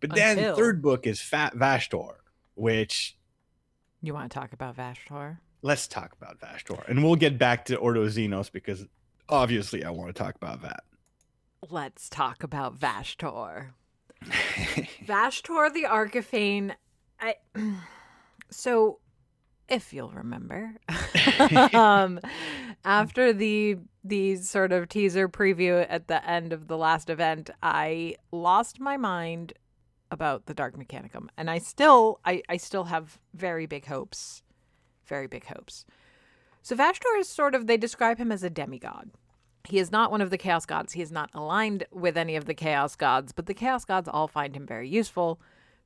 But 0.02 0.16
then 0.16 0.38
Until- 0.38 0.56
third 0.56 0.82
book 0.82 1.06
is 1.08 1.22
Fat 1.22 1.54
Vashtorr, 1.56 2.16
which 2.56 3.18
You 4.02 4.14
want 4.14 4.32
to 4.32 4.38
talk 4.38 4.54
about 4.54 4.76
Vashtorr? 4.76 5.38
let's 5.62 5.88
talk 5.88 6.14
about 6.20 6.40
Vashtorr. 6.40 6.88
And 6.90 7.04
we'll 7.04 7.16
get 7.16 7.38
back 7.38 7.66
to 7.66 7.76
Ordo 7.76 8.08
Xenos 8.08 8.52
because 8.52 8.86
obviously 9.30 9.84
I 9.86 9.92
want 9.92 10.14
to 10.14 10.20
talk 10.20 10.36
about 10.36 10.64
that. 10.64 10.84
Let's 11.70 12.10
talk 12.10 12.42
about 12.44 12.80
Vashtorr. 12.80 13.68
Vashtorr 15.06 15.72
the 15.72 15.84
Arkifane. 15.84 16.74
I 17.22 17.36
so 18.50 19.00
if 19.70 19.94
you'll 19.94 20.12
remember, 20.12 20.76
um, 21.74 22.20
after 22.84 23.32
the 23.32 23.78
the 24.04 24.36
sort 24.36 24.74
of 24.74 24.90
teaser 24.90 25.30
preview 25.30 25.86
at 25.88 26.08
the 26.08 26.28
end 26.28 26.52
of 26.52 26.68
the 26.68 26.78
last 26.78 27.10
event, 27.10 27.50
I 27.64 28.16
lost 28.32 28.80
my 28.80 28.98
mind 28.98 29.54
about 30.10 30.46
the 30.46 30.54
Dark 30.54 30.78
Mechanicum, 30.78 31.28
and 31.38 31.50
I 31.50 31.60
still 31.60 32.20
I 32.26 32.44
I 32.50 32.58
still 32.58 32.86
have 32.86 33.20
very 33.34 33.66
big 33.66 33.86
hopes, 33.86 34.44
very 35.06 35.28
big 35.28 35.46
hopes. 35.46 35.86
So 36.64 36.76
Vashtorr 36.76 37.20
is 37.20 37.30
sort 37.30 37.56
of 37.56 37.68
they 37.68 37.78
describe 37.78 38.18
him 38.18 38.32
as 38.32 38.44
a 38.44 38.50
demigod. 38.50 39.12
He 39.70 39.78
is 39.78 39.92
not 39.92 40.12
one 40.12 40.22
of 40.22 40.32
the 40.32 40.38
Chaos 40.38 40.66
Gods. 40.66 40.94
He 40.94 41.02
is 41.02 41.12
not 41.12 41.30
aligned 41.34 41.86
with 41.92 42.18
any 42.18 42.36
of 42.36 42.46
the 42.46 42.56
Chaos 42.56 42.96
Gods, 42.96 43.32
but 43.32 43.46
the 43.46 43.54
Chaos 43.54 43.86
Gods 43.86 44.10
all 44.12 44.28
find 44.28 44.56
him 44.56 44.66
very 44.66 44.90
useful 44.90 45.40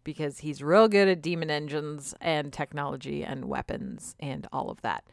because 0.06 0.40
he's 0.40 0.64
real 0.64 0.88
good 0.88 1.10
at 1.10 1.22
demon 1.22 1.52
engines 1.52 2.16
and 2.22 2.54
technology 2.54 3.26
and 3.26 3.44
weapons 3.44 4.16
and 4.22 4.48
all 4.54 4.70
of 4.70 4.82
that. 4.82 5.04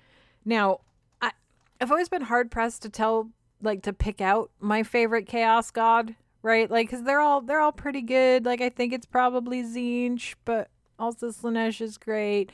Now, 0.45 0.83
I, 1.21 1.33
I've 1.81 1.91
always 1.91 2.09
been 2.09 2.23
hard 2.23 2.53
pressed 2.53 2.83
to 2.83 2.89
tell, 2.89 3.31
like, 3.61 3.83
to 3.83 3.93
pick 3.93 4.21
out 4.21 4.53
my 4.61 4.85
favorite 4.85 5.27
Chaos 5.27 5.73
God, 5.73 6.15
right? 6.43 6.71
Like, 6.71 6.89
because 6.89 7.05
they're 7.05 7.21
all 7.21 7.41
they're 7.41 7.61
all 7.61 7.73
pretty 7.73 8.03
good. 8.03 8.45
Like, 8.45 8.61
I 8.61 8.69
think 8.69 8.93
it's 8.93 9.07
probably 9.07 9.65
Tzeentch, 9.65 10.35
but 10.45 10.69
also 10.99 11.31
Slaanesh 11.31 11.81
is 11.81 11.99
great, 11.99 12.53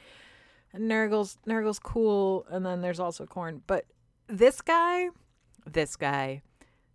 and 0.72 0.88
Nurgle's 0.88 1.36
Nurgle's 1.44 1.78
cool, 1.78 2.46
and 2.48 2.64
then 2.64 2.80
there's 2.80 3.00
also 3.00 3.26
Khorne. 3.26 3.60
But 3.66 3.84
this 4.28 4.62
guy, 4.62 5.08
this 5.66 5.96
guy, 5.96 6.42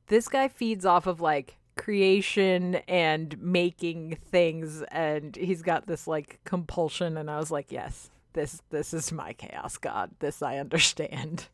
this 0.07 0.27
guy 0.27 0.47
feeds 0.47 0.85
off 0.85 1.05
of 1.05 1.21
like 1.21 1.57
creation 1.75 2.75
and 2.87 3.39
making 3.41 4.17
things 4.29 4.81
and 4.91 5.35
he's 5.35 5.61
got 5.61 5.87
this 5.87 6.07
like 6.07 6.39
compulsion 6.43 7.17
and 7.17 7.29
I 7.29 7.37
was 7.39 7.51
like, 7.51 7.71
yes, 7.71 8.09
this 8.33 8.61
this 8.69 8.93
is 8.93 9.11
my 9.11 9.33
chaos 9.33 9.77
god. 9.77 10.11
This 10.19 10.41
I 10.41 10.57
understand. 10.57 11.47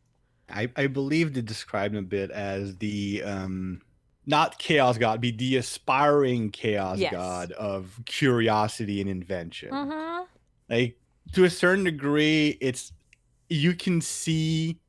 I, 0.52 0.68
I 0.76 0.88
believe 0.88 1.34
they 1.34 1.42
described 1.42 1.94
him 1.94 2.04
a 2.04 2.06
bit 2.08 2.30
as 2.32 2.76
the 2.78 3.22
um 3.24 3.82
not 4.26 4.58
chaos 4.58 4.98
god, 4.98 5.20
be 5.20 5.30
the 5.30 5.56
aspiring 5.56 6.50
chaos 6.50 6.98
Yes. 6.98 7.12
god 7.12 7.52
of 7.52 8.00
curiosity 8.04 9.00
and 9.00 9.08
invention. 9.08 9.70
Mm-hmm. 9.70 10.24
Like 10.68 10.98
to 11.34 11.44
a 11.44 11.50
certain 11.50 11.84
degree, 11.84 12.58
it's 12.60 12.92
you 13.48 13.74
can 13.74 14.00
see 14.00 14.79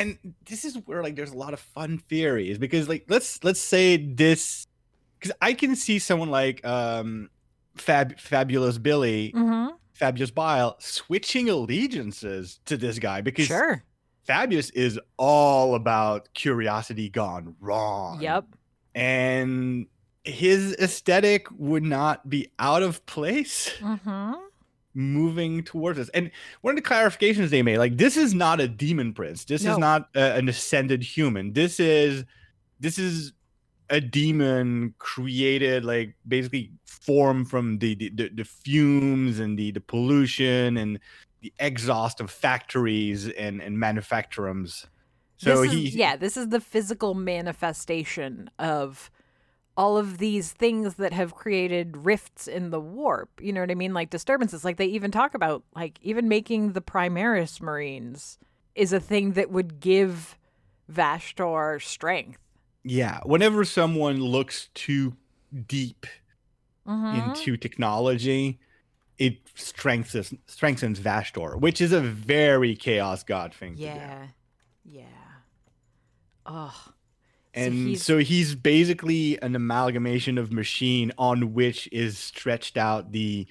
and 0.00 0.18
this 0.48 0.64
is 0.64 0.76
where 0.86 1.02
like 1.02 1.14
there's 1.14 1.30
a 1.30 1.36
lot 1.36 1.52
of 1.52 1.60
fun 1.60 1.98
theories 1.98 2.58
because 2.58 2.88
like 2.88 3.04
let's 3.08 3.44
let's 3.44 3.60
say 3.60 3.96
this 3.98 4.66
because 5.18 5.36
I 5.40 5.52
can 5.52 5.76
see 5.76 5.98
someone 5.98 6.30
like 6.30 6.64
um 6.66 7.28
Fab 7.76 8.18
Fabulous 8.18 8.78
Billy, 8.78 9.32
Mm-hmm. 9.36 9.76
Fabulous 9.92 10.30
Bile 10.30 10.76
switching 10.80 11.50
allegiances 11.50 12.58
to 12.64 12.76
this 12.78 12.98
guy 12.98 13.20
because 13.20 13.46
Sure. 13.46 13.84
Fabius 14.26 14.70
is 14.70 14.98
all 15.18 15.74
about 15.74 16.32
curiosity 16.34 17.08
gone 17.10 17.54
wrong. 17.60 18.20
Yep. 18.22 18.46
And 18.94 19.86
his 20.24 20.74
aesthetic 20.74 21.46
would 21.56 21.82
not 21.82 22.28
be 22.28 22.50
out 22.58 22.82
of 22.82 23.04
place 23.06 23.70
Mm-hmm. 23.80 24.32
Moving 24.94 25.62
towards 25.62 25.98
us. 25.98 26.08
And 26.10 26.30
one 26.62 26.76
of 26.76 26.82
the 26.82 26.88
clarifications 26.88 27.50
they 27.50 27.62
made, 27.62 27.78
like 27.78 27.96
this 27.96 28.16
is 28.16 28.34
not 28.34 28.60
a 28.60 28.66
demon 28.66 29.14
prince. 29.14 29.44
This 29.44 29.62
No. 29.62 29.72
is 29.72 29.78
not 29.78 30.08
a, 30.14 30.34
an 30.34 30.48
ascended 30.48 31.02
human. 31.02 31.52
This 31.52 31.78
is 31.78 32.24
this 32.80 32.98
is 32.98 33.32
a 33.88 34.00
demon 34.00 34.94
created 34.98 35.84
like 35.84 36.14
basically 36.26 36.72
formed 36.86 37.48
from 37.50 37.78
the 37.78 37.94
the, 37.94 38.08
the, 38.10 38.28
the 38.30 38.44
fumes 38.44 39.38
and 39.38 39.58
the 39.58 39.70
the 39.70 39.80
pollution 39.80 40.76
and 40.76 40.98
the 41.40 41.52
exhaust 41.58 42.20
of 42.20 42.30
factories 42.30 43.28
and 43.28 43.60
and 43.62 43.76
manufactorums. 43.78 44.86
So 45.36 45.62
this 45.62 45.72
he 45.72 45.88
yeah, 45.90 46.16
this 46.16 46.36
is 46.36 46.48
the 46.48 46.60
physical 46.60 47.14
manifestation 47.14 48.50
of 48.58 49.10
all 49.76 49.96
of 49.96 50.18
these 50.18 50.52
things 50.52 50.94
that 50.96 51.12
have 51.12 51.34
created 51.34 51.96
rifts 51.96 52.46
in 52.48 52.70
the 52.70 52.80
warp. 52.80 53.30
You 53.40 53.52
know 53.52 53.60
what 53.60 53.70
I 53.70 53.74
mean? 53.74 53.94
Like 53.94 54.10
disturbances. 54.10 54.64
Like 54.64 54.76
they 54.76 54.86
even 54.86 55.10
talk 55.10 55.34
about 55.34 55.62
like 55.74 55.98
even 56.02 56.28
making 56.28 56.72
the 56.72 56.82
Primaris 56.82 57.60
Marines 57.60 58.38
is 58.74 58.92
a 58.92 59.00
thing 59.00 59.32
that 59.32 59.50
would 59.50 59.80
give 59.80 60.36
Vashtorr 60.92 61.80
strength. 61.82 62.38
yeah, 62.82 63.20
whenever 63.24 63.64
someone 63.64 64.20
looks 64.22 64.68
too 64.74 65.14
deep 65.66 66.06
Mhm. 66.86 67.28
into 67.28 67.56
technology, 67.56 68.58
it 69.18 69.38
strengthens 69.54 70.32
strengthens 70.46 70.98
Vashtorr, 70.98 71.60
which 71.60 71.80
is 71.80 71.92
a 71.92 72.00
very 72.00 72.74
chaos 72.74 73.22
god 73.22 73.54
thing. 73.54 73.74
Yeah. 73.76 74.28
Yeah. 74.84 75.04
Oh. 76.46 76.92
And 77.54 77.74
he's- 77.88 78.02
so 78.02 78.18
he's 78.18 78.54
basically 78.54 79.40
an 79.42 79.56
amalgamation 79.56 80.38
of 80.38 80.52
machine 80.52 81.12
on 81.18 81.52
which 81.52 81.88
is 81.92 82.18
stretched 82.18 82.76
out 82.76 83.12
the 83.12 83.46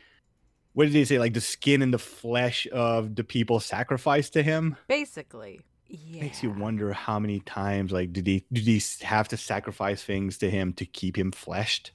what 0.74 0.86
did 0.86 0.93
they 0.93 1.04
say 1.06 1.20
like 1.20 1.34
the 1.34 1.41
skin 1.41 1.82
and 1.82 1.93
the 1.93 2.00
flesh 2.00 2.68
of 2.72 3.16
the 3.16 3.24
people 3.24 3.60
sacrificed 3.60 4.34
to 4.34 4.43
him 4.43 4.78
Basically. 4.88 5.60
Yeah. 5.88 6.22
makes 6.22 6.43
you 6.43 6.52
wonder 6.52 6.93
how 6.93 7.18
many 7.20 7.39
times 7.41 7.91
like 7.91 8.14
did 8.14 8.28
he 8.28 8.45
did 8.54 8.66
he 8.66 8.82
have 9.02 9.28
to 9.30 9.38
sacrifice 9.38 10.04
things 10.04 10.38
to 10.38 10.50
him 10.50 10.72
to 10.74 10.86
keep 10.86 11.18
him 11.18 11.32
fleshed 11.32 11.91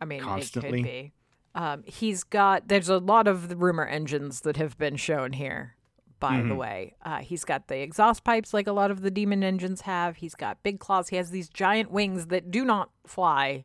I 0.00 0.04
mean, 0.04 0.20
constantly. 0.20 0.80
it 0.80 0.82
could 0.82 0.90
be. 0.90 1.12
Um, 1.54 1.82
he's 1.86 2.24
got. 2.24 2.68
There's 2.68 2.88
a 2.90 2.98
lot 2.98 3.26
of 3.26 3.48
the 3.48 3.56
rumor 3.56 3.86
engines 3.86 4.40
that 4.42 4.56
have 4.58 4.76
been 4.76 4.96
shown 4.96 5.32
here. 5.32 5.76
By 6.24 6.42
the 6.42 6.54
Mhm. 6.54 6.56
way, 6.56 6.94
uh, 7.02 7.18
he's 7.18 7.44
got 7.44 7.68
the 7.68 7.78
exhaust 7.80 8.24
pipes 8.24 8.54
like 8.54 8.66
a 8.66 8.72
lot 8.72 8.90
of 8.90 9.02
the 9.02 9.10
demon 9.10 9.44
engines 9.44 9.82
have. 9.82 10.16
He's 10.16 10.34
got 10.34 10.62
big 10.62 10.80
claws. 10.80 11.10
He 11.10 11.16
has 11.16 11.30
these 11.30 11.48
giant 11.50 11.90
wings 11.90 12.28
that 12.28 12.50
do 12.50 12.64
not 12.64 12.90
fly. 13.06 13.64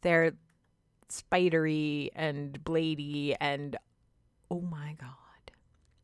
They're 0.00 0.32
spidery 1.08 2.10
and 2.14 2.64
bladey 2.64 3.36
and 3.40 3.76
oh 4.50 4.62
my 4.62 4.96
god. 4.98 5.52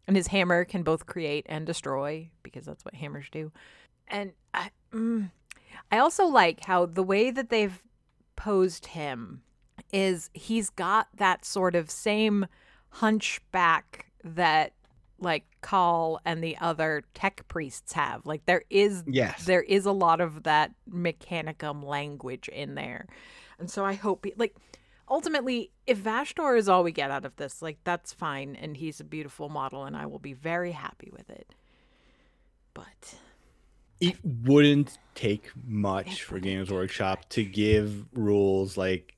And 0.06 0.14
his 0.16 0.26
hammer 0.26 0.64
can 0.66 0.82
both 0.82 1.06
create 1.06 1.46
and 1.48 1.66
destroy 1.66 2.30
because 2.42 2.66
that's 2.66 2.84
what 2.84 2.94
hammers 2.94 3.28
do. 3.30 3.50
And 4.08 4.32
I, 4.52 4.70
mm, 4.92 5.30
I 5.90 5.98
also 5.98 6.26
like 6.26 6.64
how 6.64 6.84
the 6.84 7.02
way 7.02 7.30
that 7.30 7.48
they've 7.48 7.82
posed 8.36 8.86
him 8.86 9.42
is 9.92 10.28
he's 10.34 10.68
got 10.70 11.08
that 11.16 11.44
sort 11.44 11.74
of 11.74 11.90
same 11.90 12.46
hunchback 12.90 14.06
that 14.22 14.72
like 15.20 15.44
Cawl 15.60 16.20
and 16.24 16.42
the 16.42 16.56
other 16.58 17.04
tech 17.14 17.46
priests 17.48 17.92
have. 17.92 18.24
Like 18.26 18.46
there 18.46 18.62
is 18.70 19.04
yes 19.06 19.44
there 19.44 19.62
is 19.62 19.86
a 19.86 19.92
lot 19.92 20.20
of 20.20 20.44
that 20.44 20.72
mechanicum 20.90 21.84
language 21.84 22.48
in 22.48 22.74
there. 22.74 23.06
And 23.58 23.70
so 23.70 23.84
I 23.84 23.94
hope 23.94 24.26
like 24.36 24.56
ultimately 25.08 25.70
if 25.86 25.98
Vashtorr 25.98 26.56
is 26.56 26.68
all 26.68 26.84
we 26.84 26.92
get 26.92 27.10
out 27.10 27.24
of 27.24 27.36
this, 27.36 27.60
like 27.62 27.78
that's 27.84 28.12
fine 28.12 28.56
and 28.56 28.76
he's 28.76 29.00
a 29.00 29.04
beautiful 29.04 29.48
model 29.48 29.84
and 29.84 29.96
I 29.96 30.06
will 30.06 30.18
be 30.18 30.34
very 30.34 30.72
happy 30.72 31.10
with 31.12 31.28
it. 31.30 31.54
But 32.74 33.16
it 34.00 34.16
wouldn't 34.22 34.98
take 35.14 35.50
much 35.66 36.22
for 36.22 36.38
Games 36.38 36.70
Workshop 36.70 37.28
to 37.30 37.44
give 37.44 38.04
rules 38.16 38.76
like 38.76 39.14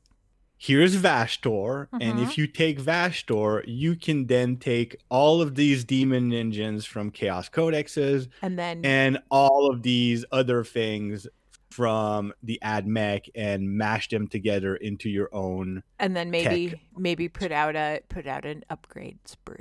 here's 0.63 0.95
Vashtorr, 0.97 1.89
and 2.03 2.19
Mhm. 2.19 2.23
if 2.23 2.37
you 2.37 2.47
take 2.47 2.79
Vashtorr, 2.79 3.65
you 3.67 3.97
can 3.97 4.27
then 4.27 4.59
take 4.59 4.95
all 5.09 5.41
of 5.41 5.55
these 5.55 5.85
demon 5.85 6.35
engines 6.35 6.85
from 6.85 7.11
Chaos 7.11 7.49
Codexes 7.49 8.29
and 8.43 8.59
then 8.59 8.85
and 8.85 9.19
all 9.31 9.71
of 9.73 9.83
these 9.83 10.23
other 10.31 10.63
things 10.63 11.27
from 11.71 12.35
the 12.43 12.59
AdMech 12.63 13.29
and 13.35 13.71
mash 13.71 14.09
them 14.09 14.29
together 14.29 14.77
into 14.77 15.09
your 15.09 15.31
own. 15.33 15.83
and 15.99 16.15
then 16.15 16.31
maybe 16.31 16.71
tech. 16.71 16.81
maybe 16.97 17.27
put 17.29 17.51
out 17.53 17.75
a 17.75 18.01
put 18.11 18.27
out 18.27 18.45
an 18.45 18.63
upgrade 18.69 19.19
sprue. 19.25 19.61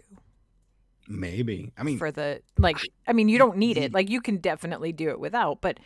Maybe. 1.08 1.72
I 1.78 1.84
mean, 1.84 1.97
for 1.97 2.12
the 2.12 2.41
like 2.58 2.78
i 3.08 3.14
mean 3.14 3.30
you 3.30 3.38
don't 3.38 3.58
need 3.58 3.78
it 3.78 3.93
like 3.93 4.10
you 4.10 4.22
can 4.22 4.38
definitely 4.38 4.91
do 4.91 5.10
it 5.10 5.20
without 5.20 5.62
but 5.62 5.80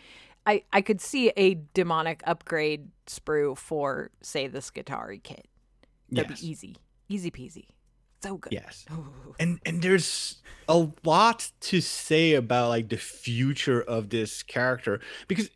i 0.46 0.64
i 0.74 0.82
could 0.82 1.00
see 1.02 1.32
a 1.38 1.56
demonic 1.74 2.22
upgrade 2.26 2.88
sprue 3.08 3.58
for 3.58 4.12
say 4.22 4.48
the 4.48 4.60
Skitarii 4.60 5.22
kit 5.24 5.48
that'd 6.12 6.30
yes. 6.32 6.42
be 6.42 6.48
easy 6.50 6.76
easy 7.10 7.32
peasy 7.32 7.66
so 8.22 8.38
good 8.38 8.54
Yes. 8.54 8.86
Ooh. 8.92 9.36
and 9.40 9.60
and 9.66 9.82
there's 9.82 10.42
a 10.70 10.88
lot 11.04 11.52
to 11.60 11.82
say 11.82 12.36
about 12.36 12.70
like 12.70 12.88
the 12.90 12.98
future 12.98 13.82
of 13.82 14.10
this 14.10 14.44
character 14.44 15.02
because 15.28 15.50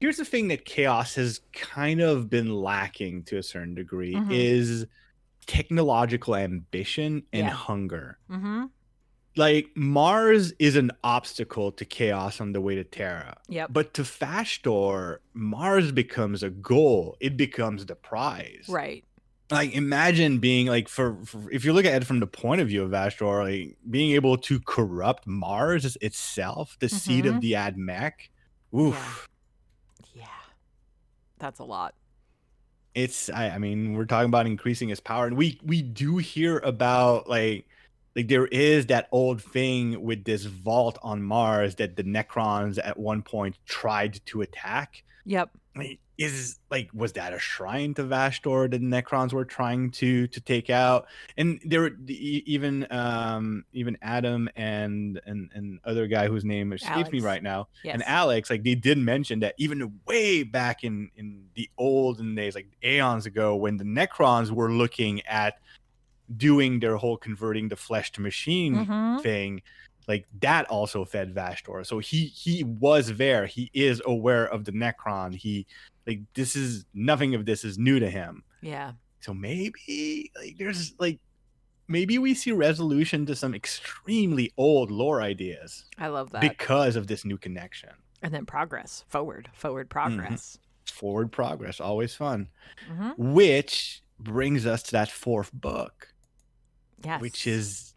here's 0.00 0.16
the 0.16 0.24
thing 0.24 0.48
that 0.48 0.64
chaos 0.64 1.14
has 1.16 1.40
kind 1.52 2.00
of 2.00 2.30
been 2.30 2.50
lacking 2.54 3.24
to 3.24 3.36
a 3.36 3.42
certain 3.42 3.74
degree 3.74 4.14
Mhm. 4.14 4.28
is 4.32 4.86
technological 5.46 6.34
ambition 6.34 7.22
and 7.32 7.46
Yeah. 7.46 7.50
hunger 7.50 8.18
mm-hmm 8.30 8.64
like 9.36 9.68
mars 9.74 10.52
is 10.58 10.76
an 10.76 10.90
obstacle 11.02 11.72
to 11.72 11.84
chaos 11.84 12.40
on 12.40 12.52
the 12.52 12.60
way 12.60 12.74
to 12.74 12.84
terra 12.84 13.36
yep 13.48 13.68
but 13.72 13.92
to 13.94 14.02
Vashtorr, 14.02 15.18
mars 15.32 15.90
becomes 15.92 16.42
a 16.42 16.50
goal 16.50 17.16
it 17.20 17.36
becomes 17.36 17.86
the 17.86 17.94
prize 17.96 18.66
right 18.68 19.04
like 19.50 19.74
imagine 19.74 20.38
being 20.38 20.66
like 20.68 20.88
for, 20.88 21.18
for 21.24 21.50
if 21.50 21.64
you 21.64 21.72
look 21.72 21.84
at 21.84 22.00
it 22.00 22.06
from 22.06 22.18
the 22.20 22.26
point 22.26 22.60
of 22.62 22.68
view 22.68 22.82
of 22.82 22.90
Vashtorr, 22.90 23.42
like 23.44 23.76
being 23.90 24.12
able 24.12 24.38
to 24.38 24.58
corrupt 24.58 25.26
Mars 25.26 25.96
itself, 26.00 26.76
the 26.80 26.88
seed 26.88 27.26
Mhm. 27.26 27.36
of 27.36 27.40
the 27.42 27.52
Admech. 27.52 28.12
Oof. 28.74 29.28
yeah 30.14 30.24
that's 31.38 31.58
a 31.60 31.64
lot 31.64 31.94
It's 32.94 33.28
I, 33.28 33.50
I 33.50 33.58
mean, 33.58 33.92
we're 33.94 34.06
talking 34.06 34.28
about 34.30 34.46
increasing 34.46 34.88
his 34.88 34.98
power. 35.00 35.26
And 35.26 35.36
we 35.36 35.60
we 35.62 35.82
do 35.82 36.16
hear 36.16 36.58
about 36.60 37.28
like 37.28 37.66
like 38.16 38.28
there 38.28 38.46
is 38.46 38.86
that 38.86 39.08
old 39.12 39.42
thing 39.42 40.02
with 40.02 40.24
this 40.24 40.44
vault 40.44 40.98
on 41.02 41.22
Mars 41.22 41.74
that 41.76 41.96
the 41.96 42.04
Necrons 42.04 42.78
at 42.82 42.98
one 42.98 43.22
point 43.22 43.58
tried 43.66 44.20
to 44.26 44.42
attack. 44.42 45.02
yep 45.24 45.50
is 46.16 46.60
like 46.70 46.88
was 46.94 47.14
that 47.14 47.32
a 47.32 47.38
shrine 47.38 47.92
to 47.94 48.04
Vashtorr 48.04 48.70
that 48.70 48.78
the 48.78 48.86
Necrons 48.86 49.32
were 49.32 49.44
trying 49.44 49.90
to 49.90 50.28
to 50.28 50.40
take 50.40 50.70
out? 50.70 51.06
And 51.36 51.60
there 51.64 51.80
were 51.80 51.90
the- 51.90 52.44
even 52.46 52.86
um 52.92 53.64
even 53.72 53.98
Adam 54.00 54.48
and 54.54 55.20
and 55.26 55.50
and 55.52 55.80
other 55.84 56.06
guy 56.06 56.28
whose 56.28 56.44
name 56.44 56.72
escapes 56.72 57.10
me 57.10 57.20
right 57.20 57.42
now 57.42 57.66
yes 57.82 57.94
and 57.94 58.02
Alex 58.04 58.48
like 58.50 58.62
they 58.62 58.76
did 58.76 58.98
mention 58.98 59.40
that 59.40 59.54
even 59.58 60.00
way 60.06 60.44
back 60.44 60.84
in 60.84 61.10
in 61.16 61.46
the 61.54 61.68
olden 61.78 62.34
days 62.36 62.54
like 62.54 62.68
aeons 62.84 63.26
ago 63.26 63.56
when 63.56 63.76
the 63.76 63.84
Necrons 63.84 64.50
were 64.52 64.70
looking 64.70 65.20
at 65.26 65.54
doing 66.36 66.80
their 66.80 66.96
whole 66.96 67.16
converting 67.16 67.68
the 67.68 67.76
flesh 67.76 68.10
to 68.12 68.20
machine 68.20 68.86
Mhm. 68.86 69.22
thing 69.22 69.62
like 70.06 70.26
that 70.40 70.66
also 70.70 71.04
fed 71.04 71.34
Vashtorr. 71.34 71.84
So 71.86 71.98
he 71.98 72.26
he 72.26 72.62
was 72.64 73.16
there. 73.16 73.46
He 73.46 73.70
is 73.72 74.02
aware 74.06 74.46
of 74.46 74.64
the 74.64 74.72
Necron. 74.72 75.34
He 75.34 75.66
like 76.06 76.20
this 76.34 76.54
is 76.56 76.84
nothing 76.92 77.34
of 77.34 77.46
this 77.46 77.64
is 77.64 77.78
new 77.78 77.98
to 77.98 78.10
him. 78.10 78.42
Yeah. 78.60 78.92
So 79.20 79.32
maybe 79.32 80.30
like 80.36 80.56
there's 80.58 80.94
like 80.98 81.20
maybe 81.88 82.18
we 82.18 82.34
see 82.34 82.52
resolution 82.52 83.26
to 83.26 83.34
some 83.36 83.54
extremely 83.54 84.52
old 84.56 84.90
lore 84.90 85.20
ideas 85.22 85.84
I 85.98 86.08
love 86.08 86.30
that. 86.30 86.40
because 86.40 86.96
of 86.96 87.06
this 87.06 87.24
new 87.24 87.36
connection. 87.38 87.90
and 88.22 88.32
then 88.32 88.46
progress, 88.46 89.04
forward, 89.08 89.50
forward 89.52 89.90
Mm-hmm. 89.90 90.16
progress. 90.16 90.58
Forward 90.86 91.30
progress, 91.32 91.78
always 91.80 92.14
fun. 92.14 92.48
hmm 92.88 93.10
Which 93.18 94.02
brings 94.18 94.64
us 94.64 94.82
to 94.84 94.92
that 94.92 95.10
fourth 95.10 95.52
book, 95.52 96.13
Yes. 97.04 97.20
which 97.20 97.46
is 97.46 97.94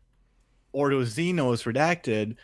Ordo 0.73 1.03
Xenos 1.03 1.63
redacted. 1.71 2.35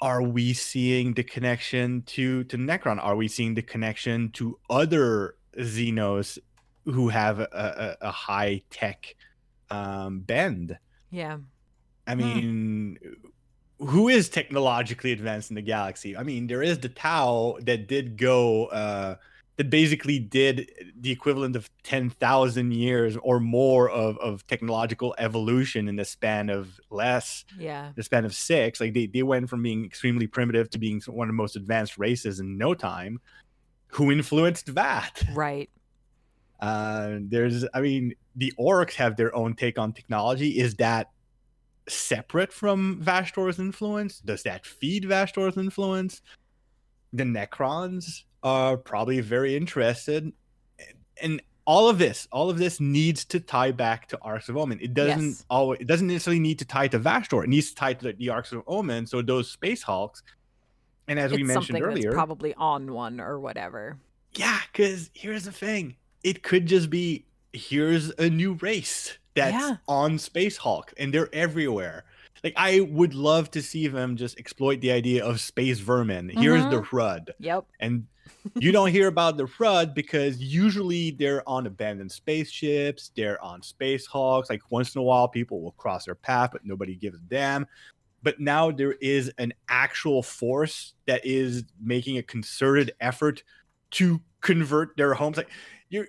Are 0.00 0.22
we 0.22 0.52
seeing 0.52 1.14
the 1.14 1.22
connection 1.22 2.02
to 2.06 2.44
to 2.44 2.56
Necron? 2.56 2.98
Are 3.02 3.14
we 3.16 3.28
seeing 3.28 3.54
the 3.54 3.62
connection 3.62 4.30
to 4.32 4.58
other 4.68 5.36
Xenos 5.58 6.38
who 6.84 7.08
have 7.08 7.38
a, 7.38 7.96
a, 8.02 8.06
a 8.08 8.10
high 8.10 8.62
tech 8.70 9.14
um, 9.70 10.20
bend? 10.20 10.78
yeah. 11.10 11.38
I 12.08 12.14
Hmm. 12.14 12.18
mean, 12.18 12.98
who 13.78 14.08
is 14.08 14.28
technologically 14.28 15.12
advanced 15.12 15.50
in 15.50 15.54
the 15.54 15.62
galaxy? 15.62 16.16
I 16.16 16.24
mean, 16.24 16.48
there 16.48 16.62
is 16.64 16.78
the 16.80 16.88
Tau 16.88 17.58
that 17.62 17.86
did 17.86 18.16
go, 18.16 18.66
uh, 18.66 19.14
that 19.56 19.68
basically 19.68 20.18
did 20.18 20.70
the 20.98 21.10
equivalent 21.10 21.54
of 21.56 21.68
10,000 21.82 22.72
years 22.72 23.16
or 23.22 23.38
more 23.38 23.90
of, 23.90 24.16
of 24.18 24.46
technological 24.46 25.14
evolution 25.18 25.88
in 25.88 25.96
the 25.96 26.04
span 26.06 26.48
of 26.48 26.80
less, 26.90 27.44
Yeah. 27.58 27.92
the 27.94 28.02
span 28.02 28.24
of 28.24 28.34
six. 28.34 28.80
Like 28.80 28.94
they, 28.94 29.06
they 29.06 29.22
went 29.22 29.50
from 29.50 29.62
being 29.62 29.84
extremely 29.84 30.26
primitive 30.26 30.70
to 30.70 30.78
being 30.78 31.02
one 31.06 31.28
of 31.28 31.32
the 31.32 31.36
most 31.36 31.54
advanced 31.56 31.98
races 31.98 32.40
in 32.40 32.56
no 32.56 32.72
time. 32.72 33.20
Who 33.88 34.10
influenced 34.10 34.74
that? 34.74 35.22
Right. 35.34 35.68
Uh, 36.58 37.18
there's, 37.20 37.66
I 37.74 37.82
mean, 37.82 38.14
the 38.36 38.52
orcs 38.58 38.94
have 38.94 39.16
their 39.16 39.34
own 39.36 39.54
take 39.54 39.78
on 39.78 39.92
technology. 39.92 40.60
Is 40.60 40.76
that 40.76 41.10
separate 41.88 42.52
from 42.52 43.00
Vashtorr's 43.02 43.58
influence? 43.58 44.20
Does 44.20 44.44
that 44.44 44.64
feed 44.64 45.04
Vashtorr's 45.04 45.58
influence? 45.58 46.22
The 47.12 47.24
Necrons 47.24 48.22
are 48.42 48.76
probably 48.76 49.20
very 49.20 49.56
interested, 49.56 50.32
and 51.20 51.40
all 51.64 51.88
of 51.88 51.98
this, 51.98 52.26
all 52.32 52.50
of 52.50 52.58
this 52.58 52.80
needs 52.80 53.24
to 53.26 53.38
tie 53.38 53.70
back 53.70 54.08
to 54.08 54.18
Arks 54.20 54.48
of 54.48 54.56
Omen. 54.56 54.78
It 54.82 54.94
doesn't 54.94 55.28
Yes. 55.28 55.44
always, 55.48 55.80
it 55.80 55.86
doesn't 55.86 56.08
necessarily 56.08 56.40
need 56.40 56.58
to 56.58 56.64
tie 56.64 56.88
to 56.88 56.98
Vashtorr. 56.98 57.44
It 57.44 57.48
needs 57.50 57.68
to 57.70 57.74
tie 57.76 57.94
to 57.94 58.04
the, 58.06 58.12
the 58.14 58.28
Arks 58.30 58.50
of 58.52 58.62
Omen. 58.66 59.06
So 59.06 59.22
those 59.22 59.48
Space 59.50 59.82
Hulks, 59.84 60.22
and 61.06 61.18
as 61.20 61.30
we 61.32 61.44
mentioned 61.44 61.80
earlier, 61.80 62.10
probably 62.12 62.52
on 62.54 62.92
one 62.92 63.20
or 63.20 63.38
whatever. 63.38 63.98
yeah, 64.34 64.58
because 64.72 65.10
here's 65.14 65.44
the 65.44 65.52
thing. 65.52 65.94
It 66.24 66.42
could 66.42 66.66
just 66.66 66.90
be 66.90 67.26
here's 67.52 68.10
a 68.12 68.28
new 68.30 68.54
race 68.54 69.18
that's 69.34 69.52
Yeah. 69.54 69.76
on 69.86 70.18
Space 70.18 70.56
Hulk 70.56 70.92
and 70.98 71.12
they're 71.12 71.32
everywhere. 71.34 72.04
Like 72.44 72.54
I 72.56 72.80
would 72.80 73.14
love 73.14 73.50
to 73.52 73.62
see 73.62 73.86
them 73.86 74.16
just 74.16 74.38
exploit 74.38 74.80
the 74.80 74.92
idea 74.92 75.24
of 75.24 75.40
space 75.40 75.78
vermin. 75.78 76.28
Here's 76.28 76.64
the 76.64 76.82
mm-hmm. 76.82 76.96
Hrud. 76.96 77.30
Yep. 77.38 77.66
And 77.80 78.06
you 78.58 78.72
don't 78.72 78.90
hear 78.90 79.08
about 79.08 79.36
the 79.36 79.44
Hrud 79.44 79.94
because 79.94 80.38
usually 80.40 81.12
they're 81.12 81.48
on 81.48 81.66
abandoned 81.66 82.10
spaceships, 82.10 83.12
they're 83.16 83.42
on 83.42 83.62
Space 83.62 84.06
Hulks. 84.06 84.50
Like 84.50 84.62
once 84.70 84.94
in 84.94 85.00
a 85.00 85.04
while 85.04 85.28
people 85.28 85.60
will 85.60 85.72
cross 85.72 86.06
their 86.06 86.14
path, 86.14 86.50
but 86.52 86.64
nobody 86.64 86.96
gives 86.96 87.18
a 87.18 87.22
damn. 87.22 87.66
But 88.22 88.40
now 88.40 88.70
there 88.70 88.92
is 88.92 89.32
an 89.38 89.52
actual 89.68 90.22
force 90.22 90.94
that 91.06 91.24
is 91.24 91.64
making 91.80 92.18
a 92.18 92.22
concerted 92.22 92.94
effort 93.00 93.42
to 93.92 94.20
convert 94.40 94.96
their 94.96 95.14
homes. 95.14 95.36
Like 95.36 95.50
you're 95.88 96.08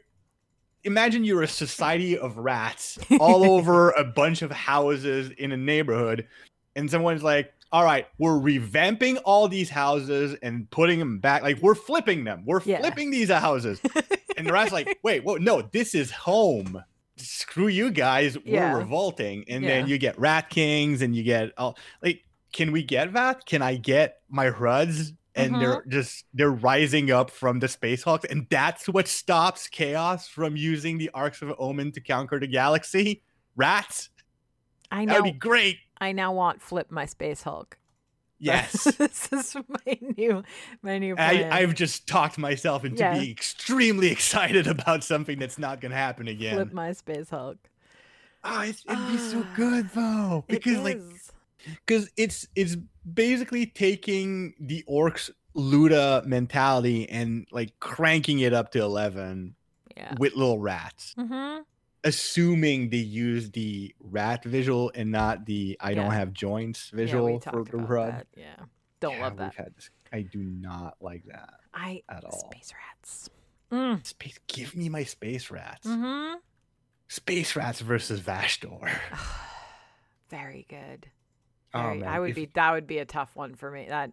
imagine 0.84 1.24
you're 1.24 1.44
a 1.44 1.48
society 1.48 2.18
of 2.18 2.38
rats 2.38 2.98
all 3.20 3.44
over 3.52 3.92
a 3.92 4.04
bunch 4.04 4.42
of 4.42 4.52
houses 4.52 5.30
in 5.38 5.52
a 5.52 5.58
neighborhood, 5.58 6.28
and 6.76 6.90
someone's 6.90 7.24
like, 7.24 7.54
all 7.72 7.84
right, 7.84 8.08
we're 8.20 8.34
revamping 8.40 9.20
all 9.26 9.48
these 9.48 9.70
houses 9.70 10.36
and 10.44 10.70
putting 10.70 11.00
them 11.00 11.18
back. 11.20 11.42
Like 11.42 11.58
we're 11.60 11.74
flipping 11.76 12.24
them. 12.24 12.44
We're 12.46 12.62
Yeah. 12.64 12.80
flipping 12.80 13.10
these 13.10 13.30
houses. 13.32 13.82
and 14.38 14.46
the 14.46 14.54
rat's 14.54 14.72
like, 14.72 15.00
wait, 15.02 15.24
whoa, 15.24 15.38
no, 15.38 15.62
this 15.64 15.96
is 15.96 16.12
home. 16.12 16.84
Screw 17.18 17.68
you 17.68 17.90
guys. 17.90 18.38
We're 18.38 18.54
Yeah. 18.54 18.78
revolting. 18.78 19.46
And 19.48 19.64
then 19.64 19.88
you 19.88 19.98
get 19.98 20.20
Rat 20.20 20.52
Kings 20.52 21.02
and 21.02 21.16
you 21.16 21.24
get 21.24 21.52
all 21.58 21.76
like, 22.04 22.24
can 22.52 22.72
we 22.72 22.84
get 22.84 23.14
that? 23.14 23.48
Can 23.48 23.64
I 23.64 23.76
get 23.76 24.20
my 24.30 24.50
Hruds? 24.52 25.14
And 25.36 25.56
they're 25.60 25.78
Mm-hmm. 25.82 25.90
just 25.90 26.26
they're 26.34 26.52
rising 26.52 27.10
up 27.12 27.32
from 27.32 27.60
the 27.60 27.68
Space 27.68 28.04
Hulks, 28.04 28.26
and 28.26 28.46
that's 28.50 28.88
what 28.88 29.08
stops 29.08 29.68
Chaos 29.68 30.28
from 30.28 30.56
using 30.56 31.00
the 31.00 31.10
Arks 31.14 31.42
of 31.42 31.52
Omen 31.58 31.92
to 31.94 32.02
conquer 32.02 32.40
the 32.40 32.48
galaxy. 32.48 33.24
Rats, 33.56 34.10
I 34.92 35.06
know 35.06 35.14
that'd 35.14 35.24
be 35.34 35.40
great. 35.40 35.78
I 36.00 36.12
now 36.12 36.34
want 36.34 36.62
flip 36.62 36.92
my 36.92 37.06
space 37.06 37.42
Hulk. 37.44 37.78
Yes. 38.38 38.84
this 38.98 39.32
is 39.32 39.56
my 39.68 39.98
new 40.18 40.44
my 40.84 41.00
new 41.00 41.14
I, 41.14 41.36
plan. 41.38 41.52
I've 41.54 41.74
just 41.76 42.08
talked 42.08 42.38
myself 42.38 42.84
into 42.86 43.00
Yeah. 43.00 43.18
being 43.18 43.32
extremely 43.32 44.08
excited 44.12 44.68
about 44.68 45.04
something 45.04 45.40
that's 45.40 45.58
not 45.58 45.82
going 45.82 45.92
to 45.92 45.98
happen 45.98 46.28
again. 46.28 46.56
flip 46.56 46.74
my 46.74 46.92
space 46.92 47.30
Hulk. 47.32 47.58
Oh, 48.44 48.62
it's, 48.62 48.84
it'd 48.88 49.08
be 49.08 49.18
so 49.18 49.46
good 49.56 49.90
though, 49.96 50.44
because 50.48 50.78
like, 50.80 51.02
because 51.86 52.10
it's 52.18 52.46
it's 52.56 52.76
basically 53.12 53.66
taking 53.66 54.54
the 54.60 54.84
orcs 54.90 55.30
Luda 55.56 56.26
mentality 56.26 57.08
and 57.10 57.48
like 57.52 57.80
cranking 57.80 58.40
it 58.40 58.54
up 58.54 58.72
to 58.72 58.82
eleven 58.82 59.56
yeah. 59.96 60.16
with 60.18 60.36
little 60.36 60.60
rats, 60.60 61.14
Mm-hmm. 61.18 61.62
assuming 62.04 62.90
they 62.90 62.98
use 62.98 63.52
the 63.52 63.94
rat 64.00 64.44
visual 64.44 64.92
and 64.96 65.12
not 65.12 65.46
the 65.46 65.78
I 65.80 65.94
don't 65.94 66.08
Yeah. 66.08 66.14
have 66.16 66.34
joints 66.34 66.90
Yeah, 66.92 66.98
visual 66.98 67.40
for 67.40 67.52
talked 67.52 67.72
the 67.72 67.78
about 67.78 68.12
that. 68.12 68.28
Yeah. 68.36 68.56
Don't 69.00 69.14
Yeah, 69.18 69.22
love 69.24 69.38
that. 69.38 69.56
this- 69.76 69.90
I 70.12 70.22
do 70.22 70.40
not 70.40 70.96
like 71.02 71.24
that 71.26 71.56
I 71.74 72.02
at 72.10 72.24
all. 72.24 72.50
space 72.52 72.72
rats. 72.88 73.30
Mm. 73.72 74.06
Space, 74.06 74.40
give 74.48 74.76
me 74.76 74.88
my 74.90 75.04
space 75.04 75.50
rats. 75.52 75.88
Mm-hmm. 75.88 76.36
Space 77.08 77.56
rats 77.56 77.80
versus 77.82 78.22
Vashtorr. 78.22 78.90
Very 80.30 80.66
good. 80.70 81.08
Oh, 81.74 81.80
I 81.80 82.20
would 82.20 82.32
if- 82.32 82.36
be 82.36 82.50
that 82.54 82.72
would 82.72 82.88
be 82.88 83.00
a 83.00 83.06
tough 83.06 83.36
one 83.36 83.56
for 83.56 83.70
me. 83.72 83.88
That 83.90 84.12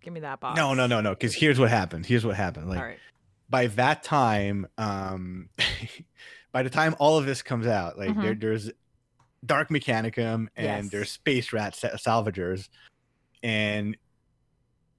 give 0.00 0.12
me 0.12 0.20
that 0.20 0.40
box. 0.40 0.56
No, 0.56 0.74
no, 0.74 0.86
no, 0.86 1.00
no. 1.00 1.10
Because 1.10 1.34
here's 1.34 1.58
what 1.58 1.70
happened. 1.70 2.06
Here's 2.06 2.24
what 2.24 2.36
happened. 2.36 2.68
Like 2.68 2.80
right. 2.80 2.98
by 3.50 3.66
that 3.68 4.02
time, 4.02 4.66
um, 4.78 5.48
by 6.52 6.62
the 6.62 6.70
time 6.70 6.94
all 6.98 7.18
of 7.18 7.26
this 7.26 7.42
comes 7.42 7.66
out, 7.66 7.98
like 7.98 8.14
there, 8.20 8.34
Mhm. 8.34 8.40
there's 8.40 8.70
Dark 9.44 9.70
Mechanicum 9.70 10.46
and 10.56 10.84
Yes. 10.84 10.88
there's 10.90 11.10
Space 11.10 11.52
Rat 11.52 11.74
sa- 11.74 11.96
Salvagers, 11.96 12.68
and 13.42 13.96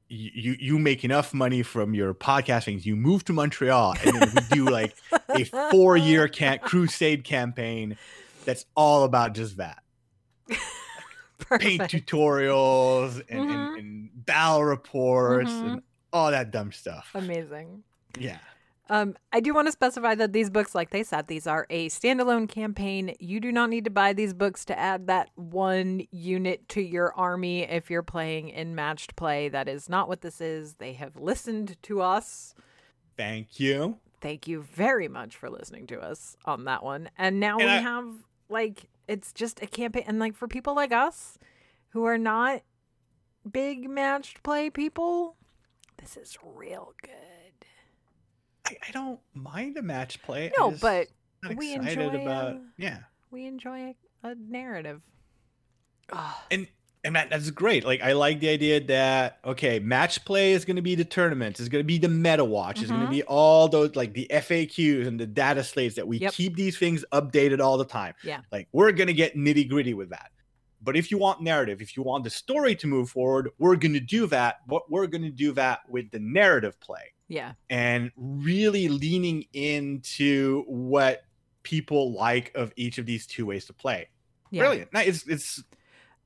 you, 0.10 0.32
you 0.36 0.56
you 0.60 0.80
make 0.80 1.04
enough 1.06 1.34
money 1.34 1.64
from 1.64 1.94
your 1.94 2.14
podcasting. 2.14 2.84
You 2.86 2.96
move 2.98 3.24
to 3.26 3.34
Montreal, 3.34 3.96
and 4.06 4.16
then 4.22 4.32
we 4.36 4.42
do 4.56 4.66
like 4.66 4.96
a 5.30 5.44
four 5.72 5.96
year 5.98 6.28
can 6.40 6.60
crusade 6.60 7.24
campaign 7.24 7.98
that's 8.46 8.66
all 8.76 9.06
about 9.06 9.34
just 9.34 9.56
that 9.58 9.82
paint 11.50 11.82
tutorials 11.84 13.22
and, 13.30 13.50
Mhm. 13.50 13.54
and, 13.54 13.78
and 13.80 14.26
battle 14.26 14.64
reports 14.64 15.52
Mhm. 15.52 15.72
and 15.74 15.82
all 16.12 16.32
that 16.32 16.52
dumb 16.52 16.72
stuff. 16.72 17.10
Amazing. 17.16 17.84
Yeah. 18.18 18.38
Um, 18.90 19.16
I 19.32 19.40
do 19.40 19.54
want 19.54 19.68
to 19.68 19.72
specify 19.72 20.14
that 20.16 20.34
these 20.34 20.50
books, 20.50 20.76
like 20.76 20.90
they 20.90 21.04
said, 21.04 21.28
these 21.28 21.48
are 21.48 21.66
a 21.70 21.88
standalone 21.90 22.50
campaign. 22.50 23.16
You 23.20 23.40
do 23.40 23.52
not 23.52 23.70
need 23.70 23.86
to 23.86 23.90
buy 23.90 24.12
these 24.14 24.34
books 24.34 24.66
to 24.66 24.78
add 24.78 25.08
that 25.08 25.30
one 25.36 26.06
unit 26.12 26.68
to 26.70 26.82
your 26.82 27.14
army 27.16 27.64
if 27.64 27.90
you're 27.90 28.04
playing 28.04 28.50
in 28.50 28.76
matched 28.76 29.16
play. 29.16 29.48
That 29.48 29.70
is 29.70 29.88
not 29.88 30.10
what 30.10 30.22
this 30.22 30.42
is. 30.42 30.76
They 30.76 30.94
have 30.94 31.16
listened 31.16 31.78
to 31.84 32.02
us. 32.02 32.54
Thank 33.16 33.60
you. 33.60 34.00
Thank 34.20 34.48
you 34.48 34.62
very 34.62 35.08
much 35.08 35.36
for 35.38 35.50
listening 35.50 35.88
to 35.88 36.00
us 36.02 36.36
on 36.46 36.66
that 36.66 36.84
one. 36.84 37.10
And 37.18 37.40
now 37.40 37.58
And 37.58 37.66
we 37.66 37.72
I- 37.72 37.80
have 37.80 38.08
like 38.50 38.90
it's 39.08 39.34
just 39.34 39.62
a 39.62 39.68
campaign 39.68 40.04
and 40.08 40.20
like 40.20 40.36
for 40.36 40.48
people 40.48 40.76
like 40.76 40.92
us 40.92 41.38
who 41.90 42.06
are 42.06 42.18
not 42.18 42.62
big 43.50 43.90
matched 43.90 44.44
play 44.44 44.70
people, 44.70 45.36
this 45.98 46.18
is 46.18 46.38
real 46.44 46.94
good. 47.02 47.12
I, 48.66 48.78
I 48.88 48.92
don't 48.92 49.20
mind 49.34 49.78
a 49.78 49.82
match 49.82 50.22
play. 50.22 50.52
No, 50.58 50.72
but 50.72 51.08
we 51.56 51.74
enjoy, 51.74 52.10
about 52.10 52.56
uh, 52.56 52.60
yeah. 52.78 53.00
we 53.32 53.46
enjoy 53.46 53.96
a, 54.24 54.30
a 54.30 54.36
narrative. 54.36 55.02
Oh, 56.12 56.42
And 56.52 56.68
and 57.04 57.16
that, 57.16 57.30
that's 57.30 57.50
great. 57.52 57.84
Like 57.86 58.02
I 58.02 58.14
like 58.14 58.40
the 58.40 58.50
idea 58.50 58.80
that 58.86 59.40
okay, 59.46 59.80
match 59.80 60.24
play 60.26 60.54
is 60.54 60.66
going 60.66 60.76
to 60.78 60.82
be 60.82 60.96
the 60.96 61.04
tournaments. 61.06 61.60
It's 61.60 61.70
going 61.70 61.84
to 61.84 61.88
be 61.88 61.98
the 61.98 62.08
meta 62.10 62.44
watch. 62.46 62.82
It's 62.82 62.90
going 62.90 63.02
Mhm. 63.02 63.06
to 63.06 63.12
be 63.12 63.24
all 63.24 63.68
those 63.68 63.96
like 63.96 64.14
the 64.14 64.28
FAQs 64.32 65.06
and 65.08 65.20
the 65.20 65.28
data 65.28 65.64
slates 65.64 65.96
that 65.96 66.08
we 66.08 66.18
Yep. 66.20 66.34
keep 66.34 66.56
these 66.56 66.78
things 66.78 67.04
updated 67.12 67.60
all 67.60 67.78
the 67.78 67.86
time. 67.86 68.14
Yeah. 68.24 68.42
Like 68.52 68.68
we're 68.72 68.92
going 68.92 69.08
to 69.08 69.14
get 69.14 69.36
nitty 69.36 69.68
gritty 69.70 69.94
with 69.94 70.10
that. 70.12 70.32
But 70.82 70.98
if 70.98 71.12
you 71.12 71.18
want 71.18 71.42
narrative, 71.42 71.82
if 71.82 71.96
you 71.96 72.04
want 72.04 72.24
the 72.26 72.30
story 72.30 72.76
to 72.76 72.88
move 72.88 73.10
forward, 73.10 73.50
we're 73.58 73.78
going 73.78 73.94
to 73.94 74.02
do 74.02 74.28
that. 74.28 74.58
But 74.68 74.90
we're 74.92 75.08
going 75.08 75.22
to 75.24 75.30
do 75.30 75.54
that 75.54 75.80
with 75.90 76.12
the 76.12 76.20
narrative 76.20 76.78
play 76.82 77.14
Yeah. 77.30 77.54
and 77.70 78.12
really 78.18 78.90
leaning 78.90 79.46
into 79.54 80.64
what 80.68 81.24
people 81.64 82.12
like 82.14 82.52
of 82.56 82.74
each 82.76 82.98
of 82.98 83.06
these 83.06 83.26
two 83.26 83.46
ways 83.46 83.64
to 83.66 83.74
play. 83.74 84.10
Yeah. 84.52 84.64
Brilliant. 84.64 84.90
It's 84.94 85.26
it's 85.28 85.64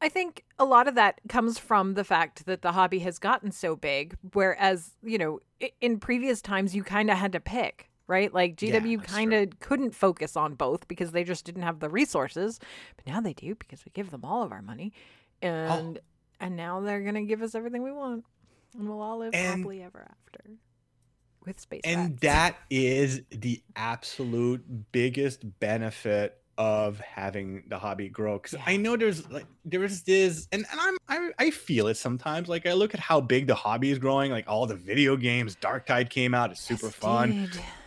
I 0.01 0.09
think 0.09 0.43
a 0.59 0.65
lot 0.65 0.87
of 0.87 0.95
that 0.95 1.19
comes 1.27 1.57
from 1.57 1.95
the 1.95 2.03
fact 2.03 2.45
that 2.45 2.61
the 2.61 2.71
hobby 2.71 2.99
has 2.99 3.17
gotten 3.17 3.51
so 3.51 3.75
big, 3.75 4.15
whereas, 4.33 4.91
you 5.03 5.17
know, 5.17 5.39
in 5.81 5.99
previous 5.99 6.41
times 6.41 6.75
you 6.75 6.83
kind 6.83 7.09
of 7.09 7.17
had 7.17 7.31
to 7.31 7.39
pick, 7.39 7.89
right? 8.05 8.31
Like 8.31 8.55
GW 8.55 8.99
that's 8.99 9.11
kind 9.11 9.33
of 9.33 9.59
couldn't 9.59 9.95
focus 9.95 10.37
on 10.37 10.53
both 10.53 10.87
because 10.87 11.11
they 11.11 11.23
just 11.23 11.45
didn't 11.45 11.63
have 11.63 11.79
the 11.79 11.89
resources. 11.89 12.59
But 12.95 13.07
now 13.07 13.21
they 13.21 13.33
do 13.33 13.55
because 13.55 13.83
we 13.85 13.91
give 13.93 14.11
them 14.11 14.23
all 14.23 14.43
of 14.43 14.51
our 14.51 14.61
money. 14.61 14.93
Oh. 15.41 15.47
And 15.47 15.99
and 16.39 16.55
now 16.55 16.79
they're 16.81 17.01
going 17.01 17.15
to 17.15 17.23
give 17.23 17.41
us 17.41 17.55
everything 17.55 17.81
we 17.81 17.91
want. 17.91 18.23
And 18.77 18.87
we'll 18.87 19.01
all 19.01 19.17
live 19.17 19.33
And- 19.33 19.57
happily 19.61 19.81
ever 19.81 20.07
after 20.07 20.51
with 21.43 21.59
space 21.59 21.81
and 21.85 22.11
rats. 22.11 22.21
that 22.21 22.57
is 22.69 23.21
the 23.31 23.63
absolute 23.75 24.91
biggest 24.91 25.59
benefit 25.59 26.39
of 26.57 26.99
having 26.99 27.63
the 27.69 27.77
hobby 27.77 28.09
grow 28.09 28.39
because 28.39 28.57
i 28.65 28.75
know 28.77 28.95
there's 28.97 29.29
like 29.29 29.47
there's 29.65 30.03
this 30.03 30.47
and, 30.51 30.65
and 30.71 30.79
i'm 30.79 30.97
I, 31.07 31.29
I 31.47 31.51
feel 31.51 31.87
it 31.87 31.95
sometimes 31.97 32.47
like 32.49 32.65
i 32.65 32.73
look 32.73 32.93
at 32.93 32.99
how 32.99 33.21
big 33.21 33.47
the 33.47 33.55
hobby 33.55 33.91
is 33.91 33.99
growing 33.99 34.31
like 34.31 34.45
all 34.47 34.65
the 34.65 34.75
video 34.75 35.15
games 35.17 35.55
Darktide 35.55 36.09
came 36.09 36.33
out 36.33 36.51
it's 36.51 36.61
super 36.61 36.87
Yes, 36.87 36.95
fun 36.95 37.35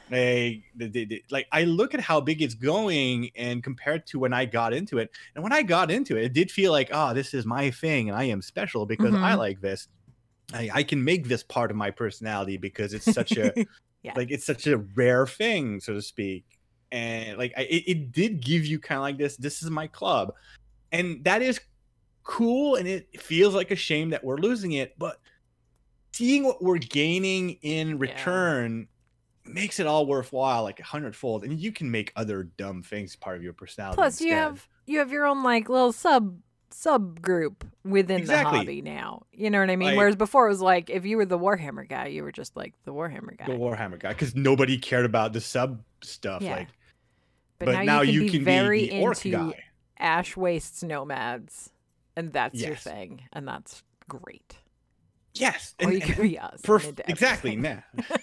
they, 0.09 0.65
they, 0.75 0.89
they- 0.89 1.23
like 1.31 1.47
I 1.53 1.65
look 1.65 1.95
at 1.95 2.01
how 2.01 2.21
big 2.21 2.43
it's 2.43 2.55
going 2.55 3.31
and 3.37 3.63
compared 3.63 4.07
to 4.09 4.19
when 4.19 4.33
I 4.33 4.45
got 4.45 4.73
into 4.73 4.99
it. 4.99 5.11
And 5.35 5.45
when 5.45 5.53
I 5.53 5.63
got 5.63 5.91
into 5.91 6.17
it, 6.17 6.25
it 6.25 6.33
did 6.33 6.51
feel 6.51 6.73
like, 6.73 6.91
oh, 6.93 7.15
this 7.15 7.33
is 7.33 7.47
my 7.47 7.71
thing 7.71 8.09
and 8.09 8.19
I 8.19 8.25
am 8.25 8.43
special 8.43 8.87
because 8.87 9.15
I 9.15 9.35
Mhm. 9.35 9.39
like 9.39 9.61
this. 9.61 9.87
I, 10.53 10.71
I 10.75 10.83
can 10.85 11.05
make 11.05 11.29
this 11.29 11.43
part 11.45 11.71
of 11.71 11.77
my 11.77 11.91
personality 11.91 12.57
because 12.57 12.95
it's 12.95 13.13
such 13.13 13.37
a 13.37 13.53
Yeah. 14.03 14.15
like 14.17 14.31
it's 14.31 14.47
such 14.47 14.67
a 14.67 14.79
rare 14.79 15.27
thing, 15.27 15.81
so 15.81 15.95
to 15.95 16.03
speak. 16.03 16.45
And 16.93 17.39
like 17.39 17.53
I, 17.57 17.63
it, 17.63 17.85
it 17.87 18.13
did 18.13 18.41
give 18.41 18.67
you 18.67 18.79
kind 18.79 18.97
of 18.99 19.03
like 19.03 19.19
this, 19.19 19.37
this 19.37 19.63
is 19.63 19.71
my 19.71 19.87
club. 19.87 20.35
And 20.93 21.23
that 21.25 21.43
is 21.43 21.61
cool 22.23 22.75
and 22.77 22.87
it 22.89 23.21
feels 23.21 23.55
like 23.55 23.71
a 23.71 23.77
shame 23.77 24.11
that 24.11 24.23
we're 24.25 24.37
losing 24.39 24.73
it, 24.73 24.99
but 24.99 25.21
seeing 26.13 26.45
what 26.45 26.63
we're 26.63 26.79
gaining 26.79 27.51
in 27.63 27.99
return 27.99 28.87
makes 29.47 29.81
it 29.81 29.87
all 29.87 30.07
worthwhile 30.07 30.63
like 30.63 30.79
a 30.81 30.85
hundredfold 30.85 31.45
and 31.45 31.59
you 31.59 31.73
can 31.73 31.91
make 31.91 32.13
other 32.15 32.45
dumb 32.45 32.83
things 32.83 33.17
part 33.17 33.37
of 33.37 33.43
your 33.43 33.53
personality 33.53 33.97
Plus, 33.97 34.21
you 34.21 34.33
have 34.35 34.69
you 34.87 34.99
have 34.99 35.11
your 35.11 35.27
own 35.27 35.43
like 35.43 35.69
little 35.69 35.93
sub 35.93 36.37
subgroup 36.73 37.63
within 37.85 38.21
Exactly. 38.21 38.53
the 38.53 38.59
hobby 38.59 38.83
now. 38.83 39.23
You 39.33 39.51
know 39.51 39.59
what 39.59 39.71
I 39.71 39.77
mean? 39.77 39.89
Like- 39.89 39.97
Whereas 39.97 40.15
before 40.17 40.47
it 40.47 40.51
was 40.51 40.61
like 40.61 40.89
if 40.91 41.05
you 41.05 41.17
were 41.17 41.27
the 41.27 41.39
Warhammer 41.39 41.89
guy, 41.89 42.07
you 42.09 42.23
were 42.23 42.31
just 42.33 42.57
like 42.57 42.75
the 42.85 42.93
Warhammer 42.93 43.37
guy. 43.37 43.47
the 43.47 43.53
warhammer 43.53 43.99
guy 43.99 44.11
because 44.11 44.37
nobody 44.37 44.79
cared 44.79 45.05
about 45.05 45.33
the 45.33 45.41
sub 45.41 45.83
stuff 46.03 46.43
Yeah. 46.43 46.57
like 46.57 46.69
but, 47.61 47.67
but, 47.67 47.73
now, 47.73 47.83
now, 47.83 48.01
you 48.01 48.13
you 48.13 48.21
can 48.23 48.31
can, 48.31 48.39
be 48.41 48.45
very 48.45 48.89
be 48.89 49.01
orc 49.01 49.25
into 49.25 49.37
guy 49.53 49.65
Ash 49.99 50.37
Wastes 50.37 50.83
nomads, 50.83 51.71
and 52.17 52.33
that's 52.33 52.59
your 52.59 52.75
thing, 52.75 53.23
and 53.33 53.47
that's 53.47 53.83
great. 54.09 54.57
yes 55.35 55.75
or 55.81 55.85
and- 55.91 55.95
you 55.95 56.01
can 56.01 56.21
be 56.23 56.39
us. 56.39 56.61
perf- 56.63 57.01
exactly 57.07 57.55
nah. 57.55 57.77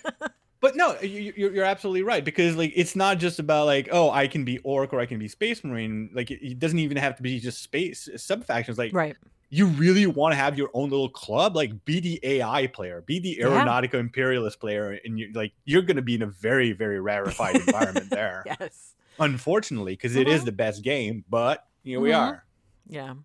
but 0.60 0.76
no 0.76 1.00
you, 1.02 1.32
you're, 1.38 1.54
you're 1.54 1.64
absolutely 1.66 2.04
right 2.04 2.26
because 2.26 2.58
like 2.58 2.74
it's 2.76 2.96
not 2.96 3.20
just 3.20 3.40
about 3.40 3.66
like 3.68 3.88
oh 3.92 4.10
i 4.12 4.28
can 4.28 4.44
be 4.44 4.58
orc 4.60 4.92
or 4.92 5.00
i 5.00 5.06
can 5.06 5.18
be 5.20 5.28
space 5.28 5.64
marine 5.64 6.10
like 6.14 6.30
it, 6.32 6.46
it 6.46 6.60
doesn't 6.60 6.80
even 6.80 6.98
have 6.98 7.16
to 7.16 7.24
be 7.24 7.40
just 7.40 7.62
space 7.62 8.10
uh, 8.14 8.18
sub 8.18 8.44
factions 8.44 8.78
like 8.78 8.92
right. 8.94 9.16
you 9.50 9.68
really 9.68 10.06
want 10.08 10.34
to 10.34 10.36
have 10.36 10.58
your 10.58 10.70
own 10.74 10.90
little 10.90 11.10
club 11.10 11.56
like 11.56 11.86
be 11.86 12.02
the 12.02 12.20
ai 12.24 12.68
player 12.68 13.02
be 13.06 13.20
the 13.20 13.38
Yeah. 13.40 13.82
imperialist 13.94 14.60
player 14.60 15.00
and 15.06 15.18
you're 15.18 15.32
like 15.34 15.54
you're 15.64 15.84
going 15.84 15.96
to 15.96 16.02
be 16.02 16.16
in 16.16 16.24
a 16.24 16.28
very 16.28 16.74
very 16.74 17.00
rarefied 17.00 17.56
environment 17.68 18.10
there 18.10 18.44
Yes. 18.46 18.96
Unfortunately 19.20 19.94
because 19.94 20.16
it 20.16 20.28
is 20.28 20.42
Mhm. 20.42 20.46
the 20.46 20.52
best 20.52 20.84
game 20.84 21.24
but 21.30 21.66
here 21.84 22.00
we 22.00 22.10
Mhm. 22.12 22.20
are 22.20 22.46
Yeah. 22.88 23.16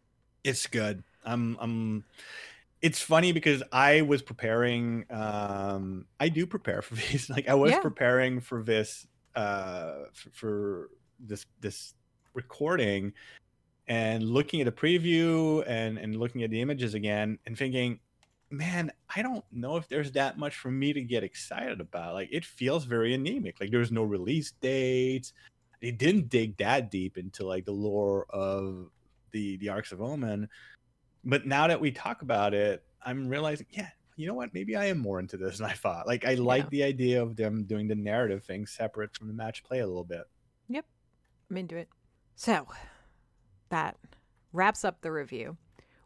it's 0.45 0.66
good 0.66 1.05
i'm 1.24 1.57
i'm 1.61 2.05
it's 2.80 3.01
funny 3.01 3.32
because 3.32 3.62
i 3.72 4.01
was 4.03 4.22
preparing 4.22 5.05
um 5.11 6.07
i 6.18 6.28
do 6.28 6.47
prepare 6.47 6.82
for 6.82 6.95
these 7.03 7.30
like 7.30 7.49
i 7.49 7.55
was 7.55 7.72
Yeah. 7.72 7.80
preparing 7.80 8.40
for 8.40 8.62
this 8.62 9.07
uh 9.34 10.05
for, 10.12 10.30
for 10.30 10.90
this 11.20 11.47
this 11.61 11.95
recording 12.34 13.12
and 13.86 14.22
looking 14.24 14.61
at 14.61 14.68
a 14.68 14.72
preview 14.72 15.62
and 15.66 15.99
and 15.99 16.16
looking 16.16 16.43
at 16.43 16.51
the 16.51 16.61
images 16.61 16.95
again 16.95 17.38
and 17.47 17.57
thinking 17.57 18.01
man 18.51 18.90
i 19.14 19.22
don't 19.22 19.45
know 19.51 19.76
if 19.76 19.88
there's 19.88 20.12
that 20.12 20.38
much 20.38 20.55
for 20.57 20.70
me 20.70 20.93
to 20.93 21.01
get 21.03 21.22
excited 21.24 21.80
about 21.80 22.14
like 22.14 22.28
it 22.32 22.45
feels 22.45 22.84
very 22.84 23.14
anemic 23.14 23.59
like 23.61 23.70
there's 23.70 23.90
no 23.93 24.03
release 24.03 24.53
dates 24.61 25.32
they 25.83 25.91
didn't 25.91 26.30
dig 26.30 26.57
that 26.57 26.91
deep 26.91 27.18
into 27.18 27.45
like 27.45 27.66
the 27.66 27.72
lore 27.72 28.24
of 28.30 28.89
the 29.33 29.57
the 29.59 29.68
arks 29.68 29.93
of 29.93 30.01
omen 30.01 30.49
but 31.24 31.47
now 31.47 31.66
that 31.66 31.80
we 31.80 31.91
talk 31.91 32.22
about 32.22 32.55
it 32.55 32.83
i'm 33.05 33.28
realizing 33.28 33.66
yeah 33.70 33.89
you 34.16 34.26
know 34.26 34.35
what 34.35 34.55
maybe 34.55 34.76
i 34.76 34.85
am 34.87 34.99
more 34.99 35.18
into 35.20 35.37
this 35.37 35.59
than 35.59 35.66
i 35.68 35.72
thought 35.72 36.07
like 36.07 36.24
i 36.24 36.35
like 36.35 36.62
Yeah. 36.64 36.68
the 36.70 36.83
idea 36.85 37.22
of 37.22 37.37
them 37.37 37.64
doing 37.64 37.89
the 37.89 37.95
narrative 37.95 38.45
thing 38.45 38.66
separate 38.66 39.14
from 39.16 39.28
the 39.28 39.35
match 39.35 39.62
play 39.64 39.80
a 39.80 39.87
little 39.87 40.05
bit 40.05 40.24
Yep. 40.68 40.87
I'm 41.51 41.57
into 41.59 41.76
it. 41.76 41.89
So 42.37 42.66
that 43.68 43.97
wraps 44.55 44.85
up 44.87 45.03
the 45.03 45.12
review. 45.12 45.59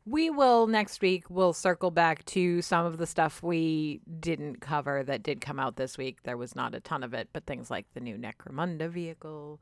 We 0.09 0.31
will 0.31 0.69
next 0.69 1.03
week 1.03 1.25
we'll 1.29 1.53
circle 1.53 1.91
back 1.91 2.25
to 2.27 2.63
some 2.63 2.87
of 2.87 2.97
the 2.97 3.07
stuff 3.07 3.43
we 3.43 4.01
didn't 4.21 4.61
cover 4.61 5.03
that 5.03 5.25
did 5.25 5.41
come 5.41 5.59
out 5.59 5.75
this 5.75 5.99
week. 5.99 6.23
There 6.23 6.37
was 6.37 6.55
not 6.55 6.77
a 6.77 6.81
ton 6.81 7.03
of 7.03 7.13
it, 7.13 7.29
but 7.33 7.45
things 7.45 7.73
like 7.73 7.87
the 7.93 8.01
new 8.01 8.17
Necromunda 8.17 8.89
vehicle 8.89 9.61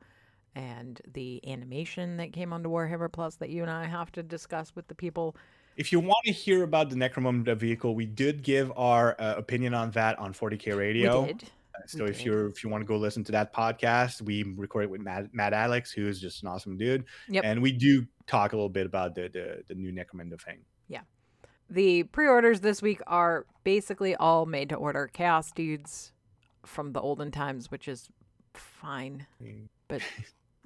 and 0.53 1.01
the 1.11 1.41
animation 1.49 2.17
that 2.17 2.31
came 2.31 2.53
onto 2.53 2.69
Warhammer 2.69 3.11
Plus 3.11 3.35
that 3.37 3.49
you 3.49 3.63
and 3.63 3.71
I 3.71 3.85
have 3.87 4.11
to 4.13 4.23
discuss 4.23 4.75
with 4.75 4.87
the 4.87 4.95
people. 4.95 5.35
if 5.77 5.91
you 5.91 5.99
want 5.99 6.23
to 6.25 6.31
hear 6.31 6.63
about 6.63 6.89
the 6.89 6.95
necromunda 6.95 7.57
vehicle 7.57 7.95
we 7.95 8.05
did 8.05 8.41
give 8.43 8.71
our 8.77 9.19
uh, 9.19 9.33
opinion 9.35 9.73
on 9.73 9.91
that 9.91 10.17
on 10.19 10.31
40k 10.33 10.77
radio 10.77 11.23
We 11.23 11.33
did. 11.33 11.51
So 11.87 12.05
if 12.05 12.23
you're 12.25 12.47
if 12.49 12.63
you 12.63 12.69
want 12.69 12.81
to 12.81 12.85
go 12.85 12.97
listen 12.97 13.23
to 13.25 13.31
that 13.33 13.53
podcast 13.53 14.21
we 14.21 14.43
recorded 14.43 14.89
with 14.89 15.01
matt, 15.01 15.33
matt 15.33 15.53
alex 15.53 15.91
who's 15.91 16.19
just 16.19 16.41
an 16.43 16.47
awesome 16.49 16.77
dude 16.77 17.05
Yep. 17.29 17.43
and 17.45 17.61
we 17.61 17.71
do 17.71 18.05
talk 18.27 18.53
a 18.53 18.55
little 18.55 18.69
bit 18.69 18.85
about 18.85 19.15
the 19.15 19.29
the, 19.29 19.63
the 19.67 19.75
new 19.75 19.91
necromunda 19.91 20.39
thing 20.41 20.59
Yeah. 20.87 21.01
The 21.69 22.03
pre-orders 22.03 22.59
this 22.61 22.81
week 22.81 23.01
are 23.07 23.45
basically 23.63 24.15
all 24.15 24.45
made 24.45 24.69
to 24.69 24.75
order 24.75 25.07
chaos 25.07 25.51
dudes 25.51 26.11
from 26.65 26.93
the 26.93 27.01
olden 27.01 27.31
times, 27.31 27.71
which 27.71 27.87
is 27.87 28.09
fine, 28.53 29.25
but 29.87 30.01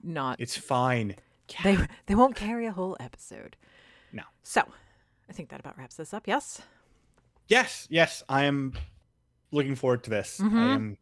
not 0.03 0.39
it's 0.39 0.57
fine 0.57 1.15
they 1.63 1.77
they 2.05 2.15
won't 2.15 2.35
carry 2.35 2.65
a 2.67 2.71
whole 2.71 2.95
episode. 2.99 3.55
No. 4.13 4.23
So, 4.43 4.61
I 5.29 5.33
think 5.33 5.49
that 5.49 5.59
about 5.59 5.77
wraps 5.77 5.95
this 5.95 6.13
up. 6.13 6.27
Yes. 6.27 6.61
Yes, 7.47 7.87
yes, 7.89 8.21
I 8.29 8.43
am 8.43 8.73
looking 9.51 9.75
forward 9.75 10.03
to 10.05 10.09
this. 10.09 10.39
I 10.39 10.43
Mhm. 10.43 10.55
am 10.75 10.97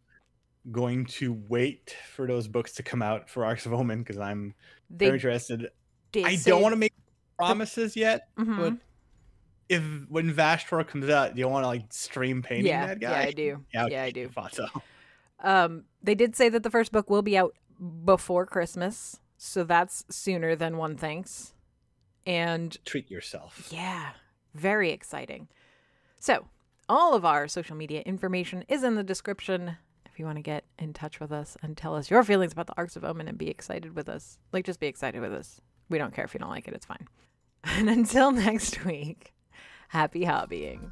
going 0.71 1.05
to 1.05 1.33
wait 1.47 1.95
for 2.13 2.27
those 2.27 2.47
books 2.47 2.73
to 2.73 2.83
come 2.83 3.01
out 3.01 3.29
for 3.29 3.45
Arks 3.45 3.65
of 3.65 3.73
Omen 3.73 3.99
because 3.99 4.17
I'm 4.17 4.53
They 4.89 5.05
very 5.07 5.17
interested. 5.17 5.69
I 6.15 6.35
don't 6.43 6.61
want 6.61 6.73
to 6.73 6.77
make 6.77 6.93
promises 7.37 7.95
yet, 7.95 8.29
Mhm. 8.37 8.57
but 8.57 8.73
if 9.69 9.83
when 10.09 10.33
Vashtorr 10.33 10.87
comes 10.87 11.09
out, 11.09 11.35
do 11.35 11.39
you 11.39 11.47
want 11.47 11.63
to 11.63 11.67
like 11.67 11.91
stream 11.93 12.41
painting 12.41 12.67
yeah, 12.67 12.87
that 12.87 13.01
yeah. 13.01 13.11
I 13.19 13.31
do. 13.31 13.65
Yeah, 13.73 13.87
Yeah, 13.87 14.03
I 14.03 14.11
do. 14.11 14.29
Thought 14.35 14.55
so. 14.55 14.67
Um, 15.39 15.85
they 16.01 16.15
did 16.15 16.35
say 16.35 16.49
that 16.49 16.63
the 16.63 16.69
first 16.71 16.91
book 16.91 17.09
will 17.09 17.21
be 17.21 17.37
out 17.37 17.53
before 18.05 18.45
Christmas, 18.45 19.19
so 19.37 19.63
that's 19.63 20.03
sooner 20.09 20.55
than 20.55 20.77
one 20.77 20.97
thinks. 20.97 21.53
And 22.25 22.75
Treat 22.85 23.09
yourself. 23.11 23.67
Yeah, 23.71 24.11
very 24.53 24.89
exciting. 24.91 25.47
So, 26.19 26.47
all 26.89 27.13
of 27.13 27.25
our 27.25 27.47
social 27.47 27.75
media 27.75 28.01
information 28.01 28.63
is 28.67 28.83
in 28.83 28.95
the 28.95 29.03
description 29.03 29.77
if 30.05 30.19
you 30.19 30.25
want 30.25 30.37
to 30.37 30.41
get 30.41 30.63
in 30.79 30.93
touch 30.93 31.19
with 31.19 31.31
us 31.31 31.57
and 31.61 31.77
tell 31.77 31.95
us 31.95 32.09
your 32.09 32.23
feelings 32.23 32.51
about 32.51 32.67
the 32.67 32.77
Arks 32.77 32.95
of 32.95 33.03
Omen 33.03 33.27
and 33.27 33.37
be 33.37 33.49
excited 33.49 33.95
with 33.95 34.09
us. 34.09 34.39
Like, 34.51 34.65
just 34.65 34.79
be 34.79 34.87
excited 34.87 35.21
with 35.21 35.33
us. 35.33 35.61
We 35.89 35.97
don't 35.97 36.13
care 36.13 36.25
if 36.25 36.33
you 36.33 36.39
don't 36.39 36.49
like 36.49 36.67
it, 36.67 36.73
it's 36.73 36.85
fine. 36.85 37.07
And 37.63 37.89
until 37.89 38.31
next 38.31 38.85
week, 38.85 39.33
happy 39.89 40.21
hobbying. 40.21 40.91